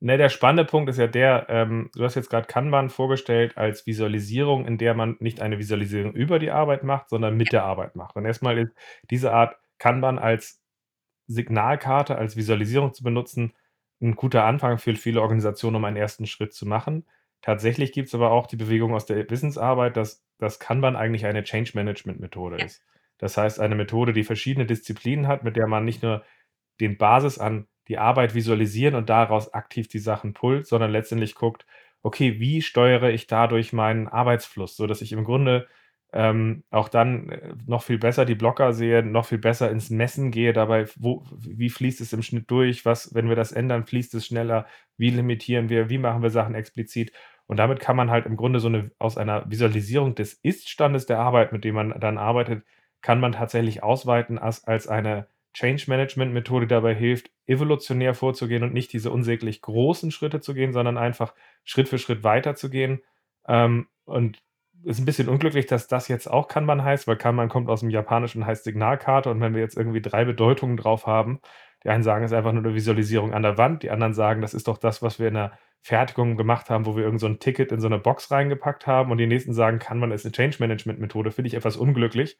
Ne, 0.00 0.16
der 0.16 0.28
spannende 0.28 0.64
Punkt 0.64 0.88
ist 0.88 0.98
ja 0.98 1.08
der, 1.08 1.46
ähm, 1.48 1.90
du 1.94 2.04
hast 2.04 2.14
jetzt 2.14 2.30
gerade 2.30 2.46
Kanban 2.46 2.88
vorgestellt 2.88 3.56
als 3.58 3.84
Visualisierung, 3.84 4.64
in 4.64 4.78
der 4.78 4.94
man 4.94 5.16
nicht 5.18 5.40
eine 5.40 5.58
Visualisierung 5.58 6.12
über 6.12 6.38
die 6.38 6.52
Arbeit 6.52 6.84
macht, 6.84 7.08
sondern 7.08 7.36
mit 7.36 7.52
der 7.52 7.64
Arbeit 7.64 7.96
macht. 7.96 8.14
Und 8.14 8.24
erstmal 8.24 8.58
ist 8.58 8.72
diese 9.10 9.32
Art 9.32 9.56
Kanban 9.78 10.18
als 10.18 10.62
Signalkarte, 11.26 12.16
als 12.16 12.36
Visualisierung 12.36 12.94
zu 12.94 13.02
benutzen, 13.02 13.54
ein 14.00 14.14
guter 14.14 14.44
Anfang 14.44 14.78
für 14.78 14.94
viele 14.94 15.20
Organisationen, 15.20 15.76
um 15.76 15.84
einen 15.84 15.96
ersten 15.96 16.26
Schritt 16.26 16.52
zu 16.54 16.66
machen. 16.66 17.04
Tatsächlich 17.42 17.92
gibt 17.92 18.08
es 18.08 18.14
aber 18.14 18.30
auch 18.30 18.46
die 18.46 18.56
Bewegung 18.56 18.94
aus 18.94 19.06
der 19.06 19.28
Wissensarbeit, 19.28 19.96
dass 19.96 20.24
das 20.38 20.60
Kanban 20.60 20.94
eigentlich 20.94 21.26
eine 21.26 21.42
Change 21.42 21.72
Management 21.74 22.20
Methode 22.20 22.58
Ja. 22.58 22.64
ist. 22.64 22.82
Das 23.18 23.36
heißt, 23.36 23.58
eine 23.58 23.74
Methode, 23.74 24.12
die 24.12 24.22
verschiedene 24.22 24.64
Disziplinen 24.64 25.26
hat, 25.26 25.42
mit 25.42 25.56
der 25.56 25.66
man 25.66 25.84
nicht 25.84 26.04
nur 26.04 26.24
den 26.80 26.96
Basis 26.96 27.38
an 27.38 27.66
die 27.88 27.98
Arbeit 27.98 28.34
visualisieren 28.34 28.94
und 28.94 29.08
daraus 29.08 29.52
aktiv 29.54 29.88
die 29.88 29.98
Sachen 29.98 30.34
pullt, 30.34 30.66
sondern 30.66 30.90
letztendlich 30.90 31.34
guckt, 31.34 31.66
okay, 32.02 32.38
wie 32.40 32.62
steuere 32.62 33.10
ich 33.10 33.26
dadurch 33.26 33.72
meinen 33.72 34.08
Arbeitsfluss, 34.08 34.76
sodass 34.76 35.02
ich 35.02 35.12
im 35.12 35.24
Grunde 35.24 35.66
ähm, 36.12 36.64
auch 36.70 36.88
dann 36.88 37.28
äh, 37.28 37.54
noch 37.66 37.82
viel 37.82 37.98
besser 37.98 38.24
die 38.24 38.34
Blocker 38.34 38.72
sehe, 38.72 39.02
noch 39.02 39.26
viel 39.26 39.38
besser 39.38 39.70
ins 39.70 39.90
Messen 39.90 40.30
gehe, 40.30 40.52
dabei, 40.52 40.86
wo, 40.96 41.24
wie 41.38 41.68
fließt 41.68 42.00
es 42.00 42.12
im 42.12 42.22
Schnitt 42.22 42.50
durch, 42.50 42.86
was, 42.86 43.14
wenn 43.14 43.28
wir 43.28 43.36
das 43.36 43.52
ändern, 43.52 43.84
fließt 43.86 44.14
es 44.14 44.26
schneller, 44.26 44.66
wie 44.96 45.10
limitieren 45.10 45.68
wir, 45.68 45.90
wie 45.90 45.98
machen 45.98 46.22
wir 46.22 46.30
Sachen 46.30 46.54
explizit. 46.54 47.12
Und 47.46 47.58
damit 47.58 47.80
kann 47.80 47.96
man 47.96 48.10
halt 48.10 48.26
im 48.26 48.36
Grunde 48.36 48.60
so 48.60 48.68
eine 48.68 48.90
aus 48.98 49.18
einer 49.18 49.50
Visualisierung 49.50 50.14
des 50.14 50.34
Ist-Standes 50.34 51.06
der 51.06 51.18
Arbeit, 51.18 51.52
mit 51.52 51.64
dem 51.64 51.74
man 51.74 51.98
dann 52.00 52.18
arbeitet, 52.18 52.64
kann 53.02 53.20
man 53.20 53.32
tatsächlich 53.32 53.82
ausweiten 53.82 54.38
als, 54.38 54.64
als 54.64 54.88
eine 54.88 55.28
Change-Management-Methode 55.54 56.66
dabei 56.66 56.94
hilft, 56.94 57.30
evolutionär 57.46 58.14
vorzugehen 58.14 58.62
und 58.62 58.74
nicht 58.74 58.92
diese 58.92 59.10
unsäglich 59.10 59.62
großen 59.62 60.10
Schritte 60.10 60.40
zu 60.40 60.54
gehen, 60.54 60.72
sondern 60.72 60.98
einfach 60.98 61.34
Schritt 61.64 61.88
für 61.88 61.98
Schritt 61.98 62.22
weiterzugehen. 62.22 63.02
Ähm, 63.46 63.88
und 64.04 64.42
ist 64.84 65.00
ein 65.00 65.04
bisschen 65.04 65.28
unglücklich, 65.28 65.66
dass 65.66 65.88
das 65.88 66.08
jetzt 66.08 66.30
auch 66.30 66.48
Kanban 66.48 66.84
heißt, 66.84 67.08
weil 67.08 67.16
Kanban 67.16 67.48
kommt 67.48 67.68
aus 67.68 67.80
dem 67.80 67.90
Japanischen 67.90 68.42
und 68.42 68.46
heißt 68.46 68.64
Signalkarte. 68.64 69.30
Und 69.30 69.40
wenn 69.40 69.54
wir 69.54 69.60
jetzt 69.60 69.76
irgendwie 69.76 70.00
drei 70.00 70.24
Bedeutungen 70.24 70.76
drauf 70.76 71.06
haben, 71.06 71.40
die 71.84 71.88
einen 71.88 72.02
sagen, 72.02 72.24
es 72.24 72.30
ist 72.30 72.36
einfach 72.36 72.52
nur 72.52 72.64
eine 72.64 72.74
Visualisierung 72.74 73.32
an 73.34 73.42
der 73.42 73.58
Wand, 73.58 73.82
die 73.82 73.90
anderen 73.90 74.14
sagen, 74.14 74.40
das 74.40 74.54
ist 74.54 74.68
doch 74.68 74.78
das, 74.78 75.02
was 75.02 75.18
wir 75.18 75.28
in 75.28 75.34
der 75.34 75.58
Fertigung 75.80 76.36
gemacht 76.36 76.70
haben, 76.70 76.86
wo 76.86 76.96
wir 76.96 77.04
irgend 77.04 77.20
so 77.20 77.26
ein 77.26 77.38
Ticket 77.38 77.72
in 77.72 77.80
so 77.80 77.86
eine 77.86 77.98
Box 77.98 78.30
reingepackt 78.30 78.86
haben. 78.86 79.10
Und 79.10 79.18
die 79.18 79.26
nächsten 79.26 79.52
sagen, 79.52 79.78
Kanban 79.78 80.12
ist 80.12 80.24
eine 80.24 80.32
Change-Management-Methode. 80.32 81.30
Finde 81.30 81.48
ich 81.48 81.54
etwas 81.54 81.76
unglücklich. 81.76 82.38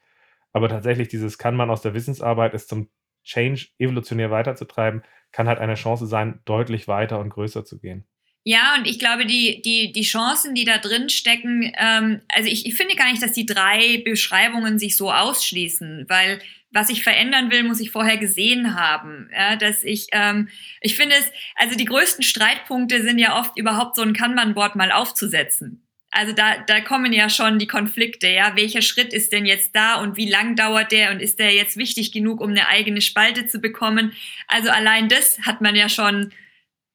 Aber 0.53 0.69
tatsächlich, 0.69 1.09
dieses 1.09 1.39
Kanban 1.39 1.71
aus 1.71 1.83
der 1.83 1.95
Wissensarbeit 1.95 2.55
ist 2.55 2.69
zum 2.69 2.89
Change 3.25 3.69
evolutionär 3.79 4.31
weiterzutreiben, 4.31 5.03
kann 5.33 5.49
halt 5.49 5.59
eine 5.59 5.75
Chance 5.75 6.07
sein, 6.07 6.41
deutlich 6.45 6.89
weiter 6.89 7.19
und 7.19 7.31
größer 7.31 7.65
zu 7.65 7.79
gehen. 7.79 8.07
Ja, 8.45 8.77
und 8.79 8.87
ich 8.87 8.99
glaube, 8.99 9.27
die, 9.27 9.61
die, 9.61 9.93
die 9.93 10.03
Chancen, 10.03 10.55
die 10.55 10.65
da 10.65 10.79
drin 10.79 11.11
stecken, 11.11 11.71
ähm, 11.77 12.23
also 12.29 12.49
ich, 12.49 12.65
ich 12.65 12.75
finde 12.77 12.97
gar 12.97 13.11
nicht, 13.11 13.23
dass 13.23 13.33
die 13.33 13.45
drei 13.45 14.01
Beschreibungen 14.05 14.79
sich 14.79 14.97
so 14.97 15.13
ausschließen, 15.13 16.07
weil 16.09 16.41
was 16.71 16.89
ich 16.91 17.03
verändern 17.03 17.51
will, 17.51 17.63
muss 17.63 17.81
ich 17.81 17.91
vorher 17.91 18.17
gesehen 18.17 18.75
haben. 18.75 19.29
Ja, 19.35 19.57
dass 19.57 19.85
ich, 19.85 20.09
ähm, 20.13 20.49
ich 20.81 20.97
finde 20.97 21.17
es, 21.17 21.31
also 21.57 21.77
die 21.77 21.85
größten 21.85 22.23
Streitpunkte 22.23 23.03
sind 23.03 23.19
ja 23.19 23.39
oft 23.39 23.59
überhaupt 23.59 23.97
so 23.97 24.03
ein 24.03 24.13
Kanban-Board 24.13 24.77
mal 24.77 24.93
aufzusetzen. 24.93 25.88
Also 26.11 26.33
da, 26.33 26.57
da 26.67 26.81
kommen 26.81 27.13
ja 27.13 27.29
schon 27.29 27.59
die 27.59 27.67
Konflikte, 27.67 28.29
ja. 28.29 28.57
Welcher 28.57 28.83
Schritt 28.83 29.13
ist 29.13 29.33
denn 29.33 29.45
jetzt 29.45 29.77
da 29.77 29.97
und 29.97 30.17
wie 30.17 30.29
lang 30.29 30.57
dauert 30.57 30.91
der 30.91 31.11
und 31.11 31.21
ist 31.21 31.39
der 31.39 31.53
jetzt 31.53 31.77
wichtig 31.77 32.13
genug, 32.13 32.41
um 32.41 32.51
eine 32.51 32.69
eigene 32.69 33.03
Spalte 33.03 33.47
zu 33.47 33.61
bekommen? 33.61 34.13
Also 34.47 34.71
allein 34.71 35.09
das 35.09 35.39
hat 35.41 35.61
man 35.61 35.77
ja 35.77 35.89
schon, 35.89 36.33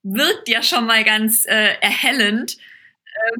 wirkt 0.01 0.49
ja 0.49 0.63
schon 0.63 0.87
mal 0.87 1.03
ganz 1.03 1.45
äh, 1.45 1.75
erhellend. 1.79 2.57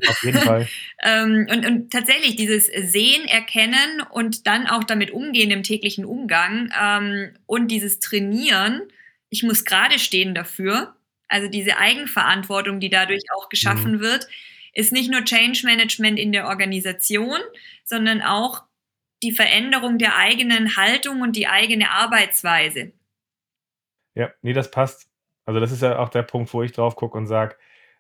Auf 0.08 0.24
jeden 0.24 0.40
Fall. 0.40 0.68
ähm, 1.04 1.48
und, 1.50 1.66
und 1.66 1.92
tatsächlich 1.92 2.36
dieses 2.36 2.68
Sehen, 2.68 3.28
Erkennen 3.28 4.04
und 4.12 4.46
dann 4.46 4.68
auch 4.68 4.84
damit 4.84 5.10
umgehen 5.10 5.50
im 5.50 5.64
täglichen 5.64 6.06
Umgang 6.06 6.72
ähm, 6.80 7.36
und 7.48 7.70
dieses 7.70 8.00
Trainieren, 8.00 8.84
ich 9.30 9.42
muss 9.42 9.66
gerade 9.66 9.98
stehen 9.98 10.36
dafür, 10.36 10.96
also 11.28 11.48
diese 11.48 11.78
Eigenverantwortung, 11.78 12.80
die 12.80 12.92
dadurch 12.92 13.24
auch 13.36 13.50
geschaffen 13.50 13.94
mhm. 13.94 14.00
wird, 14.02 14.28
ist 14.74 14.92
nicht 14.92 15.12
nur 15.12 15.24
Change 15.24 15.62
Management 15.66 16.20
in 16.20 16.32
der 16.32 16.48
Organisation, 16.48 17.40
sondern 17.84 18.22
auch 18.22 18.64
die 19.22 19.32
Veränderung 19.32 19.98
der 19.98 20.18
eigenen 20.18 20.76
Haltung 20.76 21.22
und 21.22 21.36
die 21.36 21.48
eigene 21.48 21.92
Arbeitsweise. 21.92 22.92
Ja, 24.16 24.32
nee, 24.42 24.54
das 24.54 24.70
passt. 24.70 25.10
Also 25.46 25.60
das 25.60 25.72
ist 25.72 25.82
ja 25.82 26.00
auch 26.00 26.10
der 26.10 26.24
Punkt, 26.24 26.54
wo 26.54 26.62
ich 26.64 26.72
drauf 26.72 26.96
gucke 26.96 27.18
und 27.18 27.28
sage, 27.28 27.56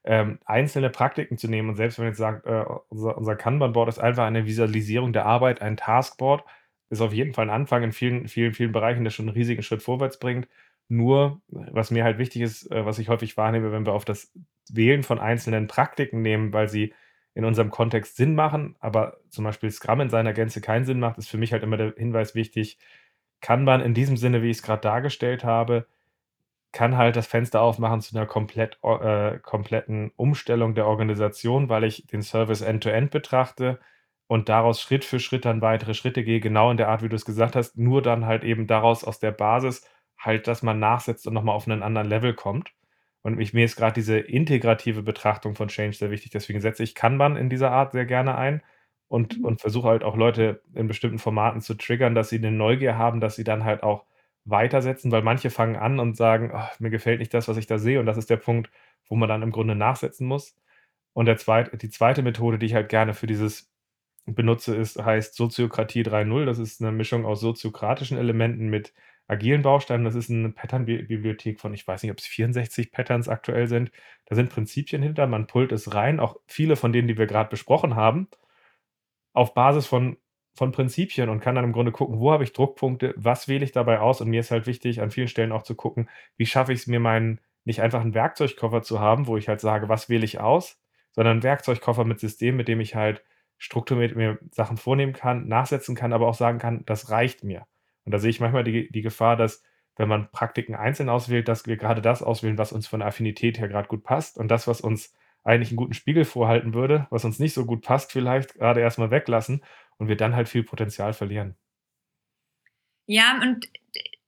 ähm, 0.06 0.40
einzelne 0.46 0.90
Praktiken 0.90 1.38
zu 1.38 1.48
nehmen 1.48 1.70
und 1.70 1.76
selbst 1.76 1.98
wenn 1.98 2.08
jetzt 2.08 2.18
sagt, 2.18 2.46
äh, 2.46 2.66
unser, 2.90 3.18
unser 3.18 3.36
Kanban-Board 3.36 3.88
ist 3.88 4.00
einfach 4.00 4.26
eine 4.26 4.46
Visualisierung 4.46 5.14
der 5.14 5.26
Arbeit, 5.26 5.62
ein 5.62 5.78
Taskboard, 5.78 6.44
ist 6.90 7.02
auf 7.02 7.14
jeden 7.14 7.34
Fall 7.34 7.46
ein 7.46 7.56
Anfang 7.56 7.84
in 7.84 7.94
vielen, 7.94 8.28
vielen, 8.28 8.54
vielen 8.54 8.74
Bereichen, 8.74 9.04
der 9.04 9.12
schon 9.12 9.28
einen 9.28 9.38
riesigen 9.38 9.64
Schritt 9.64 9.82
vorwärts 9.82 10.20
bringt. 10.20 10.48
Nur, 10.90 11.42
was 11.48 11.92
mir 11.92 12.04
halt 12.04 12.18
wichtig 12.18 12.42
ist, 12.42 12.72
äh, 12.72 12.86
was 12.86 13.00
ich 13.00 13.10
häufig 13.10 13.38
wahrnehme, 13.38 13.72
wenn 13.72 13.86
wir 13.86 13.94
auf 13.94 14.06
das 14.06 14.32
Wählen 14.70 15.04
von 15.04 15.20
einzelnen 15.20 15.68
Praktiken 15.68 16.22
nehmen, 16.22 16.54
weil 16.54 16.70
sie 16.70 16.94
in 17.36 17.46
unserem 17.46 17.72
Kontext 17.72 18.16
Sinn 18.16 18.36
machen, 18.36 18.76
aber 18.80 19.18
zum 19.30 19.44
Beispiel 19.44 19.72
Scrum 19.72 20.02
in 20.02 20.10
seiner 20.10 20.34
Gänze 20.34 20.62
keinen 20.62 20.86
Sinn 20.86 21.00
macht, 21.00 21.18
ist 21.18 21.30
für 21.30 21.38
mich 21.38 21.52
halt 21.52 21.64
immer 21.64 21.78
der 21.78 21.94
Hinweis 21.98 22.36
wichtig, 22.36 22.78
kann 23.42 23.64
man 23.64 23.82
in 23.82 23.94
diesem 23.94 24.18
Sinne, 24.18 24.42
wie 24.44 24.50
ich 24.50 24.58
es 24.58 24.64
gerade 24.64 24.82
dargestellt 24.82 25.44
habe, 25.44 25.88
kann 26.72 26.98
halt 26.98 27.16
das 27.16 27.28
Fenster 27.28 27.62
aufmachen 27.62 28.02
zu 28.02 28.16
einer 28.16 28.26
komplett, 28.26 28.80
äh, 28.84 29.40
kompletten 29.40 30.12
Umstellung 30.16 30.76
der 30.76 30.88
Organisation, 30.88 31.70
weil 31.70 31.84
ich 31.84 32.08
den 32.08 32.24
Service 32.24 32.62
end-to-end 32.62 33.10
-End 33.10 33.12
betrachte 33.12 33.80
und 34.28 34.50
daraus 34.50 34.82
Schritt 34.82 35.06
für 35.06 35.20
Schritt 35.20 35.46
dann 35.46 35.62
weitere 35.62 35.94
Schritte 35.94 36.24
gehe, 36.24 36.40
genau 36.40 36.72
in 36.72 36.78
der 36.78 36.90
Art, 36.90 37.04
wie 37.04 37.10
du 37.10 37.16
es 37.16 37.26
gesagt 37.26 37.56
hast, 37.56 37.78
nur 37.78 38.02
dann 38.02 38.26
halt 38.26 38.44
eben 38.44 38.68
daraus 38.68 39.04
aus 39.04 39.20
der 39.20 39.32
Basis 39.32 39.88
halt, 40.24 40.48
dass 40.48 40.64
man 40.64 40.80
nachsetzt 40.80 41.28
und 41.28 41.34
nochmal 41.34 41.56
auf 41.56 41.68
einen 41.68 41.84
anderen 41.84 42.08
Level 42.08 42.34
kommt. 42.34 42.74
Und 43.22 43.40
ich, 43.40 43.54
mir 43.54 43.66
ist 43.66 43.78
gerade 43.78 43.94
diese 43.94 44.18
integrative 44.18 45.02
Betrachtung 45.04 45.56
von 45.56 45.70
Change 45.70 45.96
sehr 45.96 46.12
wichtig. 46.12 46.32
Deswegen 46.32 46.62
setze 46.62 46.84
ich 46.84 46.96
Kanban 46.96 47.38
in 47.38 47.50
dieser 47.50 47.72
Art 47.72 47.94
sehr 47.94 48.06
gerne 48.06 48.36
ein 48.36 48.62
und, 49.08 49.40
mhm. 49.40 49.46
und 49.46 49.62
versuche 49.62 49.88
halt 49.88 50.04
auch 50.04 50.18
Leute 50.18 50.62
in 50.74 50.88
bestimmten 50.88 51.20
Formaten 51.20 51.62
zu 51.62 51.76
triggern, 51.76 52.16
dass 52.16 52.30
sie 52.30 52.38
eine 52.38 52.52
Neugier 52.52 52.98
haben, 52.98 53.22
dass 53.22 53.36
sie 53.36 53.44
dann 53.44 53.64
halt 53.64 53.84
auch 53.84 54.06
weitersetzen, 54.46 55.12
weil 55.12 55.22
manche 55.22 55.50
fangen 55.50 55.78
an 55.78 56.00
und 56.00 56.18
sagen, 56.18 56.52
oh, 56.54 56.68
mir 56.80 56.90
gefällt 56.90 57.20
nicht 57.20 57.34
das, 57.34 57.48
was 57.48 57.58
ich 57.58 57.68
da 57.68 57.78
sehe. 57.78 58.00
Und 58.00 58.06
das 58.06 58.18
ist 58.18 58.30
der 58.30 58.38
Punkt, 58.38 58.70
wo 59.08 59.16
man 59.16 59.30
dann 59.30 59.42
im 59.42 59.52
Grunde 59.52 59.76
nachsetzen 59.76 60.28
muss. 60.28 60.56
Und 61.14 61.28
der 61.28 61.38
zweite, 61.38 61.78
die 61.78 61.90
zweite 61.90 62.24
Methode, 62.24 62.60
die 62.60 62.66
ich 62.66 62.74
halt 62.74 62.90
gerne 62.90 63.14
für 63.14 63.28
dieses 63.28 63.72
benutze, 64.26 64.76
ist, 64.76 65.04
heißt 65.04 65.36
Soziokratie 65.36 66.04
3.0. 66.04 66.46
Das 66.46 66.60
ist 66.60 66.82
eine 66.82 66.92
Mischung 66.92 67.26
aus 67.26 67.40
soziokratischen 67.40 68.18
Elementen 68.18 68.70
mit 68.70 68.94
agilen 69.34 69.62
Bausteinen. 69.62 70.06
Das 70.06 70.16
ist 70.16 70.30
eine 70.30 70.50
Pattern-Bibliothek 70.50 71.60
von, 71.60 71.74
ich 71.74 71.88
weiß 71.88 72.04
nicht, 72.04 72.12
ob 72.12 72.20
es 72.20 72.26
64 72.28 72.92
Patterns 72.92 73.30
aktuell 73.30 73.68
sind. 73.68 73.92
Da 74.26 74.36
sind 74.36 74.50
Prinzipien 74.50 75.02
hinter, 75.02 75.28
man 75.28 75.48
pullt 75.48 75.72
es 75.72 75.94
rein, 75.94 76.20
auch 76.20 76.38
viele 76.48 76.76
von 76.76 76.94
denen, 76.94 77.08
die 77.08 77.18
wir 77.18 77.28
gerade 77.28 77.50
besprochen 77.50 77.96
haben, 77.96 78.28
auf 79.34 79.54
Basis 79.54 79.86
von, 79.88 80.18
von 80.56 80.72
Prinzipien 80.72 81.30
und 81.30 81.40
kann 81.40 81.56
dann 81.56 81.66
im 81.66 81.74
Grunde 81.74 81.92
gucken, 81.92 82.20
wo 82.20 82.32
habe 82.32 82.44
ich 82.44 82.54
Druckpunkte, 82.54 83.14
was 83.18 83.48
wähle 83.48 83.66
ich 83.66 83.72
dabei 83.72 84.00
aus 84.00 84.22
und 84.22 84.30
mir 84.30 84.40
ist 84.40 84.52
halt 84.52 84.68
wichtig, 84.68 85.02
an 85.02 85.12
vielen 85.12 85.28
Stellen 85.28 85.52
auch 85.52 85.64
zu 85.64 85.76
gucken, 85.76 86.10
wie 86.38 86.46
schaffe 86.46 86.74
ich 86.74 86.82
es 86.82 86.88
mir, 86.88 87.00
meinen, 87.00 87.40
nicht 87.66 87.82
einfach 87.82 88.02
einen 88.02 88.14
Werkzeugkoffer 88.14 88.84
zu 88.84 89.00
haben, 89.00 89.28
wo 89.28 89.38
ich 89.38 89.48
halt 89.48 89.62
sage, 89.62 89.90
was 89.90 90.10
wähle 90.10 90.26
ich 90.26 90.40
aus, 90.40 90.80
sondern 91.12 91.34
einen 91.34 91.44
Werkzeugkoffer 91.44 92.06
mit 92.06 92.20
System, 92.20 92.56
mit 92.58 92.68
dem 92.68 92.80
ich 92.82 92.96
halt 92.96 93.24
strukturiert 93.58 94.16
mir 94.16 94.40
Sachen 94.52 94.78
vornehmen 94.78 95.14
kann, 95.14 95.48
nachsetzen 95.48 95.96
kann, 95.96 96.14
aber 96.14 96.28
auch 96.28 96.36
sagen 96.36 96.60
kann, 96.60 96.86
das 96.86 97.10
reicht 97.10 97.44
mir. 97.44 97.66
Und 98.06 98.12
da 98.12 98.20
sehe 98.20 98.30
ich 98.30 98.40
manchmal 98.40 98.64
die, 98.64 98.92
die 98.92 99.02
Gefahr, 99.02 99.36
dass 99.36 99.64
wenn 99.96 100.10
man 100.10 100.32
Praktiken 100.32 100.76
einzeln 100.76 101.10
auswählt, 101.10 101.48
dass 101.48 101.68
wir 101.68 101.78
gerade 101.78 102.02
das 102.02 102.24
auswählen, 102.24 102.58
was 102.58 102.72
uns 102.72 102.88
von 102.88 103.00
der 103.00 103.08
Affinität 103.08 103.60
her 103.60 103.68
gerade 103.68 103.88
gut 103.88 104.04
passt 104.04 104.38
und 104.38 104.48
das, 104.50 104.68
was 104.68 104.82
uns 104.82 105.14
eigentlich 105.44 105.70
einen 105.70 105.78
guten 105.78 105.94
Spiegel 105.94 106.26
vorhalten 106.26 106.74
würde, 106.74 107.08
was 107.10 107.26
uns 107.26 107.40
nicht 107.40 107.54
so 107.54 107.66
gut 107.66 107.84
passt, 107.84 108.12
vielleicht 108.12 108.56
gerade 108.56 108.82
erstmal 108.82 109.12
weglassen 109.12 109.64
und 109.98 110.08
wir 110.08 110.18
dann 110.18 110.36
halt 110.36 110.50
viel 110.50 110.64
Potenzial 110.64 111.14
verlieren. 111.14 111.56
Ja, 113.06 113.40
und 113.42 113.68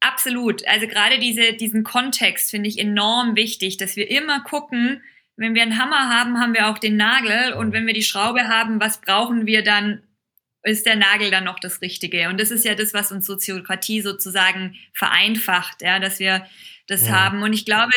absolut. 0.01 0.67
Also 0.67 0.87
gerade 0.87 1.19
diese, 1.19 1.53
diesen 1.53 1.83
Kontext 1.83 2.51
finde 2.51 2.67
ich 2.67 2.77
enorm 2.77 3.35
wichtig, 3.35 3.77
dass 3.77 3.95
wir 3.95 4.09
immer 4.11 4.41
gucken, 4.41 5.01
wenn 5.37 5.55
wir 5.55 5.63
einen 5.63 5.79
Hammer 5.79 6.09
haben, 6.09 6.39
haben 6.39 6.53
wir 6.53 6.69
auch 6.69 6.77
den 6.77 6.97
Nagel 6.97 7.53
und 7.53 7.73
wenn 7.73 7.87
wir 7.87 7.93
die 7.93 8.03
Schraube 8.03 8.47
haben, 8.47 8.79
was 8.79 9.01
brauchen 9.01 9.45
wir 9.45 9.63
dann 9.63 10.01
ist 10.65 10.85
der 10.85 10.95
Nagel 10.95 11.31
dann 11.31 11.43
noch 11.43 11.59
das 11.59 11.81
Richtige? 11.81 12.29
Und 12.29 12.39
das 12.39 12.51
ist 12.51 12.65
ja 12.65 12.75
das, 12.75 12.93
was 12.93 13.11
uns 13.11 13.25
Soziokratie 13.25 14.01
sozusagen 14.01 14.75
vereinfacht, 14.93 15.81
ja, 15.81 15.99
dass 15.99 16.19
wir 16.19 16.45
das 16.87 17.07
ja. 17.07 17.13
haben. 17.13 17.43
Und 17.43 17.53
ich 17.53 17.65
glaube, 17.65 17.93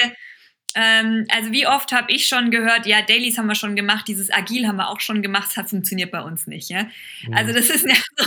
ähm, 0.75 1.27
also 1.29 1.51
wie 1.51 1.67
oft 1.67 1.93
habe 1.93 2.13
ich 2.13 2.29
schon 2.29 2.51
gehört, 2.51 2.87
ja, 2.87 3.01
Dailies 3.03 3.39
haben 3.39 3.47
wir 3.47 3.55
schon 3.55 3.75
gemacht, 3.75 4.07
dieses 4.07 4.31
Agil 4.31 4.67
haben 4.69 4.77
wir 4.77 4.91
auch 4.91 5.01
schon 5.01 5.23
gemacht, 5.23 5.57
hat 5.57 5.71
funktioniert 5.71 6.11
bei 6.11 6.21
uns 6.21 6.47
nicht. 6.47 6.69
Ja? 6.69 6.85
Mhm. 7.27 7.35
Also 7.35 7.55
das 7.55 7.71
ist 7.71 7.87
ja 7.89 7.97
so, 8.17 8.27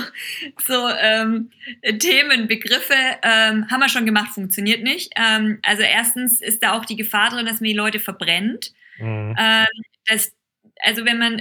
so 0.67 0.89
ähm, 0.89 1.51
Themen, 1.99 2.47
Begriffe, 2.47 2.95
ähm, 3.21 3.69
haben 3.69 3.80
wir 3.80 3.89
schon 3.89 4.06
gemacht, 4.06 4.34
funktioniert 4.34 4.84
nicht. 4.84 5.13
Ähm, 5.15 5.60
also 5.62 5.84
erstens 5.84 6.41
ist 6.41 6.63
da 6.63 6.73
auch 6.73 6.86
die 6.86 6.95
Gefahr 6.95 7.30
drin, 7.30 7.45
dass 7.45 7.62
man 7.62 7.69
die 7.69 7.73
Leute 7.73 7.99
verbrennt. 7.99 8.73
Mhm. 8.97 9.36
Ähm, 9.38 9.67
das, 10.08 10.34
also 10.82 11.06
wenn 11.06 11.19
man 11.19 11.39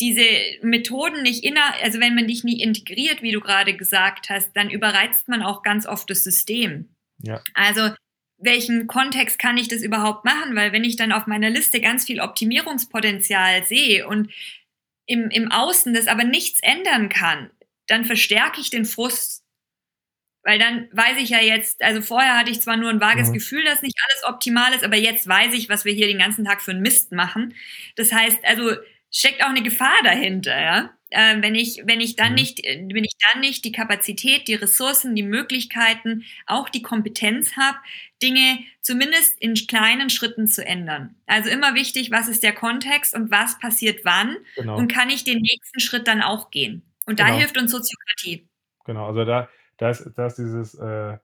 diese 0.00 0.26
Methoden 0.62 1.22
nicht 1.22 1.44
inner, 1.44 1.74
also 1.82 2.00
wenn 2.00 2.14
man 2.14 2.26
dich 2.26 2.44
nie 2.44 2.60
integriert, 2.60 3.22
wie 3.22 3.32
du 3.32 3.40
gerade 3.40 3.76
gesagt 3.76 4.30
hast, 4.30 4.52
dann 4.54 4.70
überreizt 4.70 5.28
man 5.28 5.42
auch 5.42 5.62
ganz 5.62 5.86
oft 5.86 6.10
das 6.10 6.24
System. 6.24 6.94
Ja. 7.18 7.40
Also 7.54 7.90
welchen 8.38 8.88
Kontext 8.88 9.38
kann 9.38 9.56
ich 9.56 9.68
das 9.68 9.82
überhaupt 9.82 10.24
machen? 10.24 10.56
Weil 10.56 10.72
wenn 10.72 10.84
ich 10.84 10.96
dann 10.96 11.12
auf 11.12 11.26
meiner 11.26 11.50
Liste 11.50 11.80
ganz 11.80 12.04
viel 12.04 12.20
Optimierungspotenzial 12.20 13.64
sehe 13.64 14.06
und 14.08 14.32
im, 15.06 15.30
im 15.30 15.50
Außen 15.50 15.94
das 15.94 16.08
aber 16.08 16.24
nichts 16.24 16.60
ändern 16.62 17.08
kann, 17.08 17.50
dann 17.86 18.04
verstärke 18.04 18.60
ich 18.60 18.70
den 18.70 18.84
Frust. 18.84 19.44
Weil 20.44 20.58
dann 20.58 20.88
weiß 20.90 21.18
ich 21.18 21.30
ja 21.30 21.40
jetzt, 21.40 21.82
also 21.82 22.02
vorher 22.02 22.36
hatte 22.36 22.50
ich 22.50 22.60
zwar 22.60 22.76
nur 22.76 22.90
ein 22.90 23.00
vages 23.00 23.28
mhm. 23.28 23.34
Gefühl, 23.34 23.64
dass 23.64 23.82
nicht 23.82 23.96
alles 24.08 24.24
optimal 24.24 24.72
ist, 24.74 24.82
aber 24.82 24.96
jetzt 24.96 25.28
weiß 25.28 25.54
ich, 25.54 25.68
was 25.68 25.84
wir 25.84 25.92
hier 25.92 26.08
den 26.08 26.18
ganzen 26.18 26.44
Tag 26.44 26.62
für 26.62 26.72
einen 26.72 26.82
Mist 26.82 27.12
machen. 27.12 27.54
Das 27.94 28.12
heißt, 28.12 28.40
also 28.42 28.72
steckt 29.12 29.44
auch 29.44 29.50
eine 29.50 29.62
Gefahr 29.62 30.00
dahinter, 30.02 30.60
ja. 30.60 30.90
Äh, 31.10 31.42
wenn 31.42 31.54
ich, 31.54 31.82
wenn 31.84 32.00
ich 32.00 32.16
dann 32.16 32.30
mhm. 32.30 32.34
nicht, 32.36 32.62
wenn 32.64 33.04
ich 33.04 33.16
dann 33.30 33.40
nicht 33.40 33.64
die 33.66 33.72
Kapazität, 33.72 34.48
die 34.48 34.54
Ressourcen, 34.54 35.14
die 35.14 35.22
Möglichkeiten, 35.22 36.24
auch 36.46 36.70
die 36.70 36.80
Kompetenz 36.80 37.54
habe, 37.56 37.76
Dinge 38.22 38.60
zumindest 38.80 39.38
in 39.38 39.54
kleinen 39.54 40.08
Schritten 40.08 40.46
zu 40.46 40.64
ändern. 40.64 41.14
Also 41.26 41.50
immer 41.50 41.74
wichtig, 41.74 42.10
was 42.10 42.28
ist 42.28 42.42
der 42.42 42.54
Kontext 42.54 43.14
und 43.14 43.30
was 43.30 43.58
passiert 43.58 44.04
wann 44.04 44.38
genau. 44.56 44.78
und 44.78 44.90
kann 44.90 45.10
ich 45.10 45.22
den 45.22 45.42
nächsten 45.42 45.80
Schritt 45.80 46.08
dann 46.08 46.22
auch 46.22 46.50
gehen. 46.50 46.82
Und 47.04 47.20
da 47.20 47.26
genau. 47.26 47.38
hilft 47.38 47.58
uns 47.58 47.70
Soziokratie. 47.70 48.48
Genau, 48.86 49.06
also 49.06 49.26
da, 49.26 49.50
da 49.76 49.90
ist 49.90 50.10
da 50.16 50.26
ist 50.26 50.38
dieses, 50.38 50.74
äh, 50.76 51.18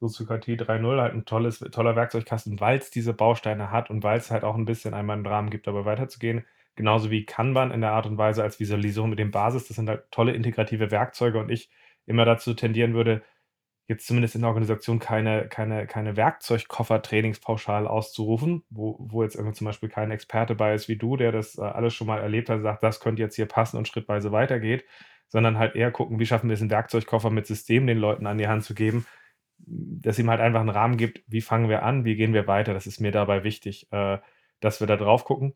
Soziokratie 0.00 0.56
3.0 0.56 1.00
halt 1.00 1.14
ein 1.14 1.24
tolles 1.24 1.58
toller 1.58 1.96
Werkzeugkasten, 1.96 2.60
weil 2.60 2.78
es 2.78 2.90
diese 2.90 3.12
Bausteine 3.12 3.70
hat 3.70 3.90
und 3.90 4.02
weil 4.02 4.18
es 4.18 4.30
halt 4.30 4.44
auch 4.44 4.54
ein 4.54 4.64
bisschen 4.64 4.94
einmal 4.94 5.16
einen 5.16 5.26
Rahmen 5.26 5.50
gibt, 5.50 5.66
dabei 5.66 5.84
weiterzugehen. 5.84 6.44
Genauso 6.78 7.10
wie 7.10 7.26
Kanban 7.26 7.72
in 7.72 7.80
der 7.80 7.90
Art 7.92 8.06
und 8.06 8.18
Weise 8.18 8.42
als 8.44 8.60
Visualisierung 8.60 9.10
mit 9.10 9.18
dem 9.18 9.32
Basis. 9.32 9.66
Das 9.68 9.76
sind 9.76 9.88
halt 9.88 10.04
tolle 10.12 10.32
integrative 10.32 10.92
Werkzeuge 10.92 11.40
und 11.40 11.50
ich 11.50 11.70
immer 12.06 12.24
dazu 12.24 12.54
tendieren 12.54 12.94
würde, 12.94 13.22
jetzt 13.88 14.06
zumindest 14.06 14.34
in 14.34 14.42
der 14.42 14.48
Organisation 14.50 14.98
keine 14.98 15.48
keine 15.48 15.86
keine 15.86 16.16
Werkzeugkoffer-Trainingspauschal 16.16 17.86
auszurufen, 17.88 18.64
wo 18.70 18.96
wo 19.00 19.22
jetzt 19.22 19.36
irgendwie 19.36 19.56
zum 19.56 19.66
Beispiel 19.66 19.88
kein 19.88 20.10
Experte 20.10 20.54
bei 20.54 20.74
ist 20.74 20.88
wie 20.88 20.96
du, 20.96 21.16
der 21.16 21.32
das, 21.32 21.58
äh, 21.58 21.62
alles 21.62 21.94
schon 21.94 22.06
mal 22.06 22.20
erlebt 22.20 22.50
hat 22.50 22.62
sagt: 22.62 22.82
„Das 22.82 23.00
könnte 23.00 23.22
jetzt 23.22 23.36
hier 23.36 23.46
passen“ 23.46 23.78
und 23.78 23.88
schrittweise 23.88 24.32
weitergeht, 24.32 24.84
sondern 25.28 25.58
halt 25.58 25.76
eher 25.76 25.90
gucken, 25.92 26.18
wie 26.20 26.26
schaffen 26.26 26.48
wir 26.50 26.54
es, 26.54 26.62
'n 26.62 26.70
Werkzeugkoffer 26.70 27.30
mit 27.30 27.46
System 27.46 27.86
den 27.86 27.98
Leuten 27.98 28.26
an 28.26 28.38
die 28.38 28.48
Hand 28.48 28.64
zu 28.64 28.74
geben, 28.74 29.06
dass 29.58 30.18
ihm 30.18 30.30
halt 30.30 30.40
einfach 30.40 30.60
einen 30.60 30.68
Rahmen 30.70 30.96
gibt, 30.98 31.22
wie 31.28 31.40
fangen 31.42 31.68
wir 31.68 31.82
an, 31.84 32.04
wie 32.04 32.16
gehen 32.16 32.34
wir 32.34 32.46
weiter. 32.46 32.74
Das 32.74 32.86
ist 32.86 33.00
mir 33.00 33.12
dabei 33.12 33.44
wichtig, 33.44 33.88
äh, 33.92 34.18
dass 34.60 34.80
wir 34.80 34.86
da 34.86 34.96
drauf 34.96 35.24
gucken. 35.24 35.54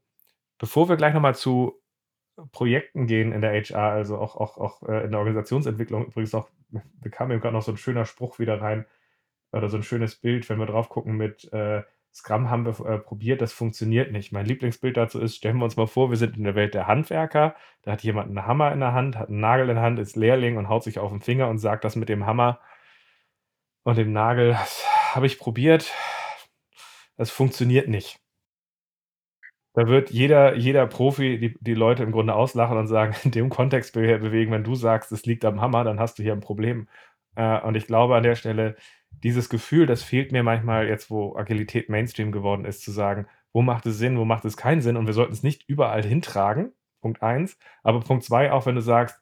Bevor 0.63 0.89
wir 0.89 0.95
gleich 0.97 1.13
noch 1.13 1.21
mal 1.21 1.35
zu 1.35 1.75
Projekten 2.53 3.07
gehen 3.09 3.33
in 3.33 3.41
der 3.43 3.53
HR, 3.53 3.93
also 3.93 4.19
auch 4.19 4.37
auch 4.37 4.59
auch, 4.59 4.83
äh, 4.89 5.05
in 5.05 5.11
der 5.13 5.21
Organisationsentwicklung 5.21 6.07
übrigens 6.07 6.35
auch 6.35 6.49
da 7.03 7.11
kam 7.11 7.29
mir 7.29 7.41
grad 7.41 7.53
noch 7.55 7.63
so 7.63 7.73
'n 7.73 7.79
schöner 7.79 8.07
Spruch 8.07 8.39
wieder 8.41 8.61
rein 8.63 8.87
oder 9.53 9.69
so 9.71 9.77
'n 9.79 9.83
schönes 9.85 10.17
Bild, 10.17 10.49
wenn 10.51 10.59
wir 10.61 10.67
drauf 10.67 10.89
gucken 10.91 11.17
mit, 11.17 11.53
äh, 11.53 11.83
Scrum 12.15 12.51
haben 12.51 12.67
wir 12.67 12.87
äh, 12.87 12.99
probiert, 12.99 13.43
das 13.43 13.53
funktioniert 13.55 14.13
nicht. 14.13 14.33
Mein 14.33 14.47
Lieblingsbild 14.47 14.97
dazu 14.99 15.21
ist, 15.21 15.37
stellen 15.37 15.59
wir 15.59 15.65
uns 15.67 15.77
mal 15.77 15.87
vor, 15.89 16.11
wir 16.11 16.19
sind 16.19 16.37
in 16.39 16.45
der 16.45 16.55
Welt 16.57 16.75
der 16.75 16.87
Handwerker, 16.89 17.57
da 17.83 17.93
hat 17.93 18.03
jemand 18.05 18.31
'n 18.33 18.47
Hammer 18.47 18.73
in 18.73 18.81
der 18.81 18.95
Hand, 18.95 19.19
hat 19.19 19.31
'n 19.31 19.41
Nagel 19.41 19.69
in 19.71 19.77
der 19.77 19.85
Hand, 19.85 19.99
ist 20.01 20.17
Lehrling 20.17 20.59
und 20.59 20.69
haut 20.71 20.85
sich 20.85 20.99
auf 21.01 21.13
'n 21.13 21.23
Finger 21.23 21.49
und 21.49 21.59
sagt, 21.59 21.85
das 21.85 21.97
mit 21.97 22.09
dem 22.11 22.27
Hammer 22.27 22.61
und 23.87 23.97
dem 23.99 24.13
Nagel, 24.13 24.57
habe 25.15 25.27
ich 25.27 25.39
probiert, 25.39 25.93
das 27.17 27.31
funktioniert 27.31 27.89
nicht. 27.89 28.22
Da 29.77 29.87
wird 29.87 30.11
jeder 30.11 30.55
jeder 30.57 30.87
Profi 30.87 31.39
die 31.39 31.57
die 31.61 31.75
Leute 31.75 32.03
im 32.03 32.13
Grunde 32.13 32.35
auslachen 32.35 32.77
und 32.77 32.87
sagen: 32.89 33.15
„In 33.25 33.31
dem 33.31 33.49
Kontext 33.49 33.95
be 33.95 34.19
bewegen, 34.19 34.53
wenn 34.53 34.65
du 34.65 34.75
sagst, 34.75 35.13
es 35.13 35.25
liegt 35.25 35.45
am 35.45 35.61
Hammer, 35.61 35.85
dann 35.85 35.99
hast 35.99 36.19
du 36.19 36.23
hier 36.23 36.33
'n 36.35 36.41
Problem.“ 36.41 36.89
Äh, 37.37 37.59
und 37.61 37.75
ich 37.77 37.87
glaube 37.87 38.15
an 38.17 38.23
der 38.23 38.35
Stelle, 38.37 38.77
dieses 39.25 39.49
Gefühl, 39.49 39.87
das 39.87 40.03
fehlt 40.03 40.31
mir 40.33 40.43
manchmal 40.43 40.87
jetzt, 40.89 41.11
wo 41.11 41.37
Agilität 41.37 41.89
Mainstream 41.89 42.33
geworden 42.33 42.67
ist, 42.67 42.83
zu 42.83 42.91
sagen: 42.93 43.27
„Wo 43.55 43.63
macht 43.63 43.87
es 43.87 43.97
Sinn, 43.99 44.19
wo 44.19 44.25
macht 44.27 44.45
es 44.45 44.57
keinen 44.59 44.83
Sinn?“ 44.83 44.97
Und 44.99 45.07
wir 45.07 45.15
sollten 45.15 45.33
es 45.33 45.43
nicht 45.43 45.67
überall 45.69 46.03
hintragen, 46.05 46.73
Punkt 47.01 47.23
1. 47.23 47.57
Aber 47.83 48.01
Punkt 48.01 48.25
2, 48.25 48.53
auch 48.53 48.67
wenn 48.67 48.75
du 48.75 48.83
sagst: 48.83 49.19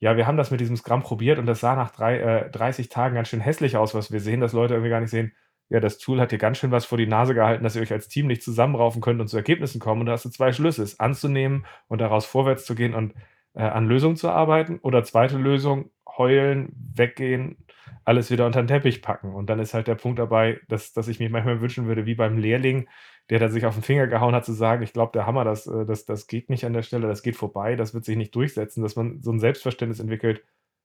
„Ja, 0.00 0.16
wir 0.18 0.26
haben 0.26 0.36
das 0.36 0.50
mit 0.50 0.60
diesem 0.60 0.76
Scrum 0.76 1.02
probiert 1.02 1.38
und 1.38 1.46
das 1.46 1.60
sah 1.60 1.74
nach 1.74 1.90
drei 1.90 2.18
äh, 2.18 2.50
30 2.50 2.90
Tagen 2.90 3.14
ganz 3.14 3.28
schön 3.28 3.40
hässlich 3.40 3.76
aus, 3.78 3.94
was 3.94 4.12
wir 4.12 4.20
sehen“, 4.20 4.40
dass 4.40 4.52
Leute 4.52 4.74
irgendwie 4.74 4.90
gar 4.90 5.00
nicht 5.00 5.10
sehen 5.10 5.32
ja, 5.70 5.80
das 5.80 5.98
Tool 5.98 6.20
hat 6.20 6.32
dir 6.32 6.38
ganz 6.38 6.58
schön 6.58 6.70
was 6.70 6.84
vor 6.86 6.98
die 6.98 7.06
Nase 7.06 7.34
gehalten, 7.34 7.64
dass 7.64 7.76
ihr 7.76 7.82
euch 7.82 7.92
als 7.92 8.08
Team 8.08 8.26
nicht 8.28 8.42
zusammenraufen 8.42 9.00
könnt 9.02 9.20
und 9.20 9.28
zu 9.28 9.36
Ergebnissen 9.36 9.80
kommen. 9.80 10.00
Und 10.02 10.06
da 10.06 10.12
hast 10.12 10.24
du 10.24 10.30
2 10.30 10.52
Schlüsse, 10.52 10.82
es 10.82 11.00
anzunehmen 11.00 11.66
und 11.88 12.00
daraus 12.00 12.26
vorwärts 12.26 12.64
zu 12.66 12.74
gehen 12.74 12.94
und, 12.94 13.14
äh, 13.54 13.62
an 13.62 13.86
Lösungen 13.86 14.16
zu 14.16 14.30
arbeiten 14.30 14.78
oder 14.82 15.02
zweite 15.04 15.38
Lösung, 15.38 15.90
heulen, 16.18 16.70
weggehen, 16.94 17.56
alles 18.04 18.30
wieder 18.30 18.46
unter 18.46 18.60
'n 18.60 18.66
Teppich 18.68 19.02
packen. 19.02 19.34
Und 19.34 19.50
dann 19.50 19.58
ist 19.58 19.74
halt 19.74 19.88
der 19.88 19.96
Punkt 19.96 20.18
dabei, 20.18 20.60
dass 20.68 20.92
dass 20.92 21.08
ich 21.08 21.18
mir 21.20 21.30
manchmal 21.30 21.60
wünschen 21.60 21.86
würde, 21.88 22.06
wie 22.06 22.14
beim 22.14 22.38
Lehrling, 22.38 22.88
der 23.30 23.38
da 23.40 23.48
sich 23.48 23.66
auf 23.66 23.76
'n 23.76 23.82
Finger 23.82 24.06
gehauen 24.06 24.34
hat, 24.34 24.44
zu 24.44 24.52
sagen: 24.52 24.82
„Ich 24.82 24.92
glaube, 24.92 25.12
der 25.12 25.26
Hammer, 25.26 25.44
das 25.44 25.66
äh, 25.66 25.84
das 25.86 26.04
das 26.06 26.26
geht 26.28 26.48
nicht 26.50 26.64
an 26.64 26.72
der 26.72 26.82
Stelle, 26.82 27.08
das 27.08 27.22
geht 27.22 27.36
vorbei, 27.36 27.74
das 27.76 27.94
wird 27.94 28.04
sich 28.04 28.16
nicht 28.16 28.34
durchsetzen.“ 28.34 28.82
Dass 28.82 28.96
man 28.96 29.20
so 29.22 29.30
'n 29.32 29.40
Selbstverständnis 29.40 30.00
entwickelt, 30.00 30.44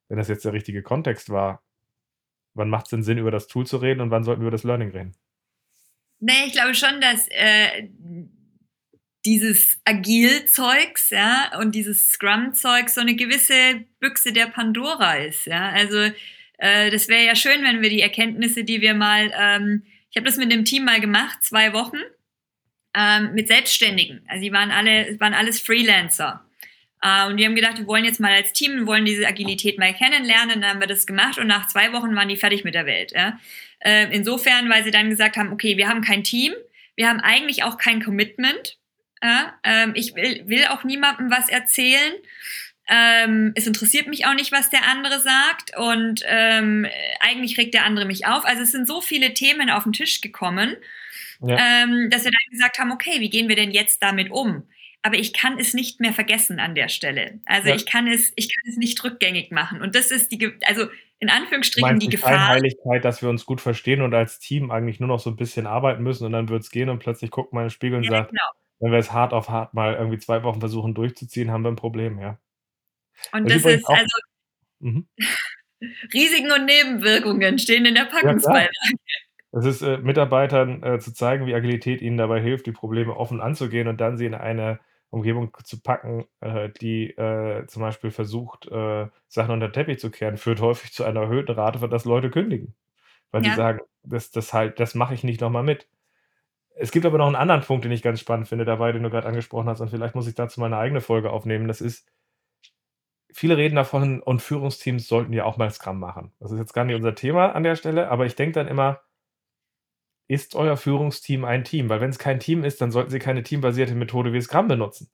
wenn 0.10 0.18
das 0.18 0.28
jetzt 0.30 0.46
der 0.46 0.54
richtige 0.54 0.82
Kontext 0.84 1.30
war 1.30 1.62
Wann 2.56 2.70
macht's 2.70 2.90
denn 2.90 3.04
Sinn, 3.04 3.18
über 3.18 3.32
das 3.32 3.48
Tool 3.48 3.66
zu 3.66 3.78
reden 3.78 4.02
und 4.02 4.12
wann 4.12 4.24
sollten 4.24 4.42
wir 4.42 4.48
über 4.48 4.52
das 4.52 4.64
Learning 4.64 4.90
reden? 4.92 5.14
Ne, 6.24 6.34
ich 6.46 6.52
glaube 6.54 6.76
schon, 6.76 7.02
dass, 7.02 7.28
äh, 7.30 7.88
dieses 9.26 9.80
Agil-Zeugs, 9.86 11.12
ja, 11.12 11.52
und 11.60 11.76
dieses 11.76 12.12
Scrum-Zeugs 12.12 12.96
so 12.96 13.02
'ne 13.04 13.16
gewisse 13.16 13.86
Büchse 14.00 14.34
der 14.34 14.48
Pandora 14.48 15.16
ist, 15.18 15.46
ja. 15.48 15.70
Also, 15.72 15.98
äh, 16.60 16.92
das 16.92 17.08
wäre 17.10 17.26
ja 17.26 17.36
schön, 17.36 17.64
wenn 17.64 17.82
wir 17.82 17.90
die 17.90 18.02
Erkenntnisse, 18.02 18.64
die 18.64 18.82
wir 18.82 18.94
mal 18.96 19.32
ähm, 19.40 19.84
ich 20.12 20.18
habe 20.18 20.26
das 20.28 20.38
mit 20.38 20.50
'nem 20.50 20.66
Team 20.66 20.86
mal 20.86 21.00
gemacht, 21.02 21.38
2 21.44 21.74
Wochen, 21.74 21.98
ähm, 22.96 23.34
mit 23.36 23.48
Selbstständigen. 23.50 24.24
Also, 24.28 24.44
die 24.44 24.54
waren 24.54 24.72
alle 24.72 25.20
waren 25.20 25.34
alles 25.36 25.62
Freelancer. 25.62 26.46
Äh, 27.02 27.28
und 27.28 27.38
die 27.38 27.46
haben 27.46 27.56
gedacht, 27.56 27.78
wir 27.78 27.88
wollen 27.88 28.06
jetzt 28.06 28.20
mal 28.20 28.32
als 28.32 28.54
Team, 28.54 28.76
wir 28.76 28.88
wollen 28.88 29.06
diese 29.06 29.28
Agilität 29.28 29.78
mal 29.78 29.94
kennenlernen. 29.94 30.62
Dann 30.62 30.70
haben 30.70 30.80
wir 30.80 30.88
das 30.88 31.06
gemacht 31.06 31.38
und 31.38 31.48
nach 31.48 31.68
zwei 31.68 31.94
Wochen 31.94 32.16
waren 32.16 32.30
die 32.30 32.38
fertig 32.38 32.64
mit 32.64 32.76
der 32.76 32.86
Welt. 32.86 33.12
Ja. 33.14 33.40
Äh, 33.80 34.14
insofern, 34.16 34.70
weil 34.70 34.84
sie 34.84 34.92
dann 34.92 35.10
gesagt 35.10 35.38
haben, 35.38 35.52
okay, 35.52 35.78
wir 35.78 35.88
haben 35.88 36.02
kein 36.02 36.24
Team, 36.24 36.54
wir 36.96 37.10
haben 37.10 37.20
eigentlich 37.20 37.64
auch 37.64 37.78
kein 37.78 38.04
Commitment. 38.04 38.78
Ja. 39.24 39.54
Ähm, 39.64 39.94
ich 39.96 40.16
will, 40.16 40.44
will 40.48 40.66
auch 40.66 40.84
niemandem 40.84 41.32
was 41.32 41.50
erzählen. 41.50 42.14
Ähm, 42.88 43.54
es 43.56 43.68
interessiert 43.68 44.08
mich 44.08 44.26
auch 44.26 44.34
nicht, 44.34 44.52
was 44.52 44.70
der 44.70 44.86
andere 44.88 45.20
sagt 45.20 45.78
und 45.78 46.24
ähm, 46.26 46.86
eigentlich 47.20 47.58
regt 47.58 47.74
der 47.74 47.86
andere 47.86 48.06
mich 48.06 48.26
auf. 48.26 48.44
Also 48.46 48.64
es 48.64 48.72
sind 48.72 48.88
so 48.88 49.02
viele 49.02 49.34
Themen 49.34 49.70
auf 49.70 49.84
den 49.84 49.94
Tisch 49.94 50.20
gekommen, 50.20 50.76
ja. 51.42 51.58
ähm, 51.58 52.10
dass 52.10 52.26
wir 52.26 52.32
dann 52.32 52.52
gesagt 52.52 52.80
haben, 52.80 52.92
okay, 52.92 53.20
wie 53.20 53.30
gehen 53.30 53.48
wir 53.48 53.56
denn 53.56 53.72
jetzt 53.72 54.04
damit 54.04 54.30
um? 54.30 54.68
Aber 55.04 55.16
ich 55.16 55.34
kann 55.34 55.60
es 55.60 55.74
nicht 55.74 56.00
mehr 56.00 56.14
vergessen 56.14 56.60
an 56.60 56.76
der 56.76 56.88
Stelle. 56.88 57.40
Also 57.46 57.70
ja. 57.70 57.76
ich 57.76 57.86
kann 57.86 58.08
es, 58.08 58.32
ich 58.36 58.54
kann 58.54 58.72
es 58.72 58.78
nicht 58.78 59.04
rückgängig 59.04 59.52
machen. 59.52 59.82
Und 59.82 59.96
das 59.96 60.12
ist 60.12 60.32
die, 60.32 60.54
also 60.66 60.86
in 61.20 61.30
Anführungsstrichen 61.30 62.00
die 62.00 62.10
Gefahr. 62.10 62.50
Heiligkeit, 62.50 63.04
dass 63.04 63.22
wir 63.22 63.30
uns 63.30 63.46
gut 63.46 63.62
verstehen 63.62 64.02
und 64.02 64.14
als 64.14 64.40
Team 64.40 64.72
eigentlich 64.72 65.00
nur 65.00 65.08
noch 65.08 65.20
so 65.20 65.30
ein 65.30 65.36
bisschen 65.36 65.68
arbeiten 65.68 66.04
müssen 66.04 66.26
und 66.26 66.32
dann 66.32 66.50
wird 66.50 66.64
es 66.64 66.72
gehen 66.72 66.90
und 66.90 67.00
plötzlich 67.00 67.32
guckt 67.32 67.54
man 67.54 67.64
in 67.64 67.68
den 67.68 67.72
Spiegel 67.72 67.98
und 67.98 68.04
ja, 68.04 68.12
sagt, 68.12 68.30
genau. 68.30 68.42
wenn 68.80 68.92
wir 68.92 69.00
es 69.00 69.12
hart 69.12 69.34
auf 69.34 69.50
hart 69.50 69.74
mal 69.74 69.94
irgendwie 69.94 70.20
zwei 70.20 70.44
Wochen 70.44 70.60
versuchen 70.60 70.94
durchzuziehen, 70.94 71.52
haben 71.52 71.64
wir 71.64 71.72
ein 71.72 71.76
Problem, 71.76 72.20
ja. 72.20 72.40
Und 73.32 73.50
das, 73.50 73.64
das 73.64 73.74
ist 73.74 73.90
also 73.90 74.18
mhm. 74.80 75.08
Risiken 76.14 76.52
und 76.52 76.66
Nebenwirkungen 76.66 77.58
stehen 77.60 77.86
in 77.86 77.96
der 77.96 78.06
Packungsbeilage. 78.06 78.70
Ja, 78.82 79.60
es 79.60 79.66
ist 79.66 79.82
äh, 79.82 79.98
Mitarbeitern 79.98 80.82
äh, 80.84 81.00
zu 81.00 81.14
zeigen, 81.14 81.46
wie 81.46 81.56
Agilität 81.56 82.02
ihnen 82.02 82.18
dabei 82.18 82.40
hilft, 82.40 82.68
die 82.68 82.72
Probleme 82.72 83.16
offen 83.16 83.42
anzugehen 83.42 83.88
und 83.88 84.00
dann 84.00 84.18
sie 84.18 84.26
in 84.26 84.34
eine 84.34 84.80
Umgebung 85.12 85.56
zu 85.66 85.82
packen, 85.82 86.26
äh, 86.42 86.70
die 86.82 87.12
äh, 87.18 87.68
zum 87.68 87.84
Beispiel 87.84 88.12
versucht, 88.12 88.68
äh, 88.70 89.08
Sachen 89.30 89.52
unter 89.54 89.70
den 89.70 89.74
Teppich 89.74 90.00
zu 90.00 90.12
kehren, 90.12 90.38
führt 90.38 90.62
häufig 90.62 90.94
zu 90.94 91.04
einer 91.06 91.22
erhöhten 91.24 91.54
Rate, 91.56 91.80
für 91.80 91.90
das 91.90 92.06
Leute 92.06 92.32
kündigen. 92.32 92.76
Weil 93.32 93.44
sie 93.44 93.52
sagen, 93.54 93.82
das 94.04 94.32
das 94.32 94.54
halt 94.54 94.80
das 94.80 94.96
mache 94.96 95.14
ich 95.16 95.24
nicht 95.26 95.42
noch 95.42 95.50
mal 95.52 95.64
mit. 95.64 95.90
Es 96.76 96.92
gibt 96.92 97.06
aber 97.06 97.18
noch 97.20 97.28
einen 97.28 97.36
anderen 97.38 97.62
Punkt, 97.64 97.86
den 97.86 97.92
ich 97.94 98.04
ganz 98.04 98.20
spannend 98.22 98.48
finde 98.50 98.66
dabei, 98.66 98.92
den 98.94 99.04
du 99.04 99.10
gerade 99.12 99.28
angesprochen 99.28 99.70
hast 99.70 99.82
und 99.82 99.90
vielleicht 99.92 100.16
muss 100.16 100.28
ich 100.28 100.36
dazu 100.36 100.60
mal 100.62 100.70
'ne 100.70 100.78
eigene 100.78 101.02
Folge 101.02 101.32
aufnehmen. 101.32 101.68
Das 101.70 101.82
ist 101.82 102.08
viele 103.34 103.58
reden 103.58 103.76
davon 103.76 104.22
und 104.22 104.42
Führungsteams 104.42 105.08
sollten 105.08 105.34
ja 105.34 105.46
auch 105.46 105.58
mal 105.58 105.70
Scrum 105.72 106.00
machen. 106.00 106.32
Das 106.40 106.52
ist 106.52 106.60
jetzt 106.60 106.74
gar 106.74 106.86
nicht 106.86 106.96
unser 106.96 107.16
Thema 107.16 107.54
an 107.56 107.64
der 107.64 107.76
Stelle, 107.76 108.10
aber 108.10 108.26
ich 108.26 108.36
denke 108.36 108.54
dann 108.54 108.68
immer 108.68 109.02
ist 110.32 110.56
euer 110.56 110.78
Führungsteam 110.78 111.46
ein 111.46 111.64
Team? 111.64 111.90
Weil 111.90 112.02
wenn 112.02 112.10
es 112.12 112.20
kein 112.20 112.40
Team 112.40 112.64
ist, 112.64 112.82
dann 112.82 112.92
sollten 112.92 113.12
sie 113.12 113.20
keine 113.20 113.44
teambasierte 113.44 113.96
Methode 113.96 114.34
wie 114.34 114.42
Scrum 114.42 114.68
benutzen. 114.68 115.10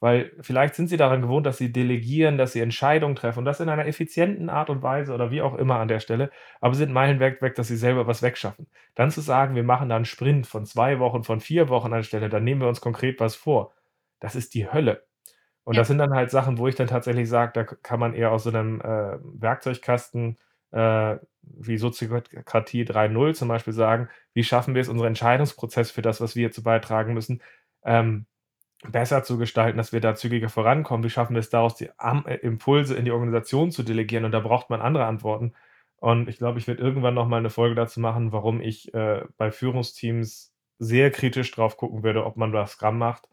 Weil 0.00 0.32
vielleicht 0.40 0.74
sind 0.76 0.88
sie 0.88 0.96
daran 0.96 1.20
gewohnt, 1.22 1.44
dass 1.46 1.58
sie 1.58 1.72
delegieren, 1.72 2.38
dass 2.38 2.52
sie 2.54 2.60
Entscheidungen 2.60 3.16
treffen 3.16 3.40
und 3.40 3.44
das 3.44 3.60
in 3.60 3.68
einer 3.68 3.86
effizienten 3.86 4.48
Art 4.48 4.70
und 4.70 4.82
Weise 4.82 5.12
oder 5.14 5.30
wie 5.30 5.42
auch 5.42 5.54
immer 5.56 5.78
an 5.78 5.88
der 5.88 6.00
Stelle, 6.00 6.30
aber 6.60 6.74
sind 6.74 6.92
meilenweit 6.92 7.42
weg, 7.42 7.54
dass 7.56 7.68
sie 7.68 7.76
selber 7.76 8.06
was 8.06 8.22
wegschaffen. 8.22 8.66
Dann 8.94 9.10
zu 9.10 9.20
sagen, 9.20 9.54
wir 9.56 9.62
machen 9.64 9.90
da 9.90 9.96
'n 9.96 10.06
Sprint 10.06 10.46
von 10.46 10.64
2 10.66 10.98
Wochen, 11.00 11.24
von 11.24 11.40
4 11.40 11.68
Wochen 11.68 11.92
anstelle, 11.92 12.30
dann 12.30 12.44
nehmen 12.44 12.62
wir 12.62 12.68
uns 12.68 12.80
konkret 12.80 13.20
was 13.20 13.36
vor. 13.36 13.74
Das 14.20 14.36
ist 14.36 14.54
die 14.54 14.72
Hölle. 14.72 15.04
Und 15.64 15.76
Ja. 15.76 15.80
das 15.80 15.88
sind 15.88 15.98
dann 15.98 16.14
halt 16.14 16.30
Sachen, 16.30 16.58
wo 16.58 16.68
ich 16.68 16.74
dann 16.76 16.88
tatsächlich 16.88 17.28
sage, 17.28 17.52
da 17.54 17.64
kann 17.64 18.00
man 18.00 18.14
eher 18.14 18.32
aus 18.32 18.44
so 18.44 18.50
'nem, 18.50 18.80
äh, 18.80 19.18
Werkzeugkasten 19.22 20.38
äh, 20.72 21.16
wie 21.42 21.78
Soziokratie 21.78 22.84
3.0 22.84 23.34
zum 23.34 23.48
Beispiel 23.48 23.72
sagen, 23.72 24.08
wie 24.34 24.44
schaffen 24.44 24.74
wir 24.74 24.82
es, 24.82 24.88
unseren 24.88 25.08
Entscheidungsprozess 25.08 25.90
für 25.90 26.02
das, 26.02 26.20
was 26.20 26.36
wir 26.36 26.42
hierzu 26.42 26.62
beitragen 26.62 27.14
müssen, 27.14 27.42
ähm, 27.84 28.26
besser 28.88 29.22
zu 29.24 29.38
gestalten, 29.38 29.78
dass 29.78 29.92
wir 29.92 30.00
da 30.00 30.14
zügiger 30.14 30.48
vorankommen? 30.48 31.04
Wie 31.04 31.10
schaffen 31.10 31.34
wir 31.34 31.40
es 31.40 31.50
daraus, 31.50 31.76
die 31.76 31.90
Am 31.98 32.26
äh, 32.26 32.36
Impulse 32.36 32.94
in 32.96 33.04
die 33.04 33.10
Organisation 33.12 33.70
zu 33.72 33.82
delegieren? 33.82 34.24
Und 34.24 34.32
da 34.32 34.40
braucht 34.40 34.70
man 34.70 34.80
andere 34.82 35.06
Antworten. 35.06 35.54
Und 35.98 36.28
ich 36.28 36.38
glaube, 36.38 36.58
ich 36.58 36.66
werde 36.68 36.82
irgendwann 36.82 37.14
noch 37.14 37.28
mal 37.28 37.42
'ne 37.42 37.50
Folge 37.50 37.74
dazu 37.74 38.00
machen, 38.00 38.32
warum 38.32 38.60
ich, 38.62 38.92
äh, 38.94 39.22
bei 39.36 39.50
Führungsteams 39.52 40.54
sehr 40.78 41.10
kritisch 41.10 41.50
drauf 41.52 41.76
gucken 41.76 42.02
würde, 42.04 42.24
ob 42.26 42.36
man 42.38 42.52
da 42.52 42.66
Scrum 42.66 42.98
macht 42.98 43.28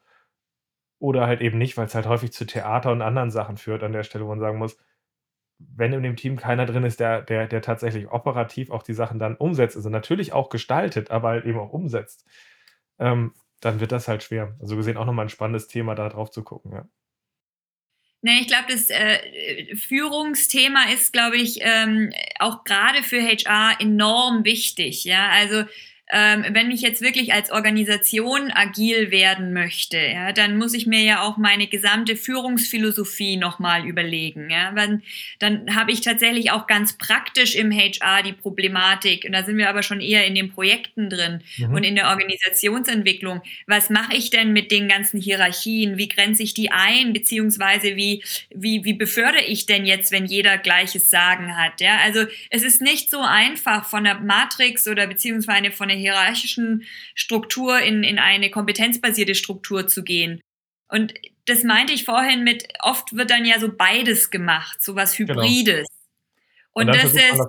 oder 1.00 1.28
halt 1.28 1.42
eben 1.42 1.58
nicht, 1.58 1.78
weil's 1.78 1.96
halt 1.96 2.08
häufig 2.08 2.32
zu 2.34 2.46
Theater 2.46 2.92
und 2.92 3.02
anderen 3.02 3.32
Sachen 3.32 3.58
führt 3.58 3.84
an 3.84 3.94
der 3.94 4.04
Stelle, 4.04 4.26
wo 4.26 4.30
man 4.30 4.40
sagen 4.40 4.58
muss 4.58 4.78
wenn 5.60 5.94
in 5.94 6.04
dem 6.04 6.16
Team 6.16 6.38
keiner 6.38 6.66
drin 6.66 6.84
ist, 6.84 7.00
der 7.00 7.22
der 7.22 7.48
der 7.48 7.62
tatsächlich 7.62 8.10
operativ 8.12 8.70
auch 8.72 8.84
die 8.84 8.94
Sachen 8.94 9.20
dann 9.20 9.36
umsetzt, 9.36 9.76
also 9.78 9.90
natürlich 9.90 10.34
auch 10.34 10.50
gestaltet, 10.50 11.12
aber 11.12 11.30
halt 11.30 11.46
eben 11.46 11.60
auch 11.60 11.74
umsetzt, 11.74 12.26
ähm, 13.00 13.34
dann 13.62 13.80
wird 13.80 13.92
das 13.92 14.08
halt 14.08 14.24
schwer. 14.24 14.56
Also 14.62 14.76
gesehen 14.78 14.98
auch 14.98 15.06
noch 15.06 15.14
mal 15.14 15.24
'n 15.24 15.30
spannendes 15.30 15.68
Thema, 15.68 15.96
da 15.96 16.10
drauf 16.10 16.32
zu 16.32 16.44
gucken, 16.44 16.72
ja. 16.74 16.88
Ne, 18.24 18.40
ich 18.42 18.48
glaube, 18.48 18.66
das 18.70 18.90
äh, 18.90 19.76
Führungsthema 19.76 20.90
ist, 20.94 21.14
glaube 21.14 21.38
ich, 21.38 21.60
ähm, 21.62 22.12
auch 22.40 22.64
gerade 22.64 23.04
für 23.04 23.22
HR 23.22 23.80
enorm 23.80 24.44
wichtig. 24.44 25.04
Ja, 25.04 25.30
also 25.30 25.64
ähm, 26.10 26.46
wenn 26.52 26.72
ich 26.72 26.82
jetzt 26.82 27.02
wirklich 27.02 27.34
als 27.34 27.52
Organisation 27.52 28.50
agil 28.54 29.12
werden 29.12 29.52
möchte, 29.52 29.98
ja, 29.98 30.32
dann 30.32 30.58
muss 30.58 30.74
ich 30.74 30.86
mir 30.86 31.02
ja 31.02 31.22
auch 31.22 31.36
meine 31.36 31.68
gesamte 31.68 32.16
Führungsphilosophie 32.16 33.36
nochmal 33.36 33.86
überlegen. 33.86 34.50
Ja. 34.50 34.72
Dann, 34.72 35.04
dann 35.40 35.76
habe 35.76 35.92
ich 35.92 36.00
tatsächlich 36.00 36.52
auch 36.52 36.66
ganz 36.66 36.98
praktisch 36.98 37.56
im 37.56 37.72
HR 37.72 38.24
die 38.24 38.32
Problematik, 38.32 39.26
und 39.26 39.34
da 39.34 39.44
sind 39.44 39.58
wir 39.58 39.70
aber 39.70 39.84
schon 39.84 40.00
eher 40.00 40.26
in 40.26 40.36
den 40.36 40.50
Projekten 40.50 41.10
drin 41.10 41.42
mhm. 41.58 41.74
und 41.74 41.84
in 41.84 41.96
der 41.96 42.08
Organisationsentwicklung. 42.08 43.42
Was 43.66 43.90
mache 43.90 44.16
ich 44.16 44.30
denn 44.30 44.54
mit 44.54 44.72
den 44.72 44.88
ganzen 44.88 45.20
Hierarchien? 45.20 45.98
Wie 45.98 46.08
grenze 46.08 46.44
ich 46.44 46.54
die 46.54 46.72
ein? 46.72 47.12
Beziehungsweise 47.12 47.98
wie, 47.98 48.24
wie, 48.56 48.86
wie 48.86 48.94
befördere 48.94 49.44
ich 49.44 49.66
denn 49.66 49.86
jetzt, 49.86 50.14
wenn 50.14 50.26
jeder 50.26 50.58
gleiches 50.58 51.10
Sagen 51.10 51.58
hat? 51.58 51.82
Ja. 51.82 51.98
Also 52.06 52.26
es 52.50 52.64
ist 52.64 52.82
nicht 52.82 53.12
so 53.12 53.20
einfach 53.20 53.90
von 53.90 54.06
der 54.06 54.20
Matrix 54.20 54.88
oder 54.88 55.06
beziehungsweise 55.06 55.72
von 55.72 55.90
der 55.90 55.97
hierarchischen 55.98 56.84
Struktur 57.16 57.80
in, 57.80 58.04
in 58.04 58.20
eine 58.20 58.50
kompetenzbasierte 58.50 59.36
Struktur 59.36 59.88
zu 59.88 60.04
gehen. 60.04 60.42
Und 60.90 61.14
das 61.46 61.64
meinte 61.64 61.94
ich 61.94 62.06
vorhin 62.06 62.44
mit, 62.44 62.68
oft 62.82 63.16
wird 63.16 63.30
dann 63.30 63.46
ja 63.46 63.60
so 63.60 63.72
beides 63.72 64.30
gemacht, 64.30 64.82
so 64.82 64.96
was 64.96 65.16
genau. 65.16 65.42
Hybrides. 65.42 65.88
Genau. 65.88 65.88
Und, 66.74 66.90
und 66.90 66.96
das 66.96 67.14
ist 67.14 67.40
das, 67.40 67.48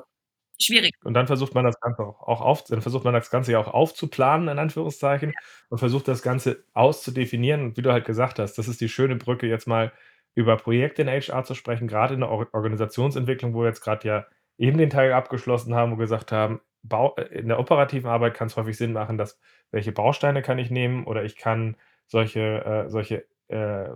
schwierig. 0.61 0.93
Und 1.05 1.15
dann 1.15 1.27
versucht 1.27 1.55
man 1.55 1.65
das 1.65 1.79
Ganze 1.81 2.03
auch, 2.03 2.21
auch 2.23 2.41
auf, 2.41 2.65
dann 2.65 2.83
versucht 2.83 3.05
man 3.05 3.15
das 3.15 3.31
Ganze 3.31 3.53
ja 3.53 3.59
auch 3.59 3.69
aufzuplanen, 3.69 4.49
in 4.49 4.59
Anführungszeichen, 4.59 5.31
ja. 5.31 5.37
und 5.69 5.79
versucht 5.79 6.09
das 6.09 6.23
Ganze 6.23 6.65
auszudefinieren. 6.75 7.63
Und 7.63 7.77
wie 7.77 7.83
du 7.83 7.93
halt 7.93 8.05
gesagt 8.05 8.39
hast, 8.39 8.55
das 8.55 8.69
ist 8.69 8.81
die 8.81 8.89
schöne 8.89 9.17
Brücke, 9.17 9.47
jetzt 9.47 9.67
mal 9.67 9.93
über 10.35 10.57
Projekte 10.57 11.03
in 11.03 11.09
HR 11.09 11.45
zu 11.45 11.55
sprechen, 11.55 11.89
gerade 11.89 12.15
in 12.15 12.21
der 12.21 12.31
Organisationsentwicklung, 12.31 13.55
wo 13.55 13.61
wir 13.61 13.69
jetzt 13.69 13.81
gerade 13.81 14.07
ja 14.07 14.27
eben 14.57 14.79
den 14.79 14.91
Teil 14.91 15.13
abgeschlossen 15.13 15.75
haben, 15.75 15.93
wo 15.93 15.97
wir 15.97 16.05
gesagt 16.05 16.33
haben, 16.33 16.61
Bau, 16.89 17.15
äh, 17.17 17.25
in 17.39 17.49
der 17.49 17.59
operativen 17.59 18.11
Arbeit 18.11 18.35
kann 18.35 18.49
es 18.49 18.57
häufig 18.57 18.77
Sinn 18.77 18.93
machen, 18.93 19.19
dass 19.19 19.39
welche 19.71 19.93
Bausteine 19.93 20.43
kann 20.43 20.59
ich 20.59 20.71
nehmen 20.71 21.05
oder 21.05 21.25
ich 21.25 21.37
kann 21.37 21.77
solche, 22.07 22.65
äh, 22.65 22.91
solche 22.91 23.27
äh, 23.49 23.91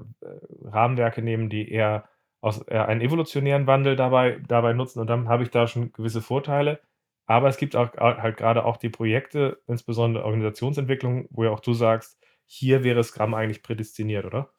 Rahmenwerke 0.64 1.22
nehmen, 1.22 1.48
die 1.48 1.70
eher 1.70 2.08
aus 2.40 2.60
eher 2.62 2.88
einen 2.88 3.00
evolutionären 3.00 3.66
Wandel 3.66 3.96
dabei, 3.96 4.40
dabei 4.48 4.72
nutzen 4.72 5.00
und 5.00 5.08
dann 5.08 5.28
habe 5.28 5.44
ich 5.44 5.50
da 5.50 5.66
schon 5.66 5.92
gewisse 5.92 6.22
Vorteile. 6.22 6.80
Aber 7.26 7.48
es 7.48 7.56
gibt 7.56 7.76
auch 7.76 7.96
halt 7.96 8.36
gerade 8.36 8.64
auch 8.64 8.76
die 8.76 8.88
Projekte, 8.88 9.62
insbesondere 9.68 10.24
Organisationsentwicklung, 10.24 11.28
wo 11.30 11.44
ja 11.44 11.50
auch 11.50 11.60
du 11.60 11.72
sagst, 11.72 12.18
hier 12.46 12.82
wäre 12.82 13.04
Scrum 13.04 13.34
eigentlich 13.34 13.62
prädestiniert, 13.62 14.24
oder? 14.24 14.52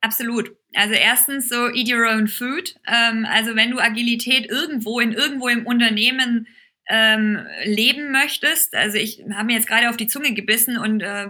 Absolut. 0.00 0.56
Also 0.74 0.94
erstens 0.94 1.48
so 1.48 1.68
eat 1.68 1.88
your 1.88 2.08
own 2.08 2.26
food. 2.26 2.74
Ähm, 2.86 3.26
also 3.30 3.54
wenn 3.54 3.70
du 3.70 3.78
Agilität 3.78 4.50
irgendwo 4.50 4.98
in 5.00 5.12
irgendwo 5.12 5.48
im 5.48 5.66
Unternehmen 5.66 6.48
ähm, 6.88 7.46
leben 7.64 8.10
möchtest. 8.10 8.74
Also 8.74 8.98
ich 8.98 9.22
habe 9.32 9.44
mir 9.44 9.54
jetzt 9.54 9.68
gerade 9.68 9.88
auf 9.88 9.96
die 9.96 10.08
Zunge 10.08 10.32
gebissen 10.34 10.78
und 10.78 11.00
äh, 11.00 11.28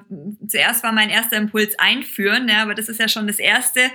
zuerst 0.49 0.83
war 0.83 0.93
mein 0.93 1.11
erster 1.11 1.37
Impuls 1.37 1.79
einführen, 1.79 2.49
ja, 2.49 2.63
aber 2.63 2.75
das 2.75 2.89
ist 2.89 3.01
ja 3.01 3.09
schon 3.09 3.27
das 3.27 3.39
erste, 3.39 3.91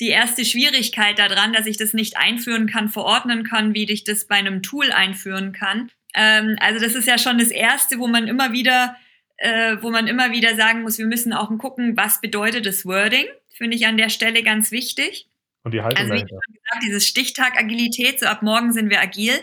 die 0.00 0.08
erste 0.08 0.44
Schwierigkeit 0.44 1.18
daran, 1.18 1.52
dass 1.52 1.66
ich 1.66 1.76
das 1.76 1.92
nicht 1.92 2.16
einführen 2.16 2.66
kann, 2.66 2.88
verordnen 2.88 3.44
kann, 3.44 3.74
wie 3.74 3.90
ich 3.90 4.04
das 4.04 4.26
bei 4.26 4.36
einem 4.36 4.62
Tool 4.62 4.90
einführen 4.92 5.52
kann. 5.52 5.90
Ähm, 6.14 6.56
also 6.60 6.84
das 6.84 6.94
ist 6.94 7.06
ja 7.06 7.18
schon 7.18 7.38
das 7.38 7.50
erste, 7.50 7.98
wo 7.98 8.08
man 8.08 8.26
immer 8.26 8.52
wieder, 8.52 8.96
äh, 9.36 9.76
wo 9.80 9.90
man 9.90 10.08
immer 10.08 10.32
wieder 10.32 10.56
sagen 10.56 10.82
muss, 10.82 10.98
wir 10.98 11.06
müssen 11.06 11.32
auch 11.32 11.56
gucken, 11.58 11.96
was 11.96 12.20
bedeutet 12.20 12.66
das 12.66 12.84
Wording? 12.84 13.26
Finde 13.54 13.76
ich 13.76 13.86
an 13.86 13.96
der 13.96 14.10
Stelle 14.10 14.42
ganz 14.42 14.70
wichtig. 14.70 15.28
Und 15.62 15.72
die 15.72 15.82
Haltung 15.82 15.98
also 15.98 16.12
wie 16.12 16.18
dahinter. 16.18 16.36
gesagt, 16.36 16.82
dieses 16.82 17.06
Stichtag 17.06 17.58
Agilität, 17.58 18.20
so 18.20 18.26
ab 18.26 18.42
morgen 18.42 18.72
sind 18.72 18.90
wir 18.90 19.00
agil. 19.00 19.34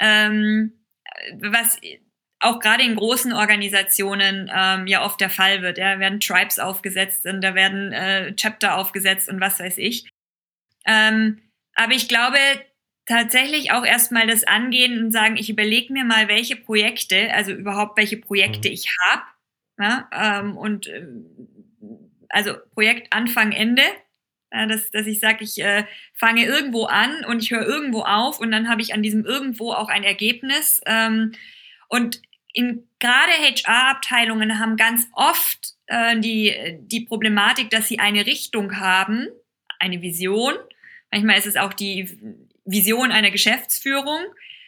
Ähm, 0.00 0.72
was 1.40 1.78
auch 2.40 2.60
gerade 2.60 2.84
in 2.84 2.96
großen 2.96 3.32
Organisationen 3.32 4.50
ähm, 4.54 4.86
ja 4.86 5.04
oft 5.04 5.20
der 5.20 5.30
Fall 5.30 5.62
wird. 5.62 5.78
Ja, 5.78 5.98
werden 5.98 6.20
Tribes 6.20 6.58
aufgesetzt 6.58 7.26
und 7.26 7.40
da 7.40 7.54
werden 7.54 7.92
äh, 7.92 8.34
Chapter 8.36 8.76
aufgesetzt 8.76 9.28
und 9.28 9.40
was 9.40 9.58
weiß 9.58 9.78
ich. 9.78 10.08
Ähm, 10.86 11.42
aber 11.74 11.92
ich 11.92 12.08
glaube 12.08 12.38
tatsächlich 13.06 13.72
auch 13.72 13.84
erstmal 13.84 14.26
das 14.26 14.44
angehen 14.44 15.02
und 15.02 15.12
sagen, 15.12 15.36
ich 15.36 15.50
überlege 15.50 15.92
mir 15.92 16.04
mal, 16.04 16.28
welche 16.28 16.56
Projekte, 16.56 17.32
also 17.34 17.52
überhaupt 17.52 17.96
welche 17.96 18.18
Projekte 18.18 18.68
mhm. 18.68 18.74
ich 18.74 18.86
habe. 19.06 19.22
Ja, 19.80 20.10
ähm, 20.12 20.56
und 20.56 20.86
äh, 20.88 21.06
also 22.28 22.54
Projekt 22.74 23.12
Anfang, 23.12 23.52
Ende. 23.52 23.82
Ja, 24.52 24.66
dass, 24.66 24.90
dass 24.90 25.06
ich 25.06 25.20
sage, 25.20 25.44
ich 25.44 25.62
äh, 25.62 25.84
fange 26.14 26.44
irgendwo 26.44 26.84
an 26.84 27.24
und 27.26 27.42
ich 27.42 27.50
höre 27.50 27.66
irgendwo 27.66 28.02
auf 28.02 28.40
und 28.40 28.50
dann 28.50 28.68
habe 28.68 28.80
ich 28.80 28.94
an 28.94 29.02
diesem 29.02 29.24
irgendwo 29.24 29.72
auch 29.72 29.88
ein 29.88 30.04
Ergebnis. 30.04 30.80
Ähm, 30.86 31.32
und 31.88 32.22
in 32.52 32.88
gerade 32.98 33.32
HR-Abteilungen 33.32 34.58
haben 34.58 34.76
ganz 34.76 35.06
oft 35.12 35.74
äh, 35.86 36.18
die, 36.18 36.78
die 36.80 37.00
Problematik, 37.00 37.70
dass 37.70 37.88
sie 37.88 37.98
eine 37.98 38.26
Richtung 38.26 38.80
haben, 38.80 39.28
eine 39.78 40.02
Vision. 40.02 40.54
Manchmal 41.10 41.38
ist 41.38 41.46
es 41.46 41.56
auch 41.56 41.72
die 41.72 42.18
Vision 42.64 43.12
einer 43.12 43.30
Geschäftsführung. 43.30 44.20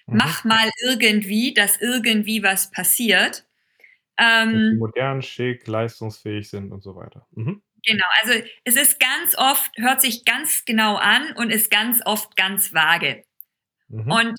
Mhm. 0.07 0.17
Mach 0.17 0.45
mal 0.45 0.71
irgendwie, 0.85 1.55
dass 1.55 1.81
irgendwie 1.81 2.43
was 2.43 2.71
passiert. 2.71 3.47
Ähm, 4.19 4.77
modern, 4.79 5.23
schick, 5.23 5.67
leistungsfähig 5.67 6.49
sind 6.49 6.73
und 6.73 6.83
so 6.83 6.95
weiter. 6.95 7.27
Mhm. 7.33 7.63
Genau, 7.85 8.05
also 8.23 8.35
es 8.65 8.77
ist 8.77 9.01
ganz 9.01 9.37
oft, 9.37 9.71
hört 9.79 10.01
sich 10.01 10.25
ganz 10.25 10.65
genau 10.65 10.97
an 10.97 11.33
und 11.37 11.51
ist 11.51 11.71
ganz 11.71 12.01
oft 12.05 12.37
ganz 12.37 12.75
vage. 12.75 13.25
Mhm. 13.89 14.11
Und 14.11 14.39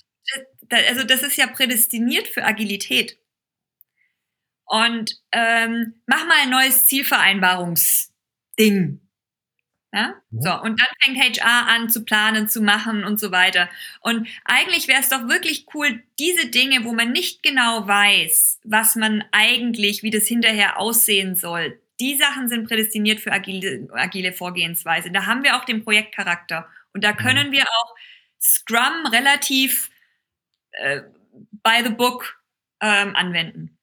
das, 0.68 0.80
also 0.88 1.04
das 1.04 1.22
ist 1.22 1.36
ja 1.36 1.46
prädestiniert 1.46 2.28
für 2.28 2.44
Agilität. 2.44 3.18
Und 4.64 5.16
ähm, 5.32 5.94
mach 6.06 6.26
mal 6.26 6.36
ein 6.42 6.50
neues 6.50 6.86
Zielvereinbarungsding. 6.86 9.00
Ja? 9.92 10.14
Mhm. 10.30 10.42
So, 10.42 10.60
und 10.62 10.80
dann 10.80 10.88
fängt 11.02 11.38
HR 11.38 11.68
an 11.68 11.90
zu 11.90 12.04
planen, 12.04 12.48
zu 12.48 12.62
machen 12.62 13.04
und 13.04 13.20
so 13.20 13.30
weiter. 13.30 13.68
Und 14.00 14.26
eigentlich 14.44 14.88
wäre 14.88 15.00
es 15.00 15.10
doch 15.10 15.28
wirklich 15.28 15.66
cool, 15.74 16.02
diese 16.18 16.46
Dinge, 16.46 16.84
wo 16.84 16.92
man 16.92 17.12
nicht 17.12 17.42
genau 17.42 17.86
weiß, 17.86 18.60
was 18.64 18.96
man 18.96 19.24
eigentlich, 19.32 20.02
wie 20.02 20.10
das 20.10 20.26
hinterher 20.26 20.78
aussehen 20.78 21.36
soll, 21.36 21.78
die 22.02 22.16
Sachen 22.16 22.48
sind 22.48 22.66
prädestiniert 22.66 23.20
für 23.20 23.30
agile, 23.30 23.88
agile 23.92 24.32
Vorgehensweise. 24.32 25.12
Da 25.12 25.26
haben 25.26 25.44
wir 25.44 25.56
auch 25.56 25.64
den 25.64 25.84
Projektcharakter. 25.84 26.66
Und 26.92 27.04
da 27.04 27.12
mhm. 27.12 27.16
können 27.16 27.52
wir 27.52 27.62
auch 27.62 27.94
Scrum 28.40 29.06
relativ 29.12 29.88
äh, 30.72 31.02
by 31.62 31.84
the 31.84 31.90
book 31.90 32.42
ähm, 32.80 33.14
anwenden. 33.14 33.78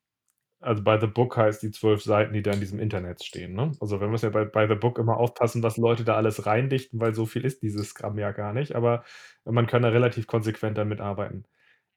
Also 0.62 0.84
by 0.84 0.98
the 1.00 1.08
book 1.08 1.38
heißt 1.38 1.64
die 1.64 1.72
zwölf 1.72 2.04
Seiten, 2.04 2.34
die 2.34 2.42
da 2.42 2.52
in 2.52 2.60
diesem 2.60 2.80
Internet 2.80 3.24
stehen. 3.24 3.54
Ne? 3.54 3.72
Also 3.80 4.02
wir 4.02 4.10
müssen 4.10 4.26
ja 4.26 4.32
bei, 4.32 4.44
by 4.44 4.68
the 4.68 4.78
book 4.78 5.00
immer 5.00 5.16
aufpassen, 5.16 5.64
was 5.64 5.78
Leute 5.78 6.04
da 6.04 6.16
alles 6.16 6.46
reindichten, 6.46 7.00
weil 7.00 7.16
so 7.16 7.26
viel 7.26 7.46
ist 7.46 7.62
dieses 7.62 7.92
Scrum 7.92 8.20
ja 8.20 8.34
gar 8.34 8.52
nicht. 8.52 8.76
Aber 8.76 9.06
man 9.46 9.68
kann 9.68 9.84
da 9.84 9.88
relativ 9.88 10.28
konsequent 10.28 10.78
damit 10.78 11.00
arbeiten. 11.00 11.46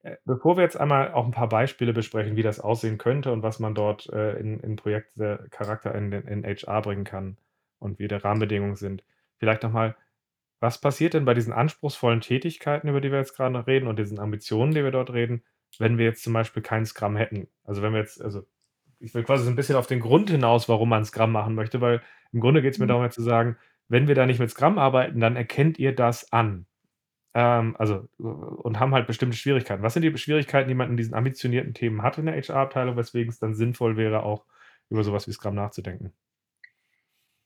Äh, 0.02 0.16
bevor 0.24 0.56
wir 0.56 0.64
jetzt 0.64 0.76
einmal 0.76 1.12
auch 1.12 1.24
ein 1.24 1.30
paar 1.32 1.48
Beispiele 1.48 1.92
besprechen, 1.92 2.36
wie 2.36 2.42
das 2.42 2.60
aussehen 2.60 2.98
könnte 2.98 3.32
und 3.32 3.42
was 3.42 3.58
man 3.60 3.74
dort, 3.74 4.08
äh, 4.12 4.34
in 4.38 4.60
in 4.60 4.76
Projektcharakter 4.76 5.94
in 5.94 6.12
in 6.12 6.44
HR 6.44 6.82
bringen 6.82 7.04
kann 7.04 7.38
und 7.78 7.98
wie 7.98 8.08
die 8.08 8.14
Rahmenbedingungen 8.14 8.76
sind. 8.76 9.04
Vielleicht 9.38 9.62
noch 9.62 9.72
mal, 9.72 9.96
was 10.60 10.80
passiert 10.80 11.14
denn 11.14 11.24
bei 11.24 11.34
diesen 11.34 11.52
anspruchsvollen 11.52 12.20
Tätigkeiten, 12.20 12.88
über 12.88 13.00
die 13.00 13.10
wir 13.12 13.18
jetzt 13.18 13.36
gerade 13.36 13.66
reden 13.66 13.88
und 13.88 13.98
diesen 13.98 14.20
Ambitionen, 14.20 14.72
die 14.74 14.84
wir 14.84 14.92
dort 14.92 15.12
reden, 15.12 15.44
wenn 15.78 15.98
wir 15.98 16.06
jetzt 16.06 16.22
zum 16.24 16.32
Beispiel 16.34 16.62
keinen 16.62 16.86
Scrum 16.86 17.16
hätten? 17.16 17.48
Also, 17.64 17.82
wenn 17.82 17.92
wir 17.92 18.00
jetzt 18.00 18.22
also, 18.22 18.44
ich 19.00 19.14
will 19.14 19.24
quasi 19.24 19.44
so 19.44 19.50
ein 19.50 19.56
bisschen 19.56 19.76
auf 19.76 19.86
den 19.88 20.00
Grund 20.00 20.30
hinaus, 20.30 20.68
warum 20.68 20.88
man 20.90 21.04
Scrum 21.04 21.32
machen 21.32 21.54
möchte, 21.56 21.80
weil 21.80 22.02
im 22.32 22.40
Grunde 22.40 22.62
geht 22.62 22.74
es 22.74 22.80
mir 22.80 22.86
mhm. 22.86 22.88
darum, 22.88 23.04
jetzt 23.04 23.16
zu 23.16 23.22
sagen: 23.22 23.58
„Wenn 23.88 24.08
wir 24.08 24.14
da 24.16 24.26
nicht 24.26 24.40
mit 24.40 24.50
Scrum 24.50 24.78
arbeiten, 24.78 25.20
dann 25.20 25.36
erkennt 25.36 25.78
ihr 25.78 25.94
das 25.94 26.32
an.“ 26.32 26.66
Ähm, 27.34 27.76
also, 27.78 28.08
und 28.18 28.78
haben 28.78 28.94
halt 28.94 29.06
bestimmte 29.06 29.36
Schwierigkeiten. 29.36 29.82
Was 29.82 29.94
sind 29.94 30.02
die 30.02 30.16
Schwierigkeiten, 30.18 30.68
die 30.68 30.74
man 30.74 30.90
in 30.90 30.96
diesen 30.96 31.14
ambitionierten 31.14 31.74
Themen 31.74 32.02
hat 32.02 32.18
in 32.18 32.26
der 32.26 32.36
HR-Abteilung, 32.36 32.96
weswegen 32.96 33.30
es 33.30 33.38
dann 33.38 33.54
sinnvoll 33.54 33.96
wäre, 33.96 34.22
auch 34.22 34.44
über 34.90 35.02
sowas 35.04 35.26
wie 35.26 35.32
Scrum 35.32 35.54
nachzudenken? 35.54 36.12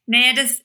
Naja, 0.07 0.33
das, 0.35 0.65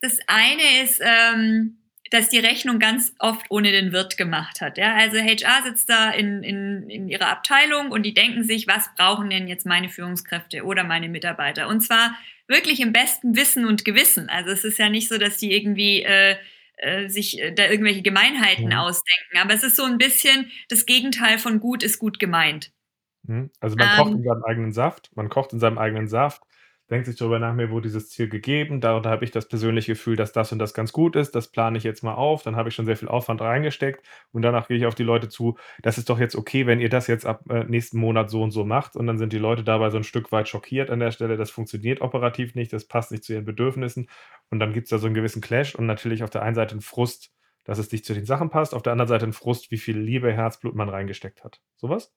das 0.00 0.18
eine 0.26 0.82
ist, 0.82 1.00
ähm, 1.04 1.78
dass 2.10 2.28
die 2.28 2.38
Rechnung 2.38 2.78
ganz 2.78 3.14
oft 3.18 3.46
ohne 3.50 3.70
den 3.70 3.92
Wirt 3.92 4.16
gemacht 4.16 4.60
hat. 4.60 4.78
Ja? 4.78 4.94
Also 4.96 5.18
HR 5.18 5.62
sitzt 5.64 5.88
da 5.88 6.10
in, 6.10 6.42
in, 6.42 6.90
in 6.90 7.08
ihrer 7.08 7.28
Abteilung 7.28 7.90
und 7.90 8.04
die 8.04 8.14
denken 8.14 8.42
sich, 8.42 8.66
was 8.66 8.90
brauchen 8.96 9.30
denn 9.30 9.48
jetzt 9.48 9.66
meine 9.66 9.88
Führungskräfte 9.88 10.64
oder 10.64 10.82
meine 10.82 11.08
Mitarbeiter? 11.08 11.68
Und 11.68 11.82
zwar 11.82 12.16
wirklich 12.48 12.80
im 12.80 12.92
besten 12.92 13.36
Wissen 13.36 13.64
und 13.64 13.84
Gewissen. 13.84 14.28
Also 14.28 14.50
es 14.50 14.64
ist 14.64 14.78
ja 14.78 14.88
nicht 14.88 15.08
so, 15.08 15.18
dass 15.18 15.36
die 15.36 15.52
irgendwie 15.52 16.02
äh, 16.02 16.36
äh, 16.80 17.08
sich 17.08 17.40
äh, 17.40 17.52
da 17.52 17.68
irgendwelche 17.68 18.02
Gemeinheiten 18.02 18.66
mhm. 18.66 18.72
ausdenken. 18.72 19.38
Aber 19.40 19.54
es 19.54 19.62
ist 19.62 19.76
so 19.76 19.84
ein 19.84 19.98
bisschen 19.98 20.50
das 20.68 20.86
Gegenteil 20.86 21.38
von 21.38 21.60
gut 21.60 21.82
ist 21.82 21.98
gut 21.98 22.18
gemeint. 22.18 22.72
Mhm. 23.22 23.50
Also 23.60 23.76
man 23.76 23.88
ähm, 23.88 23.96
kocht 23.96 24.12
in 24.12 24.22
seinem 24.22 24.44
eigenen 24.44 24.72
Saft, 24.72 25.10
man 25.14 25.28
kocht 25.28 25.52
in 25.52 25.60
seinem 25.60 25.78
eigenen 25.78 26.08
Saft. 26.08 26.42
Denkt 26.90 27.06
sich 27.06 27.16
darüber 27.16 27.38
nach, 27.38 27.54
mir 27.54 27.70
wurde 27.70 27.88
dieses 27.88 28.10
Ziel 28.10 28.28
gegeben, 28.28 28.80
da, 28.80 28.98
da 29.00 29.10
habe 29.10 29.24
ich 29.24 29.30
das 29.30 29.48
persönliche 29.48 29.92
Gefühl, 29.92 30.16
dass 30.16 30.32
das 30.32 30.52
und 30.52 30.58
das 30.58 30.74
ganz 30.74 30.92
gut 30.92 31.16
ist, 31.16 31.34
das 31.34 31.48
plane 31.48 31.78
ich 31.78 31.84
jetzt 31.84 32.02
mal 32.02 32.14
auf, 32.14 32.42
dann 32.42 32.56
habe 32.56 32.68
ich 32.68 32.74
schon 32.74 32.86
sehr 32.86 32.96
viel 32.96 33.08
Aufwand 33.08 33.40
reingesteckt 33.40 34.04
und 34.32 34.42
danach 34.42 34.68
gehe 34.68 34.76
ich 34.76 34.86
auf 34.86 34.94
die 34.94 35.04
Leute 35.04 35.28
zu, 35.28 35.56
das 35.82 35.98
ist 35.98 36.10
doch 36.10 36.18
jetzt 36.18 36.34
okay, 36.34 36.66
wenn 36.66 36.80
ihr 36.80 36.88
das 36.88 37.06
jetzt 37.06 37.26
ab 37.26 37.42
äh, 37.48 37.64
nächsten 37.64 37.98
Monat 37.98 38.30
so 38.30 38.42
und 38.42 38.50
so 38.50 38.64
macht 38.64 38.96
und 38.96 39.06
dann 39.06 39.18
sind 39.18 39.32
die 39.32 39.38
Leute 39.38 39.62
dabei 39.62 39.90
so 39.90 39.96
ein 39.96 40.04
Stück 40.04 40.32
weit 40.32 40.48
schockiert 40.48 40.90
an 40.90 41.00
der 41.00 41.12
Stelle, 41.12 41.36
das 41.36 41.50
funktioniert 41.50 42.00
operativ 42.00 42.54
nicht, 42.54 42.72
das 42.72 42.86
passt 42.86 43.12
nicht 43.12 43.24
zu 43.24 43.32
ihren 43.32 43.44
Bedürfnissen 43.44 44.08
und 44.50 44.58
dann 44.58 44.72
gibt 44.72 44.84
es 44.84 44.90
da 44.90 44.98
so 44.98 45.06
einen 45.06 45.14
gewissen 45.14 45.40
Clash 45.40 45.74
und 45.74 45.86
natürlich 45.86 46.24
auf 46.24 46.30
der 46.30 46.42
einen 46.42 46.56
Seite 46.56 46.72
einen 46.72 46.80
Frust, 46.80 47.32
dass 47.64 47.78
es 47.78 47.92
nicht 47.92 48.04
zu 48.04 48.14
den 48.14 48.26
Sachen 48.26 48.50
passt, 48.50 48.74
auf 48.74 48.82
der 48.82 48.92
anderen 48.92 49.08
Seite 49.08 49.24
einen 49.24 49.32
Frust, 49.32 49.70
wie 49.70 49.78
viel 49.78 49.98
Liebe, 49.98 50.32
Herzblut 50.32 50.74
man 50.74 50.88
reingesteckt 50.88 51.44
hat. 51.44 51.60
Sowas? 51.76 52.12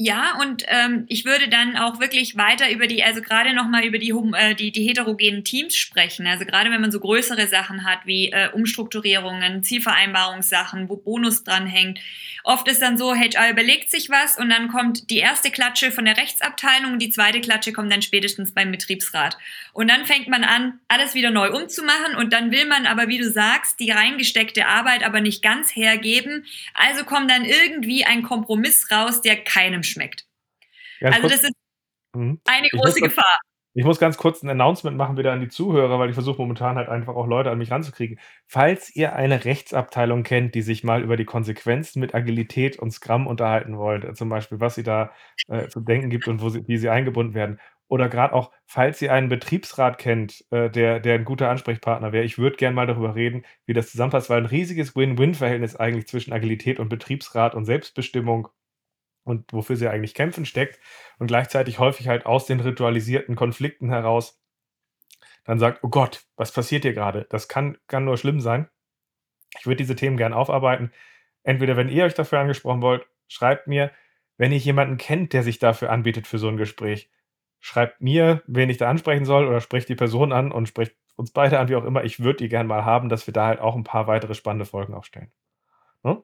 Ja, 0.00 0.38
und 0.40 0.62
ähm, 0.68 1.06
ich 1.08 1.24
würde 1.24 1.48
dann 1.48 1.76
auch 1.76 1.98
wirklich 1.98 2.36
weiter 2.36 2.70
über 2.70 2.86
die, 2.86 3.02
also 3.02 3.20
gerade 3.20 3.52
nochmal 3.52 3.84
über 3.84 3.98
die, 3.98 4.14
äh, 4.36 4.54
die, 4.54 4.70
die 4.70 4.86
heterogenen 4.86 5.42
Teams 5.42 5.74
sprechen. 5.74 6.24
Also 6.28 6.44
gerade 6.44 6.70
wenn 6.70 6.80
man 6.80 6.92
so 6.92 7.00
größere 7.00 7.48
Sachen 7.48 7.84
hat 7.84 8.06
wie 8.06 8.30
äh, 8.30 8.48
Umstrukturierungen, 8.52 9.64
Zielvereinbarungssachen, 9.64 10.88
wo 10.88 10.96
Bonus 10.98 11.42
dranhängt. 11.42 11.98
Oft 12.44 12.68
ist 12.68 12.80
dann 12.80 12.96
so, 12.96 13.12
HR 13.12 13.50
überlegt 13.50 13.90
sich 13.90 14.08
was 14.08 14.38
und 14.38 14.50
dann 14.50 14.68
kommt 14.68 15.10
die 15.10 15.18
erste 15.18 15.50
Klatsche 15.50 15.90
von 15.90 16.04
der 16.04 16.16
Rechtsabteilung, 16.16 17.00
die 17.00 17.10
zweite 17.10 17.40
Klatsche 17.40 17.72
kommt 17.72 17.92
dann 17.92 18.00
spätestens 18.00 18.54
beim 18.54 18.70
Betriebsrat. 18.70 19.36
Und 19.72 19.90
dann 19.90 20.06
fängt 20.06 20.28
man 20.28 20.44
an, 20.44 20.78
alles 20.86 21.14
wieder 21.14 21.30
neu 21.30 21.50
umzumachen 21.50 22.14
und 22.16 22.32
dann 22.32 22.52
will 22.52 22.66
man 22.66 22.86
aber, 22.86 23.08
wie 23.08 23.18
du 23.18 23.28
sagst, 23.28 23.80
die 23.80 23.90
reingesteckte 23.90 24.66
Arbeit 24.66 25.04
aber 25.04 25.20
nicht 25.20 25.42
ganz 25.42 25.74
hergeben. 25.74 26.46
Also 26.72 27.04
kommt 27.04 27.30
dann 27.30 27.44
irgendwie 27.44 28.04
ein 28.04 28.22
Kompromiss 28.22 28.90
raus, 28.92 29.20
der 29.20 29.36
keinem 29.36 29.82
schmeckt. 29.88 30.26
Ja, 31.00 31.10
also 31.10 31.28
das 31.28 31.42
ist 31.42 31.52
mhm. 32.14 32.40
eine 32.44 32.68
große 32.68 33.00
Gefahr. 33.00 33.38
Ich 33.74 33.84
muss 33.84 34.00
ganz 34.00 34.16
kurz 34.16 34.42
ein 34.42 34.48
Announcement 34.48 34.96
machen 34.96 35.16
wieder 35.16 35.32
an 35.32 35.40
die 35.40 35.48
Zuhörer, 35.48 36.00
weil 36.00 36.08
ich 36.08 36.14
versuche 36.14 36.38
momentan 36.38 36.76
halt 36.76 36.88
einfach 36.88 37.14
auch 37.14 37.28
Leute 37.28 37.50
an 37.50 37.58
mich 37.58 37.70
ranzukriegen. 37.70 38.18
Falls 38.46 38.94
ihr 38.96 39.14
eine 39.14 39.44
Rechtsabteilung 39.44 40.24
kennt, 40.24 40.56
die 40.56 40.62
sich 40.62 40.82
mal 40.82 41.02
über 41.02 41.16
die 41.16 41.26
Konsequenzen 41.26 42.00
mit 42.00 42.12
Agilität 42.12 42.78
und 42.78 42.90
Scrum 42.90 43.28
unterhalten 43.28 43.78
wollt, 43.78 44.04
äh, 44.04 44.14
zum 44.14 44.30
Beispiel, 44.30 44.58
was 44.58 44.74
sie 44.74 44.82
da 44.82 45.12
äh, 45.46 45.68
zu 45.68 45.80
denken 45.80 46.10
gibt 46.10 46.26
und 46.26 46.40
wo 46.40 46.48
sie, 46.48 46.66
wie 46.66 46.78
sie 46.78 46.88
eingebunden 46.88 47.34
werden, 47.34 47.60
oder 47.88 48.08
gerade 48.08 48.34
auch, 48.34 48.52
falls 48.66 49.00
ihr 49.00 49.12
einen 49.12 49.28
Betriebsrat 49.28 49.98
kennt, 49.98 50.44
äh, 50.50 50.68
der, 50.70 51.00
der 51.00 51.14
ein 51.14 51.24
guter 51.24 51.48
Ansprechpartner 51.48 52.12
wäre, 52.12 52.24
ich 52.24 52.36
würde 52.36 52.56
gerne 52.56 52.74
mal 52.74 52.86
darüber 52.86 53.14
reden, 53.14 53.44
wie 53.66 53.72
das 53.72 53.90
zusammenpasst, 53.90 54.28
weil 54.28 54.40
ein 54.40 54.46
riesiges 54.46 54.94
Win-Win-Verhältnis 54.94 55.76
eigentlich 55.76 56.06
zwischen 56.06 56.32
Agilität 56.32 56.80
und 56.80 56.88
Betriebsrat 56.88 57.54
und 57.54 57.64
Selbstbestimmung 57.64 58.48
und 59.28 59.52
wofür 59.52 59.76
sie 59.76 59.88
eigentlich 59.88 60.14
kämpfen 60.14 60.46
steckt 60.46 60.80
und 61.18 61.26
gleichzeitig 61.26 61.78
häufig 61.78 62.08
halt 62.08 62.26
aus 62.26 62.46
den 62.46 62.60
ritualisierten 62.60 63.36
Konflikten 63.36 63.90
heraus 63.90 64.40
dann 65.44 65.58
sagt, 65.58 65.82
oh 65.82 65.88
Gott, 65.88 66.26
was 66.36 66.52
passiert 66.52 66.82
hier 66.82 66.92
gerade? 66.92 67.26
Das 67.30 67.48
kann, 67.48 67.78
kann 67.86 68.04
nur 68.04 68.18
schlimm 68.18 68.40
sein. 68.40 68.68
Ich 69.58 69.66
würde 69.66 69.76
diese 69.76 69.96
Themen 69.96 70.18
gerne 70.18 70.36
aufarbeiten. 70.36 70.92
Entweder, 71.42 71.76
wenn 71.76 71.88
ihr 71.88 72.04
euch 72.04 72.12
dafür 72.12 72.40
angesprochen 72.40 72.82
wollt, 72.82 73.06
schreibt 73.28 73.66
mir, 73.66 73.90
wenn 74.36 74.52
ihr 74.52 74.58
jemanden 74.58 74.98
kennt, 74.98 75.32
der 75.32 75.42
sich 75.42 75.58
dafür 75.58 75.90
anbietet 75.90 76.26
für 76.26 76.38
so 76.38 76.48
ein 76.48 76.58
Gespräch, 76.58 77.10
schreibt 77.60 78.02
mir, 78.02 78.42
wen 78.46 78.68
ich 78.68 78.76
da 78.76 78.90
ansprechen 78.90 79.24
soll 79.24 79.46
oder 79.46 79.60
sprecht 79.62 79.88
die 79.88 79.94
Person 79.94 80.32
an 80.32 80.52
und 80.52 80.68
sprecht 80.68 80.94
uns 81.16 81.32
beide 81.32 81.58
an, 81.58 81.68
wie 81.68 81.76
auch 81.76 81.84
immer. 81.84 82.04
Ich 82.04 82.20
würde 82.20 82.38
die 82.38 82.48
gerne 82.48 82.68
mal 82.68 82.84
haben, 82.84 83.08
dass 83.08 83.26
wir 83.26 83.32
da 83.32 83.46
halt 83.46 83.60
auch 83.60 83.74
ein 83.74 83.84
paar 83.84 84.06
weitere 84.06 84.34
spannende 84.34 84.66
Folgen 84.66 84.92
aufstellen. 84.92 85.32
Hm? 86.04 86.22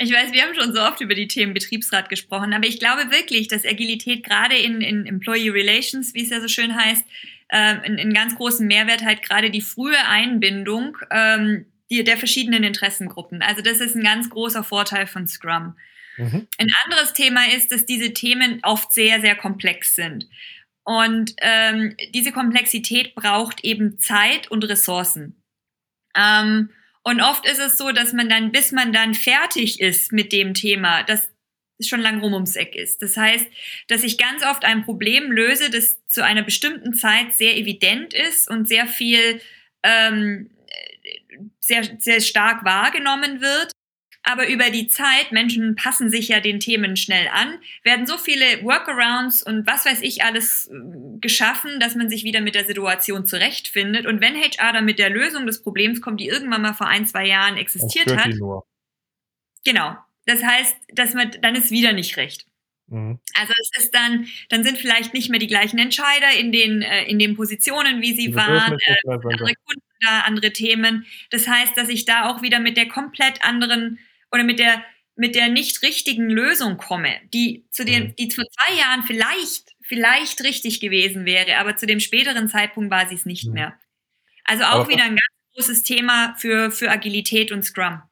Ich 0.00 0.12
weiß, 0.12 0.32
wir 0.32 0.42
haben 0.42 0.54
schon 0.54 0.72
so 0.72 0.80
oft 0.80 1.00
über 1.00 1.14
die 1.14 1.26
Themen 1.26 1.54
Betriebsrat 1.54 2.08
gesprochen, 2.08 2.52
aber 2.52 2.66
ich 2.66 2.78
glaube 2.78 3.10
wirklich, 3.10 3.48
dass 3.48 3.66
Agilität 3.66 4.24
gerade 4.24 4.56
in, 4.56 4.80
in 4.80 5.06
Employee 5.06 5.50
Relations, 5.50 6.14
wie 6.14 6.22
es 6.22 6.30
ja 6.30 6.40
so 6.40 6.46
schön 6.46 6.76
heißt, 6.76 7.04
äh, 7.48 7.56
einen 7.56 8.14
ganz 8.14 8.36
großen 8.36 8.66
Mehrwert 8.66 9.04
halt 9.04 9.22
gerade 9.22 9.50
die 9.50 9.60
frühe 9.60 9.98
Einbindung 10.06 10.96
ähm, 11.10 11.66
die, 11.90 12.04
der 12.04 12.16
verschiedenen 12.16 12.64
Interessengruppen. 12.64 13.42
Also 13.42 13.62
das 13.62 13.80
ist 13.80 13.96
ein 13.96 14.04
ganz 14.04 14.30
großer 14.30 14.62
Vorteil 14.62 15.06
von 15.06 15.26
Scrum. 15.26 15.74
Mhm. 16.16 16.46
Ein 16.58 16.68
anderes 16.84 17.12
Thema 17.12 17.48
ist, 17.56 17.72
dass 17.72 17.86
diese 17.86 18.12
Themen 18.12 18.60
oft 18.62 18.92
sehr, 18.92 19.20
sehr 19.20 19.34
komplex 19.34 19.94
sind. 19.94 20.28
Und 20.84 21.34
ähm, 21.40 21.96
diese 22.14 22.32
Komplexität 22.32 23.14
braucht 23.14 23.64
eben 23.64 23.98
Zeit 23.98 24.50
und 24.50 24.64
Ressourcen. 24.64 25.42
Ähm, 26.14 26.70
und 27.08 27.22
oft 27.22 27.46
ist 27.46 27.58
es 27.58 27.78
so, 27.78 27.90
dass 27.90 28.12
man 28.12 28.28
dann, 28.28 28.52
bis 28.52 28.70
man 28.70 28.92
dann 28.92 29.14
fertig 29.14 29.80
ist 29.80 30.12
mit 30.12 30.30
dem 30.30 30.52
Thema, 30.52 31.02
das 31.04 31.30
schon 31.80 32.00
lang 32.00 32.20
rum 32.20 32.34
ums 32.34 32.54
Eck 32.54 32.74
ist. 32.74 33.00
Das 33.00 33.16
heißt, 33.16 33.46
dass 33.86 34.02
ich 34.02 34.18
ganz 34.18 34.44
oft 34.44 34.64
ein 34.64 34.84
Problem 34.84 35.32
löse, 35.32 35.70
das 35.70 35.96
zu 36.06 36.22
einer 36.22 36.42
bestimmten 36.42 36.92
Zeit 36.92 37.34
sehr 37.34 37.56
evident 37.56 38.12
ist 38.12 38.50
und 38.50 38.68
sehr 38.68 38.86
viel, 38.86 39.40
ähm, 39.82 40.50
sehr, 41.60 41.84
sehr 41.98 42.20
stark 42.20 42.64
wahrgenommen 42.64 43.40
wird 43.40 43.72
aber 44.28 44.46
über 44.46 44.68
die 44.68 44.88
Zeit, 44.88 45.32
Menschen 45.32 45.74
passen 45.74 46.10
sich 46.10 46.28
ja 46.28 46.40
den 46.40 46.60
Themen 46.60 46.96
schnell 46.96 47.28
an, 47.28 47.58
werden 47.82 48.06
so 48.06 48.18
viele 48.18 48.62
Workarounds 48.62 49.42
und 49.42 49.66
was 49.66 49.86
weiß 49.86 50.02
ich 50.02 50.22
alles 50.22 50.68
äh, 50.68 51.18
geschaffen, 51.18 51.80
dass 51.80 51.94
man 51.94 52.10
sich 52.10 52.24
wieder 52.24 52.42
mit 52.42 52.54
der 52.54 52.66
Situation 52.66 53.24
zurechtfindet. 53.24 54.06
Und 54.06 54.20
wenn 54.20 54.36
HR 54.36 54.74
dann 54.74 54.84
mit 54.84 54.98
der 54.98 55.08
Lösung 55.08 55.46
des 55.46 55.62
Problems 55.62 56.02
kommt, 56.02 56.20
die 56.20 56.28
irgendwann 56.28 56.60
mal 56.60 56.74
vor 56.74 56.88
ein, 56.88 57.06
zwei 57.06 57.26
Jahren 57.26 57.56
existiert 57.56 58.14
hat, 58.14 58.34
genau. 59.64 59.96
Das 60.26 60.42
heißt, 60.42 60.76
dass 60.92 61.14
man, 61.14 61.30
dann 61.40 61.54
ist 61.54 61.70
wieder 61.70 61.94
nicht 61.94 62.18
recht. 62.18 62.44
Mhm. 62.88 63.18
Also 63.32 63.54
es 63.62 63.84
ist 63.84 63.94
dann, 63.94 64.26
dann 64.50 64.62
sind 64.62 64.76
vielleicht 64.76 65.14
nicht 65.14 65.30
mehr 65.30 65.40
die 65.40 65.46
gleichen 65.46 65.78
Entscheider 65.78 66.38
in 66.38 66.52
den, 66.52 66.82
äh, 66.82 67.04
in 67.04 67.18
den 67.18 67.34
Positionen, 67.34 68.02
wie 68.02 68.14
sie 68.14 68.34
waren, 68.34 68.78
äh, 68.78 68.96
andere 69.06 69.54
Kunden 69.64 69.88
da, 70.00 70.20
andere 70.20 70.52
Themen. 70.52 71.06
Das 71.30 71.48
heißt, 71.48 71.76
dass 71.76 71.88
ich 71.88 72.04
da 72.04 72.28
auch 72.28 72.42
wieder 72.42 72.60
mit 72.60 72.76
der 72.76 72.88
komplett 72.88 73.42
anderen 73.42 73.98
oder 74.32 74.44
mit 74.44 74.58
der, 74.58 74.82
mit 75.16 75.34
der 75.34 75.48
nicht 75.48 75.82
richtigen 75.82 76.30
Lösung 76.30 76.76
komme, 76.76 77.12
die 77.32 77.66
zu 77.70 77.84
den, 77.84 78.08
mhm. 78.08 78.16
die 78.16 78.30
vor 78.30 78.44
zwei 78.44 78.74
Jahren 78.74 79.02
vielleicht, 79.02 79.74
vielleicht 79.82 80.42
richtig 80.42 80.80
gewesen 80.80 81.24
wäre, 81.24 81.58
aber 81.58 81.76
zu 81.76 81.86
dem 81.86 82.00
späteren 82.00 82.48
Zeitpunkt 82.48 82.90
war 82.90 83.08
sie 83.08 83.14
es 83.14 83.26
nicht 83.26 83.46
mhm. 83.46 83.54
mehr. 83.54 83.78
Also 84.44 84.64
auch 84.64 84.80
aber 84.80 84.88
wieder 84.88 85.04
ein 85.04 85.16
ganz 85.16 85.54
großes 85.54 85.82
Thema 85.82 86.34
für, 86.38 86.70
für 86.70 86.90
Agilität 86.90 87.52
und 87.52 87.64
Scrum. 87.64 88.02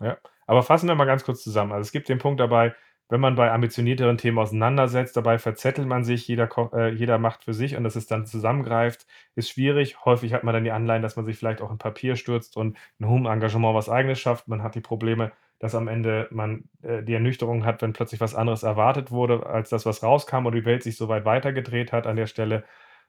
Ja, 0.00 0.18
aber 0.46 0.62
fassen 0.62 0.88
wir 0.88 0.94
mal 0.94 1.04
ganz 1.04 1.24
kurz 1.24 1.42
zusammen. 1.42 1.72
Also 1.72 1.82
es 1.82 1.92
gibt 1.92 2.08
den 2.08 2.18
Punkt 2.18 2.40
dabei, 2.40 2.74
wenn 3.08 3.20
man 3.20 3.36
bei 3.36 3.52
ambitionierteren 3.52 4.18
Themen 4.18 4.38
auseinandersetzt, 4.38 5.16
dabei 5.16 5.38
verzettelt 5.38 5.86
man 5.86 6.02
sich, 6.02 6.26
jeder, 6.26 6.48
äh, 6.72 6.92
jeder 6.92 7.18
macht 7.18 7.44
für 7.44 7.54
sich 7.54 7.76
und 7.76 7.84
dass 7.84 7.94
es 7.94 8.06
dann 8.06 8.26
zusammengreift, 8.26 9.06
ist 9.36 9.50
schwierig. 9.50 10.04
Häufig 10.04 10.32
hat 10.32 10.42
man 10.42 10.54
dann 10.54 10.64
die 10.64 10.72
Anleihen, 10.72 11.02
dass 11.02 11.14
man 11.14 11.24
sich 11.24 11.38
vielleicht 11.38 11.60
auch 11.60 11.70
in 11.70 11.78
Papier 11.78 12.16
stürzt 12.16 12.56
und 12.56 12.76
ein 12.98 13.06
hohem 13.06 13.26
Engagement 13.26 13.76
was 13.76 13.88
eigenes 13.88 14.18
schafft. 14.18 14.48
Man 14.48 14.62
hat 14.62 14.74
die 14.74 14.80
Probleme, 14.80 15.32
dass 15.58 15.74
am 15.74 15.88
Ende 15.88 16.28
man 16.30 16.64
äh, 16.82 17.02
die 17.02 17.14
Ernüchterung 17.14 17.64
hat, 17.64 17.82
wenn 17.82 17.92
plötzlich 17.92 18.20
was 18.20 18.34
anderes 18.34 18.62
erwartet 18.62 19.10
wurde, 19.10 19.46
als 19.46 19.70
das, 19.70 19.86
was 19.86 20.02
rauskam 20.02 20.46
und 20.46 20.54
die 20.54 20.64
Welt 20.64 20.82
sich 20.82 20.96
so 20.96 21.08
weit 21.08 21.24
weitergedreht 21.24 21.92
hat 21.92 22.06
an 22.06 22.16
der 22.16 22.26
Stelle. 22.26 22.64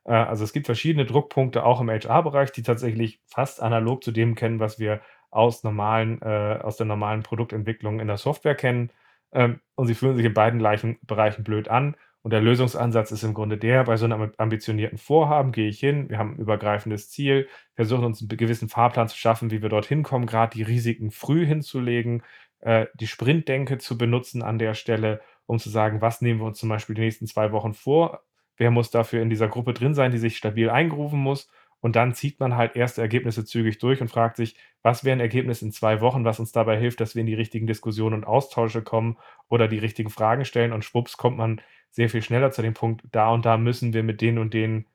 Äh, 0.06 0.14
also 0.14 0.44
es 0.44 0.54
gibt 0.54 0.66
verschiedene 0.66 1.06
Druckpunkte 1.06 1.64
auch 1.64 1.82
im 1.82 1.90
HR-Bereich, 1.90 2.52
die 2.52 2.64
tatsächlich 2.64 3.22
fast 3.28 3.62
analog 3.62 4.04
zu 4.04 4.12
dem 4.12 4.36
kennen, 4.36 4.60
was 4.60 4.80
wir 4.80 5.02
aus, 5.30 5.64
normalen, 5.64 6.22
äh, 6.22 6.60
aus 6.62 6.78
der 6.78 6.86
normalen 6.86 7.24
Produktentwicklung 7.24 8.00
in 8.00 8.08
der 8.08 8.18
Software 8.18 8.56
kennen. 8.56 8.92
Ähm, 9.34 9.60
und 9.76 9.88
sie 9.88 9.96
fühlen 9.96 10.16
sich 10.16 10.26
in 10.26 10.34
beiden 10.34 10.60
gleichen 10.60 11.00
Bereichen 11.04 11.44
blöd 11.44 11.68
an. 11.68 11.96
Und 12.28 12.32
der 12.32 12.42
Lösungsansatz 12.42 13.12
ist 13.12 13.24
im 13.24 13.34
Grunde 13.34 13.58
der, 13.58 13.86
bei 13.86 13.96
so 13.96 14.04
einem 14.04 14.34
ambitionierten 14.36 14.98
Vorhaben 14.98 15.54
gehe 15.54 15.70
ich 15.70 15.80
hin, 15.80 16.10
wir 16.10 16.18
haben 16.18 16.34
ein 16.34 16.40
übergreifendes 16.40 17.10
Ziel, 17.10 17.48
versuchen 17.74 18.04
uns 18.04 18.20
einen 18.20 18.28
gewissen 18.28 18.68
Fahrplan 18.68 19.08
zu 19.08 19.16
schaffen, 19.16 19.50
wie 19.50 19.62
wir 19.62 19.70
dorthin 19.70 20.04
kommen, 20.04 20.26
gerade 20.26 20.54
die 20.54 20.64
Risiken 20.64 21.10
früh 21.10 21.46
hinzulegen, 21.46 22.24
äh, 22.60 22.88
die 22.96 23.08
Sprintdenke 23.08 23.78
zu 23.78 23.98
benutzen 23.98 24.44
an 24.44 24.60
der 24.60 24.74
Stelle, 24.74 25.22
um 25.46 25.58
zu 25.58 25.70
sagen, 25.70 26.02
was 26.02 26.20
nehmen 26.20 26.42
wir 26.42 26.48
uns 26.48 26.60
zum 26.60 26.68
Beispiel 26.68 26.96
die 26.96 27.02
nächsten 27.04 27.28
zwei 27.28 27.54
Wochen 27.54 27.74
vor, 27.74 28.24
wer 28.58 28.72
muss 28.72 28.92
dafür 28.92 29.22
in 29.22 29.30
dieser 29.30 29.48
Gruppe 29.48 29.74
drin 29.74 29.94
sein, 29.94 30.12
die 30.12 30.18
sich 30.18 30.36
stabil 30.36 30.70
eingerufen 30.70 31.20
muss. 31.20 31.50
Und 31.80 31.96
dann 31.96 32.14
zieht 32.14 32.42
man 32.42 32.58
halt 32.58 32.76
erste 32.76 33.02
Ergebnisse 33.02 33.46
zügig 33.46 33.78
durch 33.78 34.02
und 34.02 34.10
fragt 34.10 34.36
sich, 34.36 34.58
was 34.82 35.06
wäre 35.06 35.16
ein 35.16 35.22
Ergebnis 35.22 35.62
in 35.62 35.72
zwei 35.72 36.02
Wochen, 36.02 36.26
was 36.26 36.42
uns 36.42 36.52
dabei 36.52 36.78
hilft, 36.78 37.00
dass 37.00 37.16
wir 37.16 37.22
in 37.22 37.28
die 37.28 37.36
richtigen 37.36 37.68
Diskussionen 37.68 38.16
und 38.16 38.26
Austausche 38.26 38.82
kommen 38.82 39.18
oder 39.48 39.70
die 39.70 39.78
richtigen 39.78 40.10
Fragen 40.10 40.44
stellen. 40.44 40.74
Und 40.74 40.84
schwupps 40.84 41.16
kommt 41.16 41.38
man 41.38 41.62
sehr 41.98 42.12
viel 42.12 42.22
schneller 42.22 42.52
zu 42.52 42.62
dem 42.62 42.76
Punkt, 42.76 43.02
da 43.12 43.32
und 43.32 43.44
da 43.44 43.58
müssen 43.58 43.92
wir 43.92 44.04
mit 44.04 44.22
denen 44.22 44.38
und 44.38 44.54
denen 44.54 44.86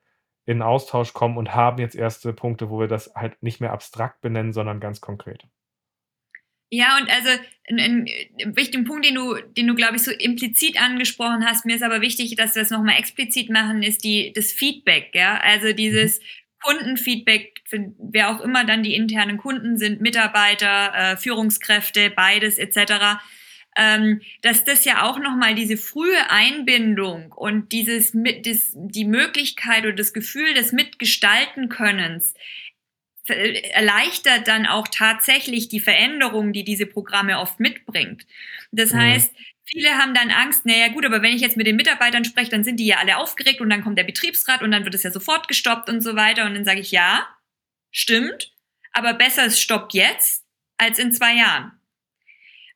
in 0.45 0.61
Austausch 0.61 1.11
kommen 1.11 1.37
und 1.37 1.53
haben 1.53 1.79
jetzt 1.79 1.95
erste 1.95 2.31
Punkte, 2.31 2.69
wo 2.69 2.79
wir 2.79 2.87
das 2.87 3.13
halt 3.13 3.43
nicht 3.43 3.59
mehr 3.59 3.73
abstrakt 3.73 4.21
benennen, 4.21 4.53
sondern 4.53 4.79
ganz 4.79 5.01
konkret. 5.01 5.45
Ja, 6.69 6.97
und 6.97 7.09
also 7.11 7.29
ein, 7.69 8.07
ein 8.41 8.55
wichtiger 8.55 8.85
Punkt, 8.85 9.05
den 9.05 9.15
du, 9.15 9.35
den 9.35 9.67
du, 9.67 9.75
glaube 9.75 9.97
ich, 9.97 10.03
so 10.03 10.11
implizit 10.11 10.81
angesprochen 10.81 11.45
hast, 11.45 11.65
mir 11.65 11.75
ist 11.75 11.83
aber 11.83 11.99
wichtig, 11.99 12.37
dass 12.37 12.55
wir 12.55 12.61
das 12.61 12.71
nochmal 12.71 12.97
explizit 12.97 13.49
machen, 13.49 13.83
ist 13.83 14.05
die, 14.05 14.31
das 14.33 14.53
Feedback, 14.53 15.13
ja. 15.13 15.41
Also 15.41 15.73
dieses 15.73 16.19
mhm. 16.19 16.23
Kundenfeedback, 16.61 17.63
wer 17.99 18.29
auch 18.29 18.39
immer 18.39 18.63
dann 18.63 18.81
die 18.81 18.95
internen 18.95 19.37
Kunden 19.37 19.77
sind, 19.77 19.99
Mitarbeiter, 19.99 20.93
äh, 20.95 21.17
Führungskräfte, 21.17 22.11
beides 22.11 22.57
etc 22.57 23.19
ähm, 23.75 24.21
dass 24.41 24.63
das 24.65 24.85
ja 24.85 25.03
auch 25.03 25.19
nochmal 25.19 25.55
diese 25.55 25.77
frühe 25.77 26.29
Einbindung 26.29 27.31
und 27.31 27.71
dieses 27.71 28.13
mit, 28.13 28.45
das, 28.45 28.71
die 28.73 29.05
Möglichkeit 29.05 29.83
oder 29.83 29.93
das 29.93 30.13
Gefühl 30.13 30.53
des 30.53 30.71
Mitgestalten 30.71 31.69
Könnens 31.69 32.33
erleichtert 33.25 34.47
dann 34.47 34.65
auch 34.65 34.87
tatsächlich 34.89 35.69
die 35.69 35.79
Veränderungen, 35.79 36.51
die 36.51 36.65
diese 36.65 36.85
Programme 36.85 37.39
oft 37.39 37.59
mitbringt. 37.59 38.27
Das 38.71 38.91
mhm. 38.91 38.97
heißt, 38.97 39.33
viele 39.65 39.97
haben 39.97 40.13
dann 40.13 40.29
Angst, 40.29 40.65
naja 40.65 40.89
gut, 40.89 41.05
aber 41.05 41.21
wenn 41.21 41.33
ich 41.33 41.41
jetzt 41.41 41.55
mit 41.55 41.67
den 41.67 41.77
Mitarbeitern 41.77 42.25
spreche, 42.25 42.51
dann 42.51 42.65
sind 42.65 42.81
die 42.81 42.85
ja 42.85 42.97
alle 42.97 43.17
aufgeregt 43.17 43.61
und 43.61 43.69
dann 43.69 43.83
kommt 43.83 43.97
der 43.97 44.03
Betriebsrat 44.03 44.61
und 44.61 44.71
dann 44.71 44.83
wird 44.83 44.95
es 44.95 45.03
ja 45.03 45.11
sofort 45.11 45.47
gestoppt 45.47 45.89
und 45.89 46.01
so 46.01 46.15
weiter. 46.15 46.45
Und 46.45 46.55
dann 46.55 46.65
sage 46.65 46.81
ich, 46.81 46.91
ja, 46.91 47.25
stimmt, 47.91 48.53
aber 48.91 49.13
besser 49.13 49.45
es 49.45 49.61
stoppt 49.61 49.93
jetzt 49.93 50.43
als 50.77 50.99
in 50.99 51.13
zwei 51.13 51.35
Jahren. 51.35 51.71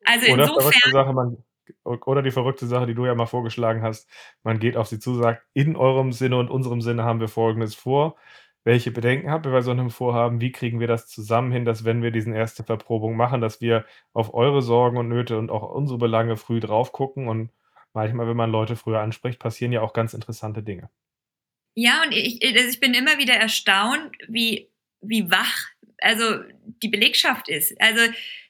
Also 0.08 0.32
oder 0.32 0.44
insofern. 0.44 0.92
Sache, 0.92 1.14
man, 1.14 1.38
oder 1.84 2.22
die 2.22 2.32
verrückte 2.32 2.66
Sache, 2.66 2.88
die 2.88 2.96
du 2.96 3.06
ja 3.06 3.16
mal 3.16 3.26
vorgeschlagen 3.26 3.82
hast, 3.82 4.10
man 4.44 4.60
geht 4.60 4.78
auf 4.78 4.88
sie 4.88 5.00
zu, 5.00 5.16
sagt, 5.16 5.44
in 5.54 5.76
eurem 5.76 6.14
Sinne 6.14 6.38
und 6.38 6.50
unserem 6.50 6.82
Sinne 6.82 7.04
haben 7.04 7.20
wir 7.20 7.28
Folgendes 7.28 7.76
vor 7.76 8.16
welche 8.68 8.92
Bedenken 8.92 9.32
habt 9.32 9.46
ihr 9.46 9.54
bei 9.54 9.62
so 9.62 9.72
einem 9.72 9.90
Vorhaben? 9.90 10.42
Wie 10.42 10.52
kriegen 10.52 10.82
wir 10.82 10.88
das 10.88 11.08
zusammen 11.08 11.54
hin, 11.54 11.64
dass 11.64 11.86
wenn 11.86 12.04
wir 12.04 12.12
diesen 12.12 12.34
erste 12.34 12.66
Verprobung 12.66 13.16
machen, 13.16 13.40
dass 13.40 13.62
wir 13.62 13.86
auf 14.12 14.34
eure 14.34 14.62
Sorgen 14.62 14.98
und 14.98 15.08
Nöte 15.08 15.38
und 15.38 15.50
auch 15.50 15.74
unsere 15.74 15.98
Belange 15.98 16.36
früh 16.36 16.60
drauf 16.60 16.92
gucken 16.92 17.30
und 17.30 17.50
manchmal, 17.94 18.28
wenn 18.28 18.36
man 18.36 18.52
Leute 18.52 18.76
früher 18.76 19.00
anspricht, 19.00 19.40
passieren 19.40 19.72
ja 19.72 19.80
auch 19.80 19.94
ganz 19.94 20.14
interessante 20.14 20.64
Dinge. 20.64 20.90
Ja, 21.76 22.04
und 22.04 22.12
ich, 22.12 22.46
also 22.46 22.68
ich 22.68 22.82
bin 22.82 22.94
immer 22.94 23.18
wieder 23.18 23.36
erstaunt, 23.36 24.18
wie, 24.28 24.70
wie 25.00 25.32
wach 25.32 25.70
also 26.02 26.40
die 26.84 26.90
Belegschaft 26.90 27.50
ist. 27.50 27.80
Also 27.82 28.02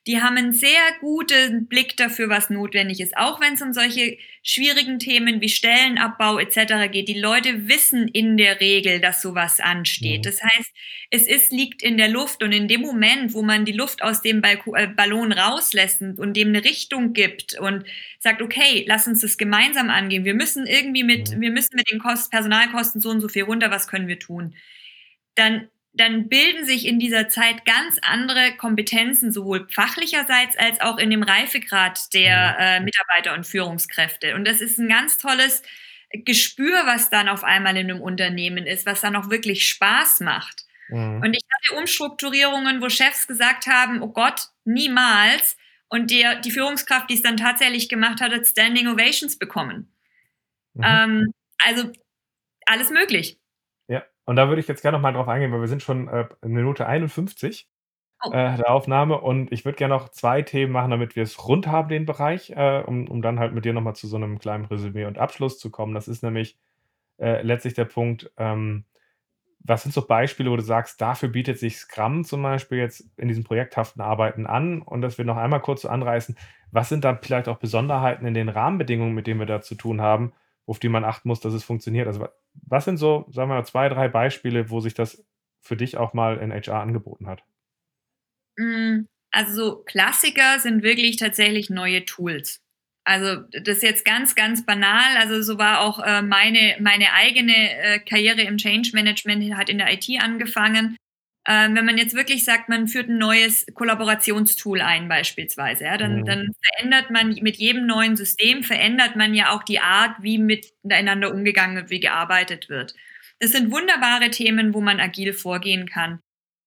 die 0.08 0.22
haben 0.22 0.38
einen 0.38 0.54
sehr 0.54 0.80
guten 1.02 1.68
Blick 1.68 1.98
dafür, 1.98 2.30
was 2.30 2.50
notwendig 2.50 3.02
ist, 3.02 3.18
auch 3.18 3.42
wenn 3.42 3.56
es 3.56 3.62
um 3.62 3.74
solche 3.74 4.18
schwierigen 4.42 5.00
Themen 5.00 5.42
wie 5.42 5.50
Stellenabbau 5.50 6.40
etc. 6.40 6.90
geht. 6.90 7.10
Die 7.10 7.20
Leute 7.20 7.68
wissen 7.68 8.08
in 8.08 8.38
der 8.38 8.62
Regel, 8.62 9.02
dass 9.02 9.22
sowas 9.22 9.60
ansteht. 9.60 10.20
Mhm. 10.20 10.24
Das 10.24 10.42
heißt, 10.42 10.72
es 11.10 11.28
ist, 11.28 11.52
liegt 11.52 11.84
in 11.84 11.98
der 11.98 12.08
Luft 12.08 12.42
und 12.42 12.54
in 12.54 12.70
dem 12.70 12.82
Moment, 12.82 13.34
wo 13.34 13.42
man 13.42 13.66
die 13.66 13.74
Luft 13.74 14.02
aus 14.02 14.22
dem 14.22 14.42
äh, 14.44 14.88
Ballon 14.88 15.34
rauslässt 15.34 16.02
und 16.02 16.38
dem 16.38 16.50
eine 16.50 16.64
Richtung 16.64 17.12
gibt 17.12 17.60
und 17.60 17.84
sagt, 18.20 18.42
okay, 18.42 18.86
lass 18.88 19.08
uns 19.08 19.20
das 19.20 19.38
gemeinsam 19.38 19.90
angehen. 19.90 20.24
Wir 20.24 20.36
müssen 20.36 20.66
irgendwie 20.66 21.04
mit, 21.04 21.36
mhm. 21.36 21.42
wir 21.42 21.52
müssen 21.52 21.76
mit 21.76 21.92
den 21.92 22.00
Kosten, 22.00 22.30
Personalkosten 22.30 23.02
so 23.02 23.10
und 23.10 23.20
so 23.20 23.28
viel 23.28 23.44
runter. 23.44 23.72
Was 23.72 23.90
können 23.90 24.08
wir 24.08 24.20
tun? 24.20 24.56
Dann 25.36 25.68
dann 26.00 26.30
bilden 26.30 26.66
sich 26.66 26.86
in 26.86 27.00
dieser 27.00 27.30
Zeit 27.30 27.66
ganz 27.66 27.98
andere 28.02 28.56
Kompetenzen, 28.58 29.32
sowohl 29.32 29.68
fachlicherseits 29.70 30.58
als 30.58 30.82
auch 30.82 30.98
in 30.98 31.10
dem 31.10 31.24
Reifegrad 31.24 32.14
der 32.14 32.58
äh, 32.60 32.80
Mitarbeiter 32.80 33.34
und 33.34 33.46
Führungskräfte. 33.46 34.36
Und 34.36 34.46
das 34.48 34.62
ist 34.62 34.78
ein 34.78 34.90
ganz 34.90 35.18
tolles 35.18 35.64
Gespür, 36.12 36.86
was 36.86 37.10
dann 37.10 37.28
auf 37.28 37.44
einmal 37.44 37.76
in 37.76 37.90
einem 37.90 38.02
Unternehmen 38.02 38.66
ist, 38.66 38.86
was 38.86 39.02
dann 39.02 39.16
auch 39.16 39.30
wirklich 39.30 39.68
Spaß 39.68 40.22
macht. 40.22 40.66
Mhm. 40.90 41.22
Und 41.22 41.34
ich 41.34 41.44
hatte 41.52 41.80
Umstrukturierungen, 41.80 42.82
wo 42.82 42.90
Chefs 42.90 43.28
gesagt 43.28 43.68
haben, 43.68 44.02
oh 44.02 44.10
Gott, 44.10 44.48
niemals. 44.64 45.58
Und 45.90 46.12
der, 46.12 46.36
die 46.36 46.52
Führungskraft, 46.52 47.10
die 47.10 47.16
es 47.16 47.22
dann 47.22 47.38
tatsächlich 47.38 47.90
gemacht 47.90 48.22
hat, 48.22 48.32
hat 48.32 48.46
Standing 48.46 48.88
Ovations 48.88 49.38
bekommen. 49.38 49.94
Mhm. 50.74 50.84
Ähm, 50.86 51.34
also 51.60 51.92
alles 52.66 52.90
möglich. 52.90 53.38
Und 54.28 54.36
da 54.36 54.50
würde 54.50 54.60
ich 54.60 54.68
jetzt 54.68 54.82
gerne 54.82 54.98
noch 54.98 55.02
mal 55.02 55.14
drauf 55.14 55.30
eingehen, 55.30 55.54
weil 55.54 55.62
wir 55.62 55.70
sind 55.70 55.82
schon 55.82 56.10
äh, 56.10 56.28
Minute 56.42 56.86
51 56.86 57.70
oh. 58.26 58.32
äh, 58.32 58.58
der 58.58 58.70
Aufnahme 58.70 59.22
und 59.22 59.54
ich 59.54 59.64
würde 59.64 59.78
gerne 59.78 59.94
noch 59.94 60.10
zwei 60.10 60.42
Themen 60.42 60.74
machen, 60.74 60.92
damit 60.92 61.16
wir 61.16 61.24
es 61.24 61.48
rund 61.48 61.68
haben, 61.68 61.88
den 61.88 62.06
Bereich, 62.06 62.50
äh, 62.50 62.84
um, 62.86 63.08
um 63.08 63.22
dann 63.22 63.40
halt 63.40 63.54
mit 63.54 63.64
dir 63.64 63.72
nochmal 63.72 63.96
zu 63.96 64.06
so 64.06 64.18
einem 64.18 64.38
kleinen 64.38 64.66
Resümee 64.66 65.06
und 65.06 65.18
Abschluss 65.18 65.58
zu 65.60 65.72
kommen. 65.72 65.94
Das 65.94 66.10
ist 66.10 66.24
nämlich 66.24 66.58
äh, 67.20 67.42
letztlich 67.42 67.74
der 67.74 67.86
Punkt, 67.86 68.30
ähm, 68.36 68.84
was 69.60 69.84
sind 69.84 69.94
so 69.94 70.06
Beispiele, 70.06 70.52
wo 70.52 70.58
du 70.58 70.62
sagst, 70.62 71.00
dafür 71.00 71.30
bietet 71.30 71.58
sich 71.58 71.78
Scrum 71.78 72.26
zum 72.26 72.44
Beispiel 72.44 72.80
jetzt 72.80 73.10
in 73.16 73.30
diesem 73.30 73.46
projekthaften 73.46 74.02
Arbeiten 74.02 74.46
an 74.46 74.82
und 74.82 75.02
dass 75.02 75.18
wir 75.18 75.24
noch 75.24 75.38
einmal 75.38 75.62
kurz 75.62 75.84
so 75.84 75.90
anreißen, 75.90 76.38
was 76.72 76.90
sind 76.90 77.06
dann 77.06 77.20
vielleicht 77.22 77.48
auch 77.48 77.60
Besonderheiten 77.60 78.26
in 78.26 78.34
den 78.34 78.50
Rahmenbedingungen, 78.50 79.16
mit 79.16 79.26
denen 79.26 79.40
wir 79.40 79.48
da 79.48 79.62
zu 79.62 79.76
tun 79.76 80.02
haben, 80.02 80.34
auf 80.68 80.80
die 80.80 80.90
man 80.90 81.06
achten 81.06 81.30
muss, 81.30 81.40
dass 81.40 81.54
es 81.54 81.64
funktioniert. 81.64 82.08
Also 82.08 82.28
was 82.54 82.86
sind 82.86 82.98
so, 82.98 83.26
sagen 83.32 83.50
wir 83.50 83.56
mal, 83.56 83.66
zwei, 83.66 83.90
drei 83.90 84.10
Beispiele, 84.10 84.70
wo 84.70 84.82
sich 84.82 84.94
das 84.94 85.26
für 85.62 85.78
dich 85.78 85.98
auch 85.98 86.14
mal 86.14 86.38
in 86.38 86.52
HR 86.52 86.82
angeboten 86.82 87.28
hat? 87.28 87.44
Mm, 88.58 89.06
also 89.32 89.54
so 89.54 89.84
Klassiker 89.84 90.60
sind 90.60 90.84
wirklich 90.84 91.18
tatsächlich 91.18 91.70
neue 91.70 92.06
Tools. 92.06 92.62
Also 93.06 93.44
das 93.52 93.78
ist 93.78 93.84
jetzt 93.84 94.06
ganz, 94.06 94.36
ganz 94.36 94.66
banal. 94.66 95.16
Also 95.18 95.42
so 95.42 95.58
war 95.58 95.80
auch 95.80 96.00
äh, 96.00 96.22
meine, 96.22 96.76
meine 96.82 97.14
eigene 97.14 97.54
äh, 97.56 98.00
Karriere 98.00 98.42
im 98.42 98.58
Change 98.58 98.92
Management, 98.94 99.56
hat 99.56 99.70
in 99.70 99.78
der 99.78 99.94
IT 99.94 100.10
angefangen. 100.22 100.98
Ähm, 101.50 101.76
wenn 101.76 101.86
man 101.86 101.98
jetzt 101.98 102.14
wirklich 102.14 102.44
sagt, 102.44 102.68
man 102.68 102.90
führt 102.90 103.08
ein 103.08 103.18
neues 103.18 103.66
Kollaborationstool 103.74 104.82
ein 104.82 105.08
beispielsweise, 105.08 105.86
ja, 105.86 105.98
dann, 105.98 106.20
mhm. 106.20 106.26
dann 106.26 106.52
verändert 106.62 107.10
man 107.10 107.30
mit 107.42 107.56
jedem 107.56 107.86
neuen 107.86 108.18
System, 108.18 108.64
verändert 108.64 109.16
man 109.16 109.34
ja 109.34 109.52
auch 109.52 109.64
die 109.64 109.80
Art, 109.80 110.18
wie 110.22 110.40
miteinander 110.40 111.34
umgegangen 111.34 111.78
wird, 111.78 111.90
wie 111.90 112.02
gearbeitet 112.02 112.68
wird. 112.68 112.96
Das 113.40 113.52
sind 113.52 113.72
wunderbare 113.72 114.30
Themen, 114.30 114.74
wo 114.74 114.82
man 114.82 115.00
agil 115.00 115.32
vorgehen 115.32 115.88
kann. 115.88 116.20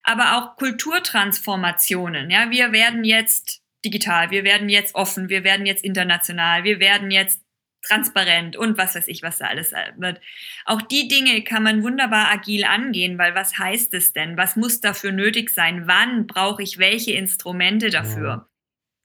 Aber 0.02 0.36
auch 0.36 0.56
Kulturtransformationen. 0.56 2.30
Ja, 2.30 2.50
wir 2.50 2.72
werden 2.72 3.04
jetzt 3.04 3.60
digital, 3.84 4.30
wir 4.30 4.44
werden 4.44 4.70
jetzt 4.70 4.94
offen, 4.94 5.28
wir 5.28 5.44
werden 5.44 5.66
jetzt 5.66 5.84
international, 5.84 6.64
wir 6.64 6.80
werden 6.80 7.10
jetzt 7.10 7.42
transparent 7.82 8.56
und 8.56 8.78
was 8.78 8.94
weiß 8.94 9.08
ich, 9.08 9.22
was 9.22 9.38
da 9.38 9.46
alles 9.46 9.72
äh, 9.72 9.92
wird. 9.96 10.20
Auch 10.64 10.82
die 10.82 11.08
Dinge 11.08 11.42
kann 11.42 11.62
man 11.62 11.82
wunderbar 11.82 12.30
agil 12.30 12.64
angehen, 12.64 13.18
weil 13.18 13.34
was 13.34 13.58
heißt 13.58 13.94
es 13.94 14.12
denn? 14.12 14.36
Was 14.36 14.56
muss 14.56 14.80
dafür 14.80 15.12
nötig 15.12 15.50
sein? 15.50 15.86
Wann 15.86 16.26
brauche 16.26 16.62
ich 16.62 16.78
welche 16.78 17.12
Instrumente 17.12 17.90
dafür? 17.90 18.48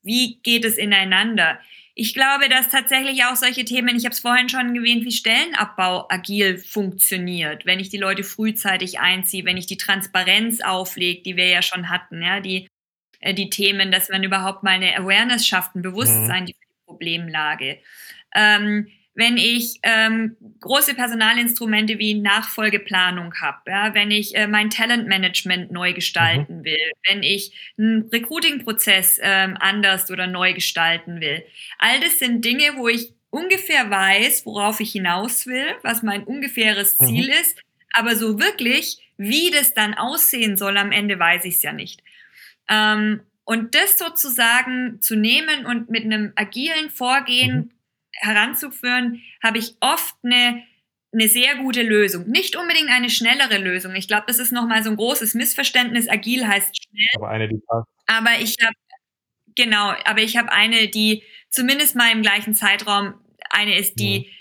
Wie 0.04 0.40
geht 0.44 0.66
es 0.66 0.78
ineinander? 0.78 1.60
Ich 1.98 2.14
glaube, 2.14 2.50
dass 2.50 2.68
tatsächlich 2.68 3.24
auch 3.24 3.38
solche 3.38 3.64
Themen, 3.64 3.96
ich 3.96 4.04
habe 4.04 4.14
es 4.14 4.20
vorhin 4.20 4.50
schon 4.50 4.76
erwähnt, 4.76 5.06
wie 5.06 5.14
Stellenabbau 5.14 6.08
agil 6.10 6.58
funktioniert, 6.58 7.66
wenn 7.66 7.80
ich 7.80 7.88
die 7.88 7.98
Leute 7.98 8.24
frühzeitig 8.24 9.00
einziehe, 9.00 9.46
wenn 9.46 9.56
ich 9.56 9.66
die 9.66 9.78
Transparenz 9.78 10.60
auflege, 10.60 11.24
die 11.24 11.38
wir 11.38 11.48
ja 11.48 11.62
schon 11.62 11.90
hatten, 11.90 12.22
ja, 12.22 12.42
die, 12.42 12.68
äh, 13.22 13.34
die 13.34 13.50
Themen, 13.50 13.94
dass 13.94 14.10
man 14.10 14.24
überhaupt 14.24 14.62
mal 14.62 14.72
eine 14.72 14.98
Awareness 14.98 15.48
schafft, 15.48 15.76
ein 15.76 15.82
Bewusstsein 15.82 16.44
mhm. 16.44 16.48
die 16.48 16.56
Problemlage 16.86 17.80
ähm, 18.36 18.88
wenn 19.16 19.38
ich 19.38 19.80
ähm, 19.84 20.36
große 20.60 20.94
Personalinstrumente 20.94 21.98
wie 22.00 22.16
Nachfolgeplanung 22.16 23.34
habe, 23.42 23.72
ja, 23.72 23.94
wenn 23.96 24.12
ich 24.12 24.36
äh, 24.36 24.46
mein 24.46 24.70
Talentmanagement 24.70 25.72
neu 25.72 25.94
gestalten 25.94 26.60
mhm. 26.60 26.66
will, 26.66 26.92
wenn 27.08 27.24
ich 27.24 27.54
einen 27.78 28.10
Recruiting-Prozess 28.12 29.20
ähm, 29.22 29.56
anders 29.60 30.12
oder 30.12 30.28
neu 30.28 30.54
gestalten 30.54 31.22
will. 31.22 31.44
All 31.80 32.02
das 32.02 32.20
sind 32.20 32.44
Dinge, 32.44 32.76
wo 32.76 32.90
ich 32.90 33.14
ungefähr 33.30 33.90
weiß, 33.90 34.46
worauf 34.46 34.82
ich 34.82 34.92
hinaus 34.92 35.48
will, 35.48 35.66
was 35.82 36.04
mein 36.04 36.26
ungefähres 36.26 37.00
mhm. 37.00 37.06
Ziel 37.06 37.30
ist, 37.30 37.58
aber 37.94 38.18
so 38.18 38.38
wirklich, 38.38 38.98
wie 39.18 39.50
das 39.50 39.74
dann 39.74 39.94
aussehen 39.94 40.58
soll 40.58 40.78
am 40.78 40.92
Ende, 40.92 41.18
weiß 41.18 41.46
ich 41.46 41.56
es 41.56 41.62
ja 41.62 41.72
nicht. 41.72 42.04
Ähm, 42.70 43.22
und 43.46 43.76
das 43.76 43.98
sozusagen 43.98 45.00
zu 45.02 45.16
nehmen 45.16 45.66
und 45.66 45.90
mit 45.90 46.04
einem 46.04 46.34
agilen 46.36 46.90
Vorgehen 46.90 47.56
mhm 47.56 47.75
heranzuführen, 48.22 49.22
habe 49.44 49.58
ich 49.58 49.76
oft 49.80 50.16
eine, 50.24 50.64
eine 51.14 51.28
sehr 51.28 51.56
gute 51.56 51.82
Lösung. 51.82 52.28
Nicht 52.28 52.56
unbedingt 52.56 52.90
eine 52.90 53.10
schnellere 53.10 53.58
Lösung. 53.58 53.96
Ich 53.96 54.08
glaube, 54.08 54.26
das 54.28 54.40
ist 54.40 54.52
nochmal 54.52 54.84
so 54.84 54.90
ein 54.90 54.98
großes 54.98 55.34
Missverständnis. 55.34 56.10
Agil 56.10 56.48
heißt 56.48 56.76
schnell. 56.76 57.08
Aber 57.16 57.30
eine, 57.30 57.48
die 57.48 57.60
passt. 57.68 57.88
Aber 58.08 58.40
ich 58.40 58.56
habe, 58.62 58.76
genau, 59.56 59.94
aber 60.06 60.22
ich 60.22 60.38
habe 60.38 60.52
eine, 60.52 60.88
die 60.88 61.24
zumindest 61.50 61.96
mal 61.96 62.12
im 62.12 62.22
gleichen 62.22 62.54
Zeitraum 62.54 63.16
eine 63.50 63.78
ist, 63.78 64.00
die, 64.00 64.18
ja. 64.18 64.32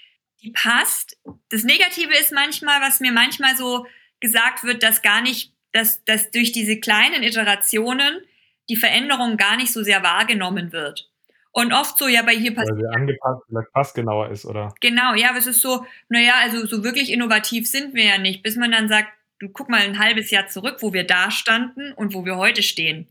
die 0.43 0.51
passt. 0.51 1.17
Das 1.51 1.65
Negative 1.65 2.13
ist 2.15 2.33
manchmal, 2.33 2.81
was 2.81 3.01
mir 3.01 3.13
manchmal 3.13 3.57
so 3.57 3.87
gesagt 4.21 4.65
wird, 4.65 4.83
dass 4.83 5.03
gar 5.03 5.23
nicht, 5.23 5.53
dass, 5.73 6.05
dass 6.05 6.31
durch 6.31 6.53
diese 6.53 6.81
kleinen 6.81 7.23
Iterationen 7.23 8.21
die 8.69 8.77
Veränderung 8.77 9.37
gar 9.37 9.57
nicht 9.57 9.73
so 9.73 9.83
sehr 9.83 10.03
wahrgenommen 10.03 10.73
wird. 10.73 11.11
Und 11.57 11.73
oft 11.73 11.97
so, 11.99 12.09
ja, 12.09 12.23
bei 12.23 12.35
hier 12.35 12.53
passiert. 12.53 12.77
Weil 12.77 12.81
sie 12.81 12.97
angepasst, 12.97 13.43
vielleicht 13.47 13.73
passgenauer 13.73 14.31
ist, 14.31 14.45
oder? 14.45 14.75
Genau, 14.81 15.15
ja, 15.15 15.31
aber 15.31 15.39
es 15.39 15.47
ist 15.47 15.61
so, 15.61 15.87
naja, 16.09 16.35
also 16.43 16.67
so 16.67 16.83
wirklich 16.83 17.13
innovativ 17.13 17.69
sind 17.69 17.95
wir 17.95 18.05
ja 18.05 18.19
nicht, 18.19 18.43
bis 18.43 18.57
man 18.57 18.73
dann 18.73 18.89
sagt, 18.89 19.11
du 19.39 19.49
guck 19.49 19.69
mal 19.69 19.81
ein 19.81 20.01
halbes 20.01 20.33
Jahr 20.33 20.49
zurück, 20.49 20.79
wo 20.81 20.93
wir 20.93 21.07
da 21.07 21.31
standen 21.31 21.93
und 21.93 22.13
wo 22.13 22.25
wir 22.25 22.37
heute 22.37 22.65
stehen. 22.65 23.07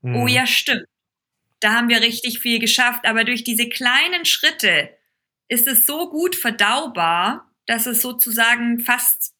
Mhm. 0.00 0.16
Oh 0.16 0.26
ja, 0.26 0.46
stimmt. 0.46 0.86
Da 1.60 1.74
haben 1.74 1.90
wir 1.90 2.00
richtig 2.00 2.38
viel 2.38 2.58
geschafft, 2.58 3.04
aber 3.04 3.24
durch 3.24 3.44
diese 3.44 3.68
kleinen 3.68 4.24
Schritte 4.24 4.88
ist 5.48 5.66
es 5.66 5.84
so 5.84 6.08
gut 6.08 6.34
verdaubar, 6.34 7.52
dass 7.66 7.84
es 7.84 8.00
sozusagen 8.00 8.80
fast 8.80 9.31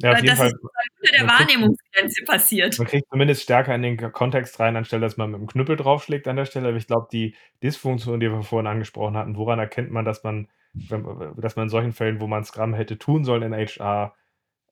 Ja, 0.00 0.20
das 0.20 0.38
Fall. 0.38 0.46
ist 0.48 0.56
unter 0.62 1.12
der 1.18 1.26
Wahrnehmungsgrenze 1.26 2.24
passiert. 2.24 2.78
Man 2.78 2.86
kriegt 2.86 3.08
zumindest 3.10 3.42
stärker 3.42 3.74
in 3.74 3.82
den 3.82 3.96
Kontext 4.12 4.58
rein, 4.60 4.76
anstelle 4.76 5.02
dass 5.02 5.16
man 5.16 5.30
mit 5.30 5.40
dem 5.40 5.46
Knüppel 5.46 5.76
draufschlägt 5.76 6.28
an 6.28 6.36
der 6.36 6.44
Stelle. 6.44 6.68
Aber 6.68 6.76
ich 6.76 6.86
glaube, 6.86 7.08
die 7.12 7.34
Dysfunktion, 7.62 8.20
die 8.20 8.30
wir 8.30 8.42
vorhin 8.42 8.66
angesprochen 8.66 9.16
hatten, 9.16 9.36
woran 9.36 9.58
erkennt 9.58 9.90
man, 9.90 10.04
dass 10.04 10.22
man, 10.22 10.48
dass 11.36 11.56
man 11.56 11.64
in 11.64 11.68
solchen 11.70 11.92
Fällen, 11.92 12.20
wo 12.20 12.26
man 12.26 12.44
Scrum 12.44 12.74
hätte 12.74 12.98
tun 12.98 13.24
sollen 13.24 13.42
in 13.42 13.54
HR, 13.54 14.14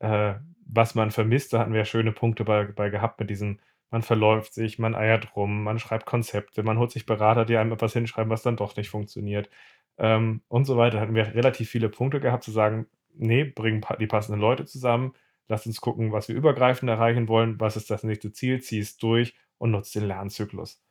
äh, 0.01 0.35
was 0.67 0.95
man 0.95 1.11
vermisst, 1.11 1.53
da 1.53 1.61
hatten 1.61 1.73
wir 1.73 1.81
ja 1.81 1.85
schöne 1.85 2.13
Punkte 2.13 2.45
bei, 2.45 2.65
bei 2.65 2.91
gehabt 2.91 3.21
mit 3.21 3.31
diesem, 3.31 3.61
man 3.91 4.03
verläuft 4.03 4.55
sich, 4.55 4.79
man 4.79 4.95
eiert 4.95 5.37
rum, 5.37 5.65
man 5.65 5.79
schreibt 5.79 6.07
Konzepte, 6.07 6.63
man 6.63 6.79
holt 6.79 6.91
sich 6.91 7.05
Berater, 7.05 7.45
die 7.45 7.57
einem 7.57 7.73
etwas 7.73 7.93
hinschreiben, 7.93 8.31
was 8.31 8.43
dann 8.43 8.57
doch 8.57 8.75
nicht 8.77 8.89
funktioniert 8.89 9.51
ähm, 9.99 10.43
und 10.49 10.65
so 10.65 10.77
weiter. 10.77 11.01
Hatten 11.01 11.15
wir 11.15 11.35
relativ 11.35 11.69
viele 11.69 11.91
Punkte 11.91 12.21
gehabt, 12.21 12.43
zu 12.43 12.51
sagen, 12.51 12.87
nee, 13.15 13.45
bringen 13.45 13.85
die 14.01 14.07
passenden 14.07 14.41
Leute 14.41 14.65
zusammen, 14.65 15.15
lass 15.49 15.67
uns 15.67 15.81
gucken, 15.81 16.13
was 16.13 16.29
wir 16.29 16.37
übergreifend 16.37 16.91
erreichen 16.91 17.29
wollen, 17.29 17.61
was 17.61 17.77
ist 17.77 17.91
das 17.91 18.05
nächste 18.05 18.33
Ziel, 18.33 18.61
zieh 18.63 18.81
es 18.81 18.97
durch 18.97 19.35
und 19.59 19.71
nutzt 19.71 19.95
den 19.95 20.07
Lernzyklus. 20.07 20.83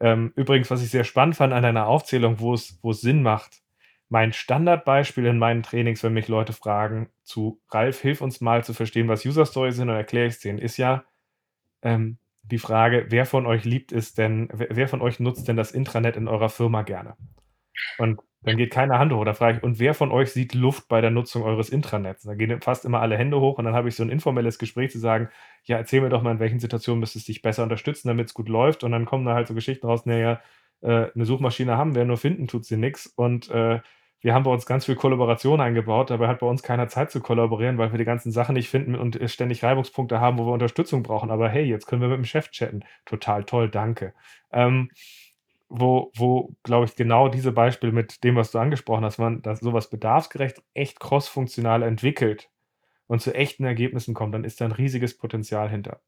Ähm, 0.00 0.32
übrigens, 0.36 0.70
was 0.70 0.82
ich 0.82 0.90
sehr 0.90 1.04
spannend 1.04 1.36
fand 1.36 1.52
an 1.52 1.62
deiner 1.62 1.86
Aufzählung, 1.86 2.38
wo 2.38 2.54
es, 2.54 2.78
wo 2.82 2.92
es 2.92 3.00
Sinn 3.00 3.22
macht, 3.22 3.62
mein 4.08 4.32
Standardbeispiel 4.32 5.26
in 5.26 5.38
meinen 5.38 5.62
Trainings, 5.62 6.02
wenn 6.02 6.14
mich 6.14 6.28
Leute 6.28 6.52
fragen, 6.52 7.10
zu 7.24 7.60
Ralf, 7.70 8.00
hilf 8.00 8.20
uns 8.20 8.40
mal 8.40 8.64
zu 8.64 8.72
verstehen, 8.72 9.08
was 9.08 9.26
User 9.26 9.44
Stories 9.44 9.76
sind 9.76 9.90
und 9.90 9.96
erkläre 9.96 10.26
ich 10.26 10.34
es 10.34 10.40
denen, 10.40 10.58
ist 10.58 10.76
ja 10.76 11.04
ähm, 11.82 12.18
die 12.42 12.58
Frage, 12.58 13.06
wer 13.10 13.26
von 13.26 13.46
euch 13.46 13.64
liebt 13.64 13.92
es 13.92 14.14
denn, 14.14 14.48
wer 14.52 14.88
von 14.88 15.02
euch 15.02 15.20
nutzt 15.20 15.48
denn 15.48 15.56
das 15.56 15.72
Intranet 15.72 16.16
in 16.16 16.28
eurer 16.28 16.48
Firma 16.48 16.82
gerne? 16.82 17.16
Und 17.98 18.20
dann 18.42 18.56
geht 18.56 18.72
keine 18.72 18.98
Hand 18.98 19.12
hoch. 19.12 19.24
Da 19.24 19.34
frage 19.34 19.58
ich, 19.58 19.62
und 19.64 19.78
wer 19.78 19.94
von 19.94 20.12
euch 20.12 20.32
sieht 20.32 20.54
Luft 20.54 20.88
bei 20.88 21.00
der 21.00 21.10
Nutzung 21.10 21.42
eures 21.42 21.70
Intranets? 21.70 22.22
Da 22.22 22.34
gehen 22.34 22.60
fast 22.60 22.84
immer 22.84 23.00
alle 23.00 23.16
Hände 23.16 23.40
hoch 23.40 23.58
und 23.58 23.64
dann 23.64 23.74
habe 23.74 23.88
ich 23.88 23.96
so 23.96 24.02
ein 24.04 24.10
informelles 24.10 24.58
Gespräch 24.58 24.92
zu 24.92 24.98
sagen, 24.98 25.28
ja, 25.64 25.76
erzähl 25.76 26.00
mir 26.00 26.08
doch 26.08 26.22
mal, 26.22 26.32
in 26.32 26.38
welchen 26.40 26.60
Situationen 26.60 27.00
müsstest 27.00 27.28
du 27.28 27.32
dich 27.32 27.42
besser 27.42 27.64
unterstützen, 27.64 28.08
damit 28.08 28.28
es 28.28 28.34
gut 28.34 28.48
läuft. 28.48 28.84
Und 28.84 28.92
dann 28.92 29.06
kommen 29.06 29.24
da 29.24 29.34
halt 29.34 29.48
so 29.48 29.54
Geschichten 29.54 29.86
raus, 29.86 30.06
naja, 30.06 30.40
äh, 30.82 31.06
eine 31.14 31.24
Suchmaschine 31.24 31.76
haben 31.76 31.94
wir, 31.94 32.04
nur 32.04 32.16
finden 32.16 32.46
tut 32.46 32.64
sie 32.64 32.76
nichts. 32.76 33.06
Und 33.06 33.50
äh, 33.50 33.80
wir 34.20 34.34
haben 34.34 34.42
bei 34.42 34.50
uns 34.50 34.66
ganz 34.66 34.84
viel 34.86 34.96
Kollaboration 34.96 35.60
eingebaut, 35.60 36.10
dabei 36.10 36.26
hat 36.26 36.40
bei 36.40 36.46
uns 36.46 36.62
keiner 36.62 36.88
Zeit 36.88 37.10
zu 37.10 37.20
kollaborieren, 37.20 37.78
weil 37.78 37.92
wir 37.92 37.98
die 37.98 38.04
ganzen 38.04 38.32
Sachen 38.32 38.54
nicht 38.54 38.68
finden 38.68 38.96
und 38.96 39.18
ständig 39.30 39.62
Reibungspunkte 39.62 40.20
haben, 40.20 40.38
wo 40.38 40.46
wir 40.46 40.52
Unterstützung 40.52 41.04
brauchen. 41.04 41.30
Aber 41.30 41.48
hey, 41.48 41.64
jetzt 41.64 41.86
können 41.86 42.02
wir 42.02 42.08
mit 42.08 42.18
dem 42.18 42.24
Chef 42.24 42.50
chatten. 42.50 42.84
Total 43.04 43.44
toll, 43.44 43.68
danke. 43.68 44.14
Ähm, 44.52 44.90
wo, 45.68 46.12
wo 46.16 46.54
glaube 46.62 46.86
ich, 46.86 46.96
genau 46.96 47.28
diese 47.28 47.52
Beispiele 47.52 47.92
mit 47.92 48.24
dem, 48.24 48.36
was 48.36 48.50
du 48.50 48.58
angesprochen 48.58 49.04
hast, 49.04 49.18
man, 49.18 49.42
dass 49.42 49.60
sowas 49.60 49.90
bedarfsgerecht 49.90 50.62
echt 50.74 51.00
cross-funktional 51.00 51.82
entwickelt 51.82 52.50
und 53.06 53.20
zu 53.20 53.34
echten 53.34 53.64
Ergebnissen 53.64 54.14
kommt, 54.14 54.34
dann 54.34 54.44
ist 54.44 54.60
da 54.60 54.66
ein 54.66 54.72
riesiges 54.72 55.16
Potenzial 55.16 55.68
hinter. 55.68 56.00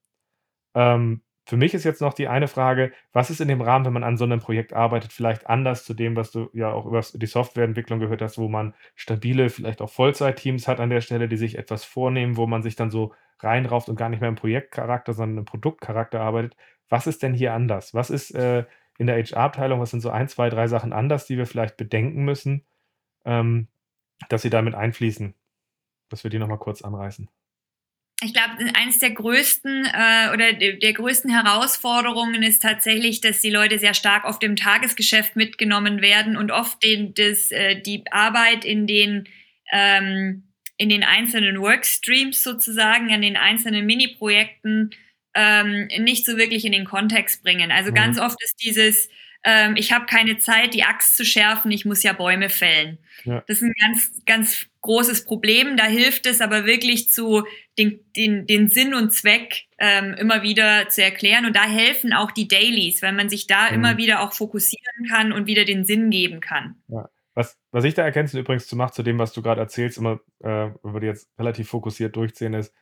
Ähm, 0.75 1.23
für 1.47 1.57
mich 1.57 1.75
ist 1.75 1.85
jetzt 1.85 2.01
noch 2.01 2.15
die 2.15 2.29
eine 2.29 2.49
Frage, 2.49 2.93
was 3.13 3.31
ist 3.31 3.41
in 3.41 3.49
dem 3.49 3.61
Rahmen, 3.61 3.85
wenn 3.85 3.93
man 3.93 4.05
an 4.05 4.17
so 4.17 4.25
einem 4.25 4.41
Projekt 4.41 4.73
arbeitet, 4.73 5.13
vielleicht 5.13 5.49
anders 5.49 5.85
zu 5.85 5.95
dem, 5.95 6.15
was 6.15 6.31
du 6.31 6.49
ja 6.53 6.73
auch 6.73 6.87
über 6.87 7.01
die 7.01 7.27
Softwareentwicklung 7.27 7.99
gehört 7.99 8.23
hast, 8.23 8.39
wo 8.39 8.49
man 8.49 8.75
stabile, 8.95 9.49
vielleicht 9.51 9.81
auch 9.83 9.91
Vollzeitteams 9.91 10.69
hat 10.69 10.79
an 10.81 10.91
der 10.91 11.01
Stelle, 11.01 11.29
die 11.29 11.37
sich 11.37 11.59
etwas 11.59 11.85
vornehmen, 11.85 12.37
wo 12.37 12.47
man 12.47 12.63
sich 12.63 12.77
dann 12.77 12.91
so 12.91 13.15
reinrauft 13.41 13.89
und 13.89 13.97
gar 13.97 14.11
nicht 14.11 14.21
mehr 14.21 14.29
im 14.29 14.37
Projektcharakter, 14.37 15.13
sondern 15.13 15.39
im 15.39 15.45
Produktcharakter 15.45 16.21
arbeitet. 16.21 16.57
Was 16.89 17.07
ist 17.07 17.23
denn 17.23 17.35
hier 17.35 17.55
anders? 17.55 17.95
Was 17.95 18.11
ist 18.11 18.33
äh, 18.33 18.65
in 19.01 19.07
der 19.07 19.17
HR-Abteilung, 19.17 19.81
was 19.81 19.91
sind 19.91 20.01
so 20.01 20.11
ein, 20.11 20.29
zwei, 20.29 20.51
drei 20.51 20.69
Sachen 20.69 20.93
anders, 20.93 21.27
die 21.27 21.39
wir 21.39 21.47
vielleicht 21.47 21.77
bedenken 21.77 22.25
müssen, 22.25 22.67
ähm, 23.25 23.69
dass 24.29 24.43
sie 24.43 24.51
damit 24.51 24.75
einfließen? 24.75 25.35
Dass 26.11 26.23
wir 26.23 26.31
die 26.31 26.39
nochmal 26.39 26.59
kurz 26.59 26.83
anreißen 26.83 27.29
ich 28.23 28.35
glaube, 28.35 28.53
eines 28.75 28.99
der 28.99 29.13
größten 29.13 29.87
äh, 29.87 30.33
oder 30.33 30.53
der, 30.53 30.93
größten 30.93 31.31
Herausforderungen 31.31 32.43
ist 32.43 32.63
tatsächlich, 32.63 33.21
dass 33.23 33.41
die 33.41 33.51
Leute 33.51 33.79
sehr 33.79 33.95
stark 33.95 34.25
auf 34.25 34.39
dem 34.39 34.57
Tagesgeschäft 34.57 35.37
mitgenommen 35.37 36.03
werden 36.03 36.37
und 36.37 36.51
oft 36.51 36.83
den, 36.83 37.15
das, 37.15 37.51
äh, 37.51 37.81
die 37.81 38.05
Arbeit 38.11 38.65
in 38.65 38.87
den 38.87 39.27
ähm, 39.73 40.45
in 40.77 40.89
den 40.89 41.05
einzelnen 41.05 41.61
Workstreams 41.61 42.43
sozusagen, 42.43 43.13
an 43.13 43.21
den 43.21 43.37
einzelnen 43.37 43.85
Mini-Projekten 43.85 44.91
ähm, 45.35 45.89
nicht 45.99 46.27
so 46.27 46.37
wirklich 46.37 46.65
in 46.65 46.73
den 46.73 46.85
Kontext 46.85 47.43
bringen. 47.43 47.71
Also 47.71 47.91
mhm. 47.91 47.95
ganz 47.95 48.19
oft 48.19 48.43
ist 48.43 48.63
dieses, 48.63 49.09
ähm, 49.45 49.75
ich 49.77 49.93
habe 49.93 50.07
keine 50.07 50.39
Zeit, 50.39 50.75
die 50.75 50.85
Axt 50.85 51.17
zu 51.17 51.25
schärfen, 51.25 51.71
ich 51.71 51.85
muss 51.85 52.03
ja 52.03 52.13
Bäume 52.13 52.49
fällen. 52.49 52.99
Ja. 53.25 53.43
Das 53.47 53.59
ist 53.59 53.63
ein 53.63 53.75
ganz, 53.81 54.25
ganz 54.27 54.67
großes 54.83 55.25
Problem. 55.25 55.77
Da 55.77 55.85
hilft 55.85 56.27
es 56.27 56.41
aber 56.41 56.67
wirklich 56.67 57.11
zu 57.11 57.45
den, 57.79 58.01
den, 58.17 58.47
den 58.47 58.69
Sinn 58.69 58.95
und 58.95 59.13
Zweck 59.13 59.67
ähm, 59.79 60.15
immer 60.15 60.43
wieder 60.43 60.89
zu 60.89 61.03
erklären. 61.03 61.47
Und 61.47 61.57
da 61.57 61.65
helfen 61.65 62.13
auch 62.13 62.31
die 62.33 62.49
Dailies, 62.49 63.03
weil 63.03 63.13
man 63.13 63.29
sich 63.29 63.47
da 63.47 63.69
mhm. 63.69 63.77
immer 63.77 63.97
wieder 63.97 64.21
auch 64.21 64.33
fokussieren 64.33 65.09
kann 65.09 65.33
und 65.33 65.47
wieder 65.47 65.65
den 65.65 65.85
Sinn 65.85 66.11
geben 66.11 66.41
kann. 66.41 66.83
Ja. 66.89 67.09
Was, 67.35 67.57
was 67.71 67.85
ich 67.85 67.95
da 67.95 68.03
ergänzend 68.03 68.41
übrigens 68.41 68.67
zu 68.67 68.77
mache, 68.77 68.93
zu 68.93 69.03
dem, 69.03 69.19
was 69.19 69.33
du 69.33 69.41
gerade 69.41 69.61
erzählst, 69.61 69.97
immer, 69.99 70.21
äh, 70.41 70.71
wenn 70.83 71.01
wir 71.01 71.09
jetzt 71.09 71.31
relativ 71.39 71.69
fokussiert 71.69 72.17
durchziehen, 72.17 72.55
ist, 72.55 72.75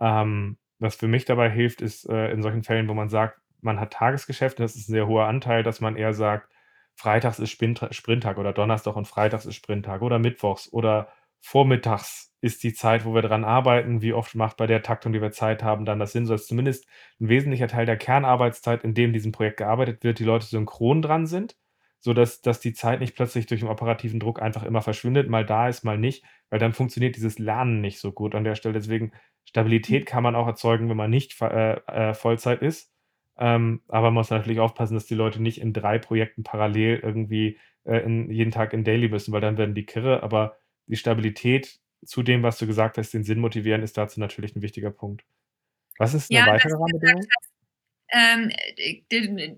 ähm, 0.00 0.56
was 0.80 0.96
für 0.96 1.08
mich 1.08 1.24
dabei 1.24 1.50
hilft, 1.50 1.80
ist 1.82 2.08
äh, 2.08 2.30
in 2.32 2.42
solchen 2.42 2.64
Fällen, 2.64 2.88
wo 2.88 2.94
man 2.94 3.08
sagt, 3.08 3.38
man 3.60 3.78
hat 3.78 3.92
Tagesgeschäfte, 3.92 4.62
das 4.62 4.74
ist 4.74 4.88
ein 4.88 4.92
sehr 4.92 5.06
hoher 5.06 5.26
Anteil, 5.26 5.62
dass 5.62 5.80
man 5.80 5.96
eher 5.96 6.14
sagt, 6.14 6.50
Freitags 6.96 7.38
ist 7.38 7.50
Sprinttag 7.50 8.38
oder 8.38 8.52
Donnerstag 8.52 8.96
und 8.96 9.06
Freitags 9.06 9.46
ist 9.46 9.54
Sprinttag 9.54 10.02
oder 10.02 10.18
Mittwochs 10.18 10.72
oder 10.72 11.08
vormittags 11.40 12.34
ist 12.42 12.62
die 12.62 12.74
Zeit, 12.74 13.04
wo 13.04 13.14
wir 13.14 13.22
dran 13.22 13.44
arbeiten. 13.44 14.02
Wie 14.02 14.12
oft 14.12 14.34
macht 14.34 14.56
bei 14.56 14.66
der 14.66 14.82
Taktung, 14.82 15.12
die 15.12 15.22
wir 15.22 15.30
Zeit 15.30 15.62
haben, 15.62 15.84
dann 15.84 15.98
das 15.98 16.12
Sinn, 16.12 16.26
so 16.26 16.34
dass 16.34 16.46
zumindest 16.46 16.86
ein 17.20 17.28
wesentlicher 17.28 17.68
Teil 17.68 17.86
der 17.86 17.96
Kernarbeitszeit, 17.96 18.84
in 18.84 18.94
dem 18.94 19.12
diesem 19.12 19.32
Projekt 19.32 19.58
gearbeitet 19.58 20.04
wird, 20.04 20.18
die 20.18 20.24
Leute 20.24 20.46
synchron 20.46 21.02
dran 21.02 21.26
sind, 21.26 21.56
sodass 22.00 22.40
dass 22.40 22.60
die 22.60 22.72
Zeit 22.72 23.00
nicht 23.00 23.14
plötzlich 23.14 23.46
durch 23.46 23.60
den 23.60 23.68
operativen 23.68 24.20
Druck 24.20 24.42
einfach 24.42 24.62
immer 24.62 24.82
verschwindet, 24.82 25.28
mal 25.28 25.44
da 25.44 25.68
ist, 25.68 25.84
mal 25.84 25.98
nicht, 25.98 26.24
weil 26.48 26.58
dann 26.58 26.72
funktioniert 26.72 27.16
dieses 27.16 27.38
Lernen 27.38 27.80
nicht 27.80 28.00
so 28.00 28.12
gut 28.12 28.34
an 28.34 28.44
der 28.44 28.54
Stelle. 28.54 28.74
Deswegen 28.74 29.12
Stabilität 29.44 30.06
kann 30.06 30.22
man 30.22 30.34
auch 30.34 30.46
erzeugen, 30.46 30.88
wenn 30.88 30.96
man 30.96 31.10
nicht 31.10 31.40
äh, 31.42 31.74
äh, 31.74 32.14
Vollzeit 32.14 32.62
ist. 32.62 32.92
Ähm, 33.38 33.82
aber 33.88 34.08
man 34.08 34.14
muss 34.14 34.30
natürlich 34.30 34.60
aufpassen, 34.60 34.94
dass 34.94 35.06
die 35.06 35.14
Leute 35.14 35.42
nicht 35.42 35.60
in 35.60 35.72
drei 35.72 35.98
Projekten 35.98 36.42
parallel 36.42 37.00
irgendwie 37.02 37.58
äh, 37.84 37.98
in, 37.98 38.30
jeden 38.30 38.50
Tag 38.50 38.72
in 38.72 38.84
Daily 38.84 39.08
müssen, 39.08 39.32
weil 39.32 39.40
dann 39.40 39.58
werden 39.58 39.74
die 39.74 39.86
kirre. 39.86 40.22
Aber 40.22 40.56
die 40.86 40.96
Stabilität 40.96 41.80
zu 42.04 42.22
dem, 42.22 42.42
was 42.42 42.58
du 42.58 42.66
gesagt 42.66 42.98
hast, 42.98 43.12
den 43.12 43.24
Sinn 43.24 43.40
motivieren, 43.40 43.82
ist 43.82 43.96
dazu 43.96 44.20
natürlich 44.20 44.56
ein 44.56 44.62
wichtiger 44.62 44.90
Punkt. 44.90 45.24
Was 45.98 46.14
ist 46.14 46.30
eine 46.30 46.40
ja, 46.40 46.46
weitere 46.46 46.72
Rahmenbedingung? 46.72 47.26
Ähm, 48.12 48.50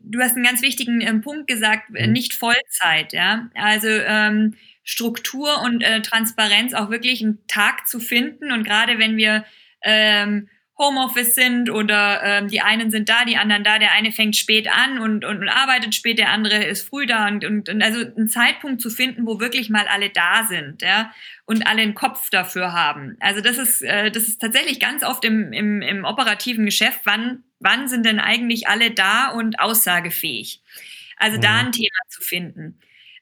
du 0.03 0.21
hast 0.21 0.35
einen 0.35 0.45
ganz 0.45 0.63
wichtigen 0.63 1.01
ähm, 1.01 1.21
Punkt 1.21 1.47
gesagt, 1.47 1.91
mhm. 1.91 2.13
nicht 2.13 2.35
Vollzeit, 2.35 3.13
ja. 3.13 3.51
Also 3.55 3.89
ähm, 3.89 4.55
Struktur 4.85 5.63
und 5.63 5.83
äh, 5.83 6.03
Transparenz 6.03 6.75
auch 6.75 6.91
wirklich 6.91 7.23
einen 7.23 7.47
Tag 7.47 7.87
zu 7.87 8.01
finden 8.01 8.53
und 8.53 8.65
gerade 8.65 8.99
wenn 8.99 9.17
wir 9.17 9.45
ähm, 9.83 10.49
Homeoffice 10.79 11.35
sind 11.35 11.71
oder 11.71 12.23
ähm, 12.23 12.49
die 12.49 12.61
einen 12.61 12.91
sind 12.91 13.09
da, 13.09 13.25
die 13.25 13.37
anderen 13.37 13.63
da, 13.63 13.79
der 13.79 13.93
eine 13.93 14.11
fängt 14.11 14.37
spät 14.37 14.69
an 14.73 14.99
und, 14.99 15.25
und, 15.25 15.41
und 15.41 15.49
arbeitet 15.49 15.95
spät, 15.95 16.19
der 16.19 16.31
andere 16.31 16.65
ist 16.65 16.89
früh 16.89 17.07
da 17.07 17.29
und, 17.29 17.45
und, 17.45 17.69
und 17.69 17.83
also 17.83 18.01
einen 18.01 18.29
Zeitpunkt 18.29 18.81
zu 18.81 18.89
finden, 18.89 19.27
wo 19.27 19.39
wirklich 19.39 19.69
mal 19.69 19.87
alle 19.87 20.09
da 20.11 20.45
sind, 20.49 20.83
ja, 20.83 21.13
und 21.45 21.67
alle 21.67 21.83
einen 21.83 21.95
Kopf 21.95 22.31
dafür 22.31 22.73
haben. 22.73 23.17
Also 23.21 23.43
das 23.43 23.59
ist, 23.59 23.83
äh, 23.83 24.11
das 24.11 24.29
ist 24.29 24.41
tatsächlich 24.41 24.81
ganz 24.81 25.05
oft 25.05 25.25
im, 25.25 25.53
im, 25.53 25.83
im 25.83 26.05
operativen 26.05 26.65
Geschäft, 26.65 27.01
wann, 27.05 27.45
wann 27.61 27.89
sind 27.89 28.07
denn 28.07 28.19
eigentlich 28.19 28.67
alle 28.69 28.91
da 28.91 29.29
und 29.29 29.61
aussagefähig? 29.61 30.63
Also 31.19 31.37
mhm. 31.37 31.43
da 31.43 31.57
ein 31.59 31.73
Thema 31.73 31.99
zu 32.09 32.23
finden. 32.23 32.81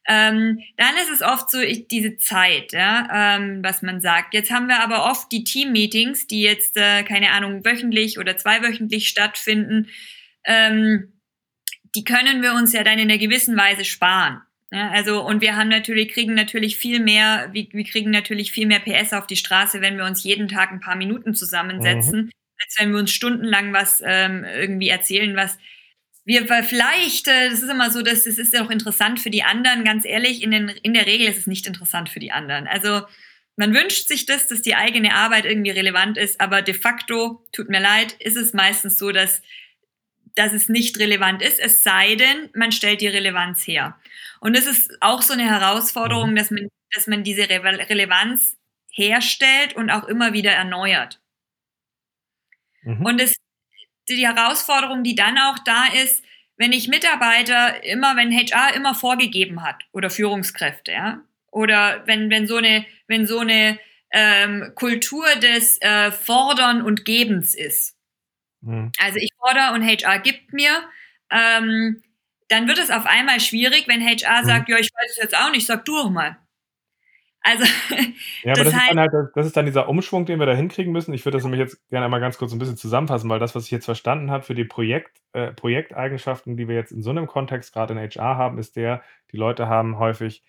Ähm, 0.09 0.61
dann 0.77 0.97
ist 0.97 1.11
es 1.11 1.23
oft 1.23 1.51
so 1.51 1.61
ich, 1.61 1.87
diese 1.89 2.17
Zeit, 2.17 2.73
ja, 2.73 3.37
ähm, 3.37 3.63
was 3.63 3.83
man 3.83 4.01
sagt. 4.01 4.35
Jetzt 4.35 4.51
haben 4.51 4.67
wir 4.67 4.83
aber 4.83 5.11
oft 5.11 5.31
die 5.31 5.45
Team-Meetings, 5.45 6.27
die 6.27 6.43
jetzt, 6.43 6.77
äh, 6.77 7.03
keine 7.03 7.33
Ahnung, 7.33 7.65
wöchentlich 7.65 8.19
oder 8.19 8.37
zweiwöchentlich 8.37 9.09
stattfinden. 9.09 9.89
Ähm, 10.45 11.13
die 11.95 12.05
können 12.05 12.43
wir 12.43 12.55
uns 12.55 12.73
ja 12.73 12.83
dann 12.83 12.99
in 12.99 13.11
einer 13.11 13.19
gewissen 13.19 13.57
Weise 13.57 13.85
sparen. 13.85 14.43
Ja, 14.73 14.91
also, 14.91 15.25
und 15.27 15.41
wir 15.43 15.57
haben 15.57 15.69
natürlich, 15.69 16.13
kriegen 16.13 16.35
natürlich 16.35 16.77
viel 16.77 17.01
mehr, 17.01 17.49
wir, 17.53 17.67
wir 17.73 17.85
kriegen 17.85 18.11
natürlich 18.11 18.53
viel 18.53 18.67
mehr 18.67 18.79
PS 18.79 19.13
auf 19.13 19.27
die 19.27 19.37
Straße, 19.37 19.81
wenn 19.81 19.97
wir 19.97 20.05
uns 20.05 20.23
jeden 20.23 20.47
Tag 20.47 20.71
ein 20.71 20.81
paar 20.81 20.95
Minuten 20.95 21.35
zusammensetzen, 21.35 22.27
mhm. 22.27 22.31
als 22.63 22.77
wenn 22.79 22.93
wir 22.93 23.01
uns 23.01 23.11
stundenlang 23.11 23.73
was 23.73 24.01
ähm, 24.05 24.45
irgendwie 24.45 24.89
erzählen, 24.89 25.35
was 25.35 25.59
wir 26.25 26.47
vielleicht, 26.63 27.29
äh, 27.29 27.51
das 27.51 27.63
ist 27.63 27.71
immer 27.71 27.91
so, 27.91 28.03
dass 28.03 28.27
es 28.27 28.39
ist 28.39 28.53
ja 28.53 28.65
auch 28.65 28.71
interessant 28.71 29.21
für 29.21 29.31
die 29.31 29.43
anderen, 29.43 29.85
ganz 29.85 30.05
ehrlich, 30.05 30.43
in, 30.43 30.51
den, 30.51 30.69
in 30.69 30.95
der 30.95 31.07
Regel 31.07 31.29
ist 31.29 31.39
es 31.39 31.47
nicht 31.47 31.67
interessant 31.67 32.09
für 32.09 32.21
die 32.21 32.33
anderen. 32.33 32.67
Also 32.67 33.03
man 33.57 33.75
wünscht 33.75 34.09
sich 34.09 34.27
das, 34.27 34.47
dass 34.47 34.63
die 34.63 34.75
eigene 34.75 35.15
Arbeit 35.15 35.45
irgendwie 35.45 35.71
relevant 35.71 36.17
ist, 36.17 36.41
aber 36.41 36.63
de 36.63 36.75
facto, 36.75 37.47
tut 37.53 37.69
mir 37.69 37.81
leid, 37.81 38.13
ist 38.19 38.37
es 38.37 38.53
meistens 38.53 38.99
so, 38.99 39.13
dass, 39.13 39.43
dass 40.35 40.53
es 40.53 40.69
nicht 40.69 40.99
relevant 40.99 41.43
ist, 41.43 41.59
es 41.59 41.83
sei 41.83 42.15
denn, 42.15 42.49
man 42.55 42.73
stellt 42.73 43.01
die 43.01 43.09
Relevanz 43.09 43.67
her. 43.67 43.99
Und 44.41 44.57
es 44.57 44.67
ist 44.67 44.91
auch 45.01 45.23
so 45.23 45.35
eine 45.35 45.45
Herausforderung, 45.45 46.31
mhm. 46.31 46.37
dass 46.37 46.51
man, 46.51 46.69
dass 46.95 47.07
man 47.07 47.23
diese 47.23 47.49
Relevanz 47.49 48.57
herstellt 48.91 49.77
und 49.77 49.91
auch 49.91 50.05
immer 50.05 50.33
wieder 50.33 50.53
erneuert. 50.53 51.21
Mhm. 52.83 53.05
Und 53.05 53.21
es, 53.21 53.37
die 54.17 54.27
Herausforderung, 54.27 55.03
die 55.03 55.15
dann 55.15 55.39
auch 55.39 55.59
da 55.65 55.87
ist, 56.03 56.25
wenn 56.57 56.73
ich 56.73 56.89
Mitarbeiter 56.89 57.83
immer, 57.85 58.17
wenn 58.17 58.33
HR 58.33 58.75
immer 58.75 58.95
vorgegeben 58.95 59.63
hat 59.63 59.83
oder 59.93 60.11
Führungskräfte, 60.11 60.93
ja, 60.93 61.23
oder 61.51 62.03
wenn, 62.07 62.31
wenn 62.31 62.47
so 62.47 62.57
eine, 62.57 62.85
wenn 63.07 63.27
so 63.27 63.39
eine 63.39 63.79
ähm, 64.13 64.73
Kultur 64.75 65.25
des 65.37 65.81
äh, 65.81 66.11
Fordern 66.13 66.83
und 66.83 67.05
Gebens 67.05 67.55
ist. 67.55 67.97
Mhm. 68.61 68.93
Also 68.99 69.19
ich 69.19 69.31
fordere 69.39 69.73
und 69.73 69.85
HR 69.85 70.19
gibt 70.19 70.53
mir, 70.53 70.83
ähm, 71.31 72.03
dann 72.49 72.67
wird 72.67 72.79
es 72.79 72.91
auf 72.91 73.07
einmal 73.07 73.41
schwierig, 73.41 73.87
wenn 73.87 74.05
HR 74.05 74.43
mhm. 74.43 74.47
sagt, 74.47 74.69
ja, 74.69 74.77
ich 74.79 74.91
weiß 74.93 75.11
es 75.13 75.23
jetzt 75.23 75.37
auch 75.37 75.51
nicht, 75.51 75.67
sag 75.67 75.85
du 75.85 75.97
doch 75.97 76.11
mal. 76.11 76.37
Also, 77.43 77.65
ja, 78.45 78.53
aber 78.53 78.65
das, 78.65 78.73
das 78.73 78.83
ist, 78.83 78.91
dann 78.91 79.01
halt, 79.01 79.13
das 79.35 79.47
ist 79.47 79.57
dann 79.57 79.67
dieser 79.67 79.89
Umschwung, 79.89 80.27
den 80.27 80.39
wir 80.39 80.47
da 80.47 80.55
hinkriegen 80.55 80.93
müssen. 80.93 81.15
Ich 81.15 81.25
würde 81.25 81.39
das 81.39 81.45
nämlich 81.45 81.61
jetzt 81.61 81.89
gerne 81.89 82.05
einmal 82.05 82.21
ganz 82.21 82.37
kurz 82.37 82.53
ein 82.53 82.59
bisschen 82.59 82.77
zusammenfassen, 82.77 83.31
weil 83.31 83.39
das, 83.39 83.55
was 83.55 83.65
ich 83.65 83.71
jetzt 83.71 83.87
verstanden 83.87 84.31
habe 84.31 84.45
für 84.45 84.55
die 84.55 84.65
Projekt, 84.65 85.23
äh, 85.33 85.53
Projekteigenschaften, 85.53 86.57
die 86.57 86.69
wir 86.69 86.75
jetzt 86.75 86.93
in 86.93 87.03
so 87.03 87.11
einem 87.11 87.27
Kontext 87.27 87.73
gerade 87.73 87.95
in 87.95 87.99
HR 87.99 88.37
haben, 88.37 88.59
ist 88.59 88.77
der, 88.77 89.03
die 89.33 89.39
Leute 89.39 89.69
haben 89.69 89.99
häufig 89.99 90.43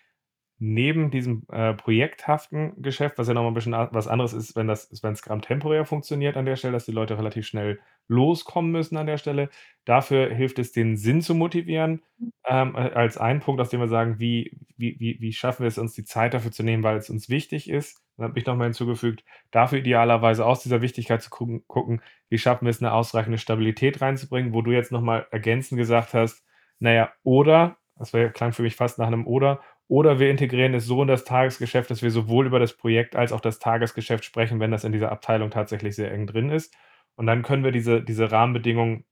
neben 0.59 1.09
diesem 1.09 1.43
äh, 1.51 1.73
projekthaften 1.73 2.79
Geschäft, 2.81 3.17
was 3.17 3.27
ja 3.27 3.33
nochmal 3.33 3.51
ein 3.51 3.55
bisschen 3.55 3.73
was 3.73 4.07
anderes 4.07 4.33
ist, 4.33 4.55
wenn 4.55 4.67
das, 4.67 4.89
wenn 5.01 5.15
Scrum 5.15 5.41
temporär 5.41 5.85
funktioniert 5.85 6.37
an 6.37 6.45
der 6.45 6.55
Stelle, 6.55 6.73
dass 6.73 6.85
die 6.85 6.91
Leute 6.91 7.17
relativ 7.17 7.47
schnell 7.47 7.79
loskommen 8.11 8.71
müssen 8.71 8.97
an 8.97 9.07
der 9.07 9.17
Stelle. 9.17 9.49
Dafür 9.85 10.29
hilft 10.29 10.59
es, 10.59 10.71
den 10.71 10.97
Sinn 10.97 11.21
zu 11.21 11.33
motivieren, 11.33 12.03
ähm, 12.45 12.75
äh, 12.75 12.91
als 12.91 13.17
einen 13.17 13.39
Punkt, 13.39 13.61
aus 13.61 13.69
dem 13.69 13.79
wir 13.79 13.87
sagen, 13.87 14.19
wie, 14.19 14.57
wie, 14.77 14.99
wie, 14.99 15.17
wie 15.19 15.33
schaffen 15.33 15.63
wir 15.63 15.67
es, 15.67 15.77
uns 15.79 15.93
die 15.93 16.03
Zeit 16.03 16.33
dafür 16.33 16.51
zu 16.51 16.61
nehmen, 16.61 16.83
weil 16.83 16.97
es 16.97 17.09
uns 17.09 17.29
wichtig 17.29 17.69
ist. 17.69 18.03
Dann 18.17 18.29
habe 18.29 18.37
ich 18.39 18.45
nochmal 18.45 18.67
hinzugefügt, 18.67 19.23
dafür 19.49 19.79
idealerweise 19.79 20.45
aus 20.45 20.61
dieser 20.61 20.81
Wichtigkeit 20.81 21.23
zu 21.23 21.29
gucken, 21.31 21.63
gucken, 21.67 22.01
wie 22.29 22.37
schaffen 22.37 22.65
wir 22.65 22.69
es, 22.69 22.81
eine 22.81 22.93
ausreichende 22.93 23.39
Stabilität 23.39 24.01
reinzubringen, 24.01 24.53
wo 24.53 24.61
du 24.61 24.71
jetzt 24.71 24.91
nochmal 24.91 25.25
ergänzend 25.31 25.79
gesagt 25.79 26.13
hast, 26.13 26.45
naja, 26.79 27.11
oder, 27.23 27.77
das 27.97 28.13
wär, 28.13 28.29
klang 28.29 28.53
für 28.53 28.63
mich 28.63 28.75
fast 28.75 28.99
nach 28.99 29.07
einem 29.07 29.25
oder, 29.25 29.61
oder 29.87 30.19
wir 30.19 30.29
integrieren 30.29 30.73
es 30.73 30.85
so 30.85 31.01
in 31.01 31.07
das 31.07 31.23
Tagesgeschäft, 31.23 31.89
dass 31.89 32.01
wir 32.01 32.11
sowohl 32.11 32.45
über 32.45 32.59
das 32.59 32.73
Projekt 32.73 33.15
als 33.15 33.31
auch 33.31 33.41
das 33.41 33.59
Tagesgeschäft 33.59 34.25
sprechen, 34.25 34.59
wenn 34.59 34.71
das 34.71 34.83
in 34.83 34.91
dieser 34.91 35.11
Abteilung 35.11 35.49
tatsächlich 35.49 35.95
sehr 35.95 36.11
eng 36.11 36.27
drin 36.27 36.49
ist. 36.49 36.73
Und 37.21 37.27
dann 37.27 37.43
können 37.43 37.63
wir 37.63 37.71
diese, 37.71 38.01
diese 38.01 38.31
Rahmenbedingungen 38.31 39.05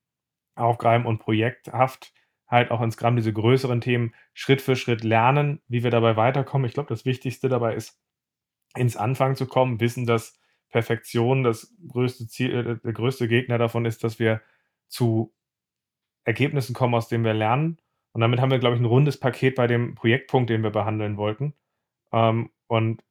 aufgreifen 0.55 1.05
und 1.05 1.19
projekthaft 1.19 2.11
halt 2.47 2.71
auch 2.71 2.81
ins 2.81 2.97
Gramm 2.97 3.15
diese 3.15 3.31
größeren 3.31 3.81
Themen 3.81 4.15
Schritt 4.33 4.63
für 4.63 4.75
Schritt 4.75 5.03
lernen, 5.03 5.61
wie 5.67 5.83
wir 5.83 5.91
dabei 5.91 6.17
weiterkommen. 6.17 6.65
Ich 6.65 6.73
glaube, 6.73 6.89
das 6.89 7.05
Wichtigste 7.05 7.49
dabei 7.49 7.75
ist, 7.75 8.01
ins 8.75 8.97
Anfang 8.97 9.35
zu 9.35 9.45
kommen, 9.45 9.79
wissen, 9.79 10.07
dass 10.07 10.39
Perfektion 10.69 11.43
das 11.43 11.75
größte 11.87 12.27
Ziel, 12.27 12.55
äh, 12.55 12.79
der 12.83 12.93
größte 12.93 13.27
Gegner 13.27 13.59
davon 13.59 13.85
ist, 13.85 14.03
dass 14.03 14.17
wir 14.17 14.41
zu 14.87 15.31
Ergebnissen 16.23 16.73
kommen, 16.73 16.95
aus 16.95 17.09
denen 17.09 17.23
wir 17.23 17.35
lernen 17.35 17.77
und 18.13 18.21
damit 18.21 18.39
haben 18.41 18.51
wir, 18.51 18.59
glaube 18.59 18.75
ich, 18.75 18.81
ein 18.81 18.85
rundes 18.85 19.19
Paket 19.19 19.55
bei 19.55 19.67
dem 19.67 19.93
Projektpunkt, 19.93 20.49
den 20.49 20.63
wir 20.63 20.71
behandeln 20.71 21.17
wollten. 21.17 21.53
Ähm, 22.11 22.49
und 22.67 23.03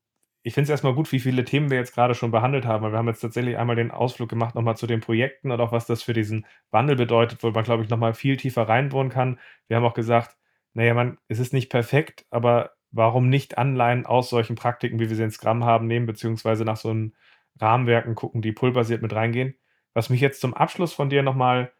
ich 0.48 0.54
finde 0.54 0.64
es 0.64 0.70
erstmal 0.70 0.94
gut, 0.94 1.12
wie 1.12 1.20
viele 1.20 1.44
Themen 1.44 1.70
wir 1.70 1.76
jetzt 1.76 1.92
gerade 1.94 2.14
schon 2.14 2.30
behandelt 2.30 2.64
haben, 2.64 2.82
weil 2.82 2.90
wir 2.90 2.96
haben 2.96 3.06
jetzt 3.06 3.20
tatsächlich 3.20 3.58
einmal 3.58 3.76
den 3.76 3.90
Ausflug 3.90 4.30
gemacht 4.30 4.54
nochmal 4.54 4.78
zu 4.78 4.86
den 4.86 5.00
Projekten 5.00 5.50
und 5.50 5.60
auch 5.60 5.72
was 5.72 5.84
das 5.84 6.02
für 6.02 6.14
diesen 6.14 6.46
Wandel 6.70 6.96
bedeutet, 6.96 7.42
wo 7.42 7.50
man, 7.50 7.64
glaube 7.64 7.82
ich, 7.82 7.90
nochmal 7.90 8.14
viel 8.14 8.38
tiefer 8.38 8.62
reinbohren 8.62 9.10
kann. 9.10 9.38
Wir 9.66 9.76
haben 9.76 9.84
auch 9.84 9.92
gesagt, 9.92 10.38
naja, 10.72 10.94
man, 10.94 11.18
es 11.28 11.38
ist 11.38 11.52
nicht 11.52 11.68
perfekt, 11.68 12.24
aber 12.30 12.70
warum 12.90 13.28
nicht 13.28 13.58
Anleihen 13.58 14.06
aus 14.06 14.30
solchen 14.30 14.56
Praktiken, 14.56 14.98
wie 14.98 15.10
wir 15.10 15.16
sie 15.16 15.24
in 15.24 15.30
Scrum 15.30 15.64
haben, 15.64 15.86
nehmen, 15.86 16.06
beziehungsweise 16.06 16.64
nach 16.64 16.78
so 16.78 16.88
einem 16.88 17.12
Rahmenwerken 17.60 18.14
gucken, 18.14 18.40
die 18.40 18.52
pull-basiert 18.52 19.02
mit 19.02 19.14
reingehen. 19.14 19.54
Was 19.92 20.08
mich 20.08 20.22
jetzt 20.22 20.40
zum 20.40 20.54
Abschluss 20.54 20.94
von 20.94 21.10
dir 21.10 21.22
nochmal 21.22 21.72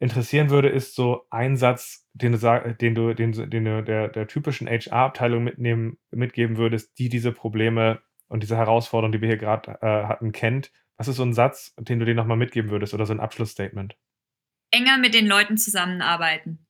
interessieren 0.00 0.50
würde, 0.50 0.68
ist 0.68 0.94
so 0.94 1.26
ein 1.30 1.56
Satz, 1.56 2.08
den 2.12 2.32
du, 2.32 2.74
den 2.74 2.94
du, 2.94 3.14
den, 3.14 3.32
den 3.32 3.64
du 3.64 3.82
der, 3.82 4.08
der 4.08 4.26
typischen 4.28 4.68
HR-Abteilung 4.68 5.50
mitgeben 6.10 6.56
würdest, 6.56 6.98
die 6.98 7.08
diese 7.08 7.32
Probleme 7.32 8.00
und 8.28 8.42
diese 8.42 8.56
Herausforderungen, 8.56 9.12
die 9.12 9.20
wir 9.20 9.28
hier 9.28 9.38
gerade 9.38 9.78
äh, 9.82 10.06
hatten, 10.06 10.32
kennt. 10.32 10.70
Was 10.96 11.08
ist 11.08 11.16
so 11.16 11.24
ein 11.24 11.32
Satz, 11.32 11.74
den 11.78 11.98
du 11.98 12.04
denen 12.04 12.16
nochmal 12.16 12.36
mitgeben 12.36 12.70
würdest 12.70 12.94
oder 12.94 13.06
so 13.06 13.12
ein 13.12 13.20
Abschlussstatement? 13.20 13.96
Enger 14.70 14.98
mit 14.98 15.14
den 15.14 15.26
Leuten 15.26 15.56
zusammenarbeiten. 15.56 16.66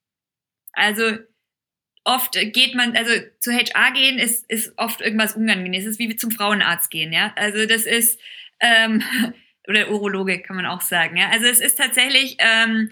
Also 0.72 1.18
oft 2.04 2.32
geht 2.32 2.74
man, 2.74 2.96
also 2.96 3.12
zu 3.40 3.52
HR 3.52 3.92
gehen 3.92 4.18
ist, 4.18 4.48
ist 4.48 4.72
oft 4.76 5.00
irgendwas 5.00 5.36
Unangenehmes. 5.36 5.86
Es 5.86 5.92
ist 5.92 5.98
wie 5.98 6.16
zum 6.16 6.30
Frauenarzt 6.30 6.90
gehen, 6.90 7.12
ja. 7.12 7.32
Also 7.36 7.66
das 7.66 7.84
ist, 7.84 8.20
ähm, 8.60 9.02
oder 9.68 9.90
Urologe 9.90 10.40
kann 10.40 10.56
man 10.56 10.66
auch 10.66 10.80
sagen, 10.80 11.16
ja. 11.16 11.28
Also 11.30 11.46
es 11.46 11.60
ist 11.60 11.76
tatsächlich, 11.76 12.36
ähm, 12.38 12.90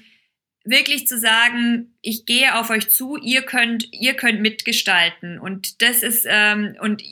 wirklich 0.66 1.06
zu 1.06 1.18
sagen, 1.18 1.94
ich 2.02 2.26
gehe 2.26 2.58
auf 2.58 2.70
euch 2.70 2.88
zu, 2.88 3.16
ihr 3.16 3.42
könnt, 3.42 3.88
ihr 3.92 4.14
könnt 4.14 4.40
mitgestalten. 4.40 5.38
Und 5.38 5.82
das 5.82 6.02
ist, 6.02 6.26
ähm, 6.28 6.76
und 6.80 7.02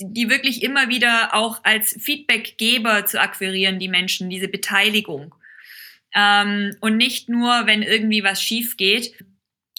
die 0.00 0.28
wirklich 0.28 0.62
immer 0.62 0.88
wieder 0.88 1.34
auch 1.34 1.62
als 1.62 1.96
Feedbackgeber 2.00 3.06
zu 3.06 3.20
akquirieren, 3.20 3.78
die 3.78 3.88
Menschen, 3.88 4.30
diese 4.30 4.48
Beteiligung. 4.48 5.34
Ähm, 6.14 6.76
und 6.80 6.96
nicht 6.96 7.28
nur, 7.28 7.66
wenn 7.66 7.82
irgendwie 7.82 8.24
was 8.24 8.42
schief 8.42 8.76
geht, 8.76 9.14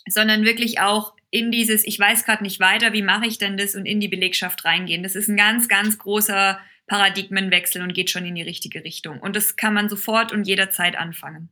sondern 0.08 0.46
wirklich 0.46 0.80
auch 0.80 1.16
in 1.32 1.52
dieses, 1.52 1.86
ich 1.86 2.00
weiß 2.00 2.26
gerade 2.26 2.44
nicht 2.44 2.60
weiter, 2.60 2.94
wie 2.94 3.02
mache 3.02 3.26
ich 3.26 3.38
denn 3.38 3.58
das 3.58 3.76
und 3.76 3.86
in 3.86 4.00
die 4.00 4.08
Belegschaft 4.08 4.64
reingehen. 4.64 5.04
Das 5.04 5.16
ist 5.16 5.28
ein 5.28 5.38
ganz, 5.38 5.68
ganz 5.68 5.98
großer 5.98 6.60
Paradigmenwechsel 6.88 7.82
und 7.82 7.94
geht 7.94 8.10
schon 8.10 8.26
in 8.26 8.36
die 8.36 8.42
richtige 8.42 8.84
Richtung. 8.84 9.20
Und 9.20 9.36
das 9.36 9.56
kann 9.56 9.74
man 9.74 9.90
sofort 9.90 10.32
und 10.32 10.46
jederzeit 10.48 10.96
anfangen. 10.96 11.50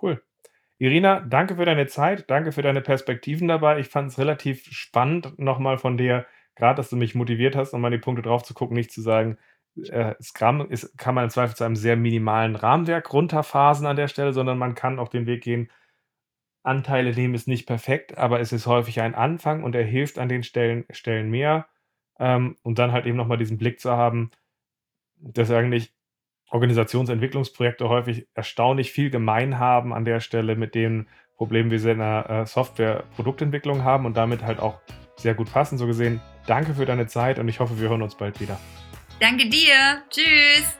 Cool. 0.00 0.22
Irina, 0.82 1.20
danke 1.20 1.54
für 1.54 1.64
deine 1.64 1.86
Zeit, 1.86 2.28
danke 2.28 2.50
für 2.50 2.62
deine 2.62 2.80
Perspektiven 2.80 3.46
dabei. 3.46 3.78
Ich 3.78 3.86
fand 3.86 4.10
es 4.10 4.18
relativ 4.18 4.64
spannend, 4.72 5.38
nochmal 5.38 5.78
von 5.78 5.96
dir, 5.96 6.26
gerade 6.56 6.74
dass 6.78 6.90
du 6.90 6.96
mich 6.96 7.14
motiviert 7.14 7.54
hast, 7.54 7.72
nochmal 7.72 7.92
die 7.92 7.98
Punkte 7.98 8.22
drauf 8.22 8.42
zu 8.42 8.52
gucken, 8.52 8.74
nicht 8.74 8.90
zu 8.90 9.00
sagen, 9.00 9.38
äh, 9.76 10.16
Scrum 10.20 10.68
ist, 10.68 10.98
kann 10.98 11.14
man 11.14 11.22
im 11.22 11.30
Zweifel 11.30 11.54
zu 11.54 11.62
einem 11.62 11.76
sehr 11.76 11.96
minimalen 11.96 12.56
Rahmenwerk 12.56 13.12
runterphasen 13.12 13.86
an 13.86 13.94
der 13.94 14.08
Stelle, 14.08 14.32
sondern 14.32 14.58
man 14.58 14.74
kann 14.74 14.98
auch 14.98 15.06
den 15.06 15.26
Weg 15.26 15.44
gehen, 15.44 15.70
Anteile 16.64 17.14
nehmen 17.14 17.34
ist 17.34 17.46
nicht 17.46 17.66
perfekt, 17.66 18.18
aber 18.18 18.40
es 18.40 18.52
ist 18.52 18.66
häufig 18.66 19.00
ein 19.00 19.14
Anfang 19.14 19.62
und 19.62 19.76
er 19.76 19.84
hilft 19.84 20.18
an 20.18 20.28
den 20.28 20.42
Stellen, 20.42 20.84
Stellen 20.90 21.30
mehr. 21.30 21.68
Ähm, 22.18 22.56
und 22.62 22.80
dann 22.80 22.90
halt 22.90 23.06
eben 23.06 23.16
nochmal 23.16 23.38
diesen 23.38 23.56
Blick 23.56 23.78
zu 23.78 23.92
haben, 23.92 24.32
dass 25.20 25.52
eigentlich 25.52 25.94
Organisationsentwicklungsprojekte 26.52 27.88
häufig 27.88 28.26
erstaunlich 28.34 28.92
viel 28.92 29.10
gemein 29.10 29.58
haben 29.58 29.92
an 29.92 30.04
der 30.04 30.20
Stelle 30.20 30.54
mit 30.54 30.74
den 30.74 31.08
Problemen, 31.36 31.70
wie 31.70 31.78
sie 31.78 31.90
in 31.90 31.98
der 31.98 32.28
äh, 32.28 32.46
Software-Produktentwicklung 32.46 33.84
haben 33.84 34.04
und 34.06 34.16
damit 34.16 34.42
halt 34.42 34.60
auch 34.60 34.78
sehr 35.16 35.34
gut 35.34 35.52
passen. 35.52 35.78
So 35.78 35.86
gesehen, 35.86 36.20
danke 36.46 36.74
für 36.74 36.84
deine 36.84 37.06
Zeit 37.06 37.38
und 37.38 37.48
ich 37.48 37.58
hoffe, 37.58 37.80
wir 37.80 37.88
hören 37.88 38.02
uns 38.02 38.14
bald 38.14 38.40
wieder. 38.40 38.60
Danke 39.18 39.48
dir. 39.48 40.02
Tschüss. 40.10 40.78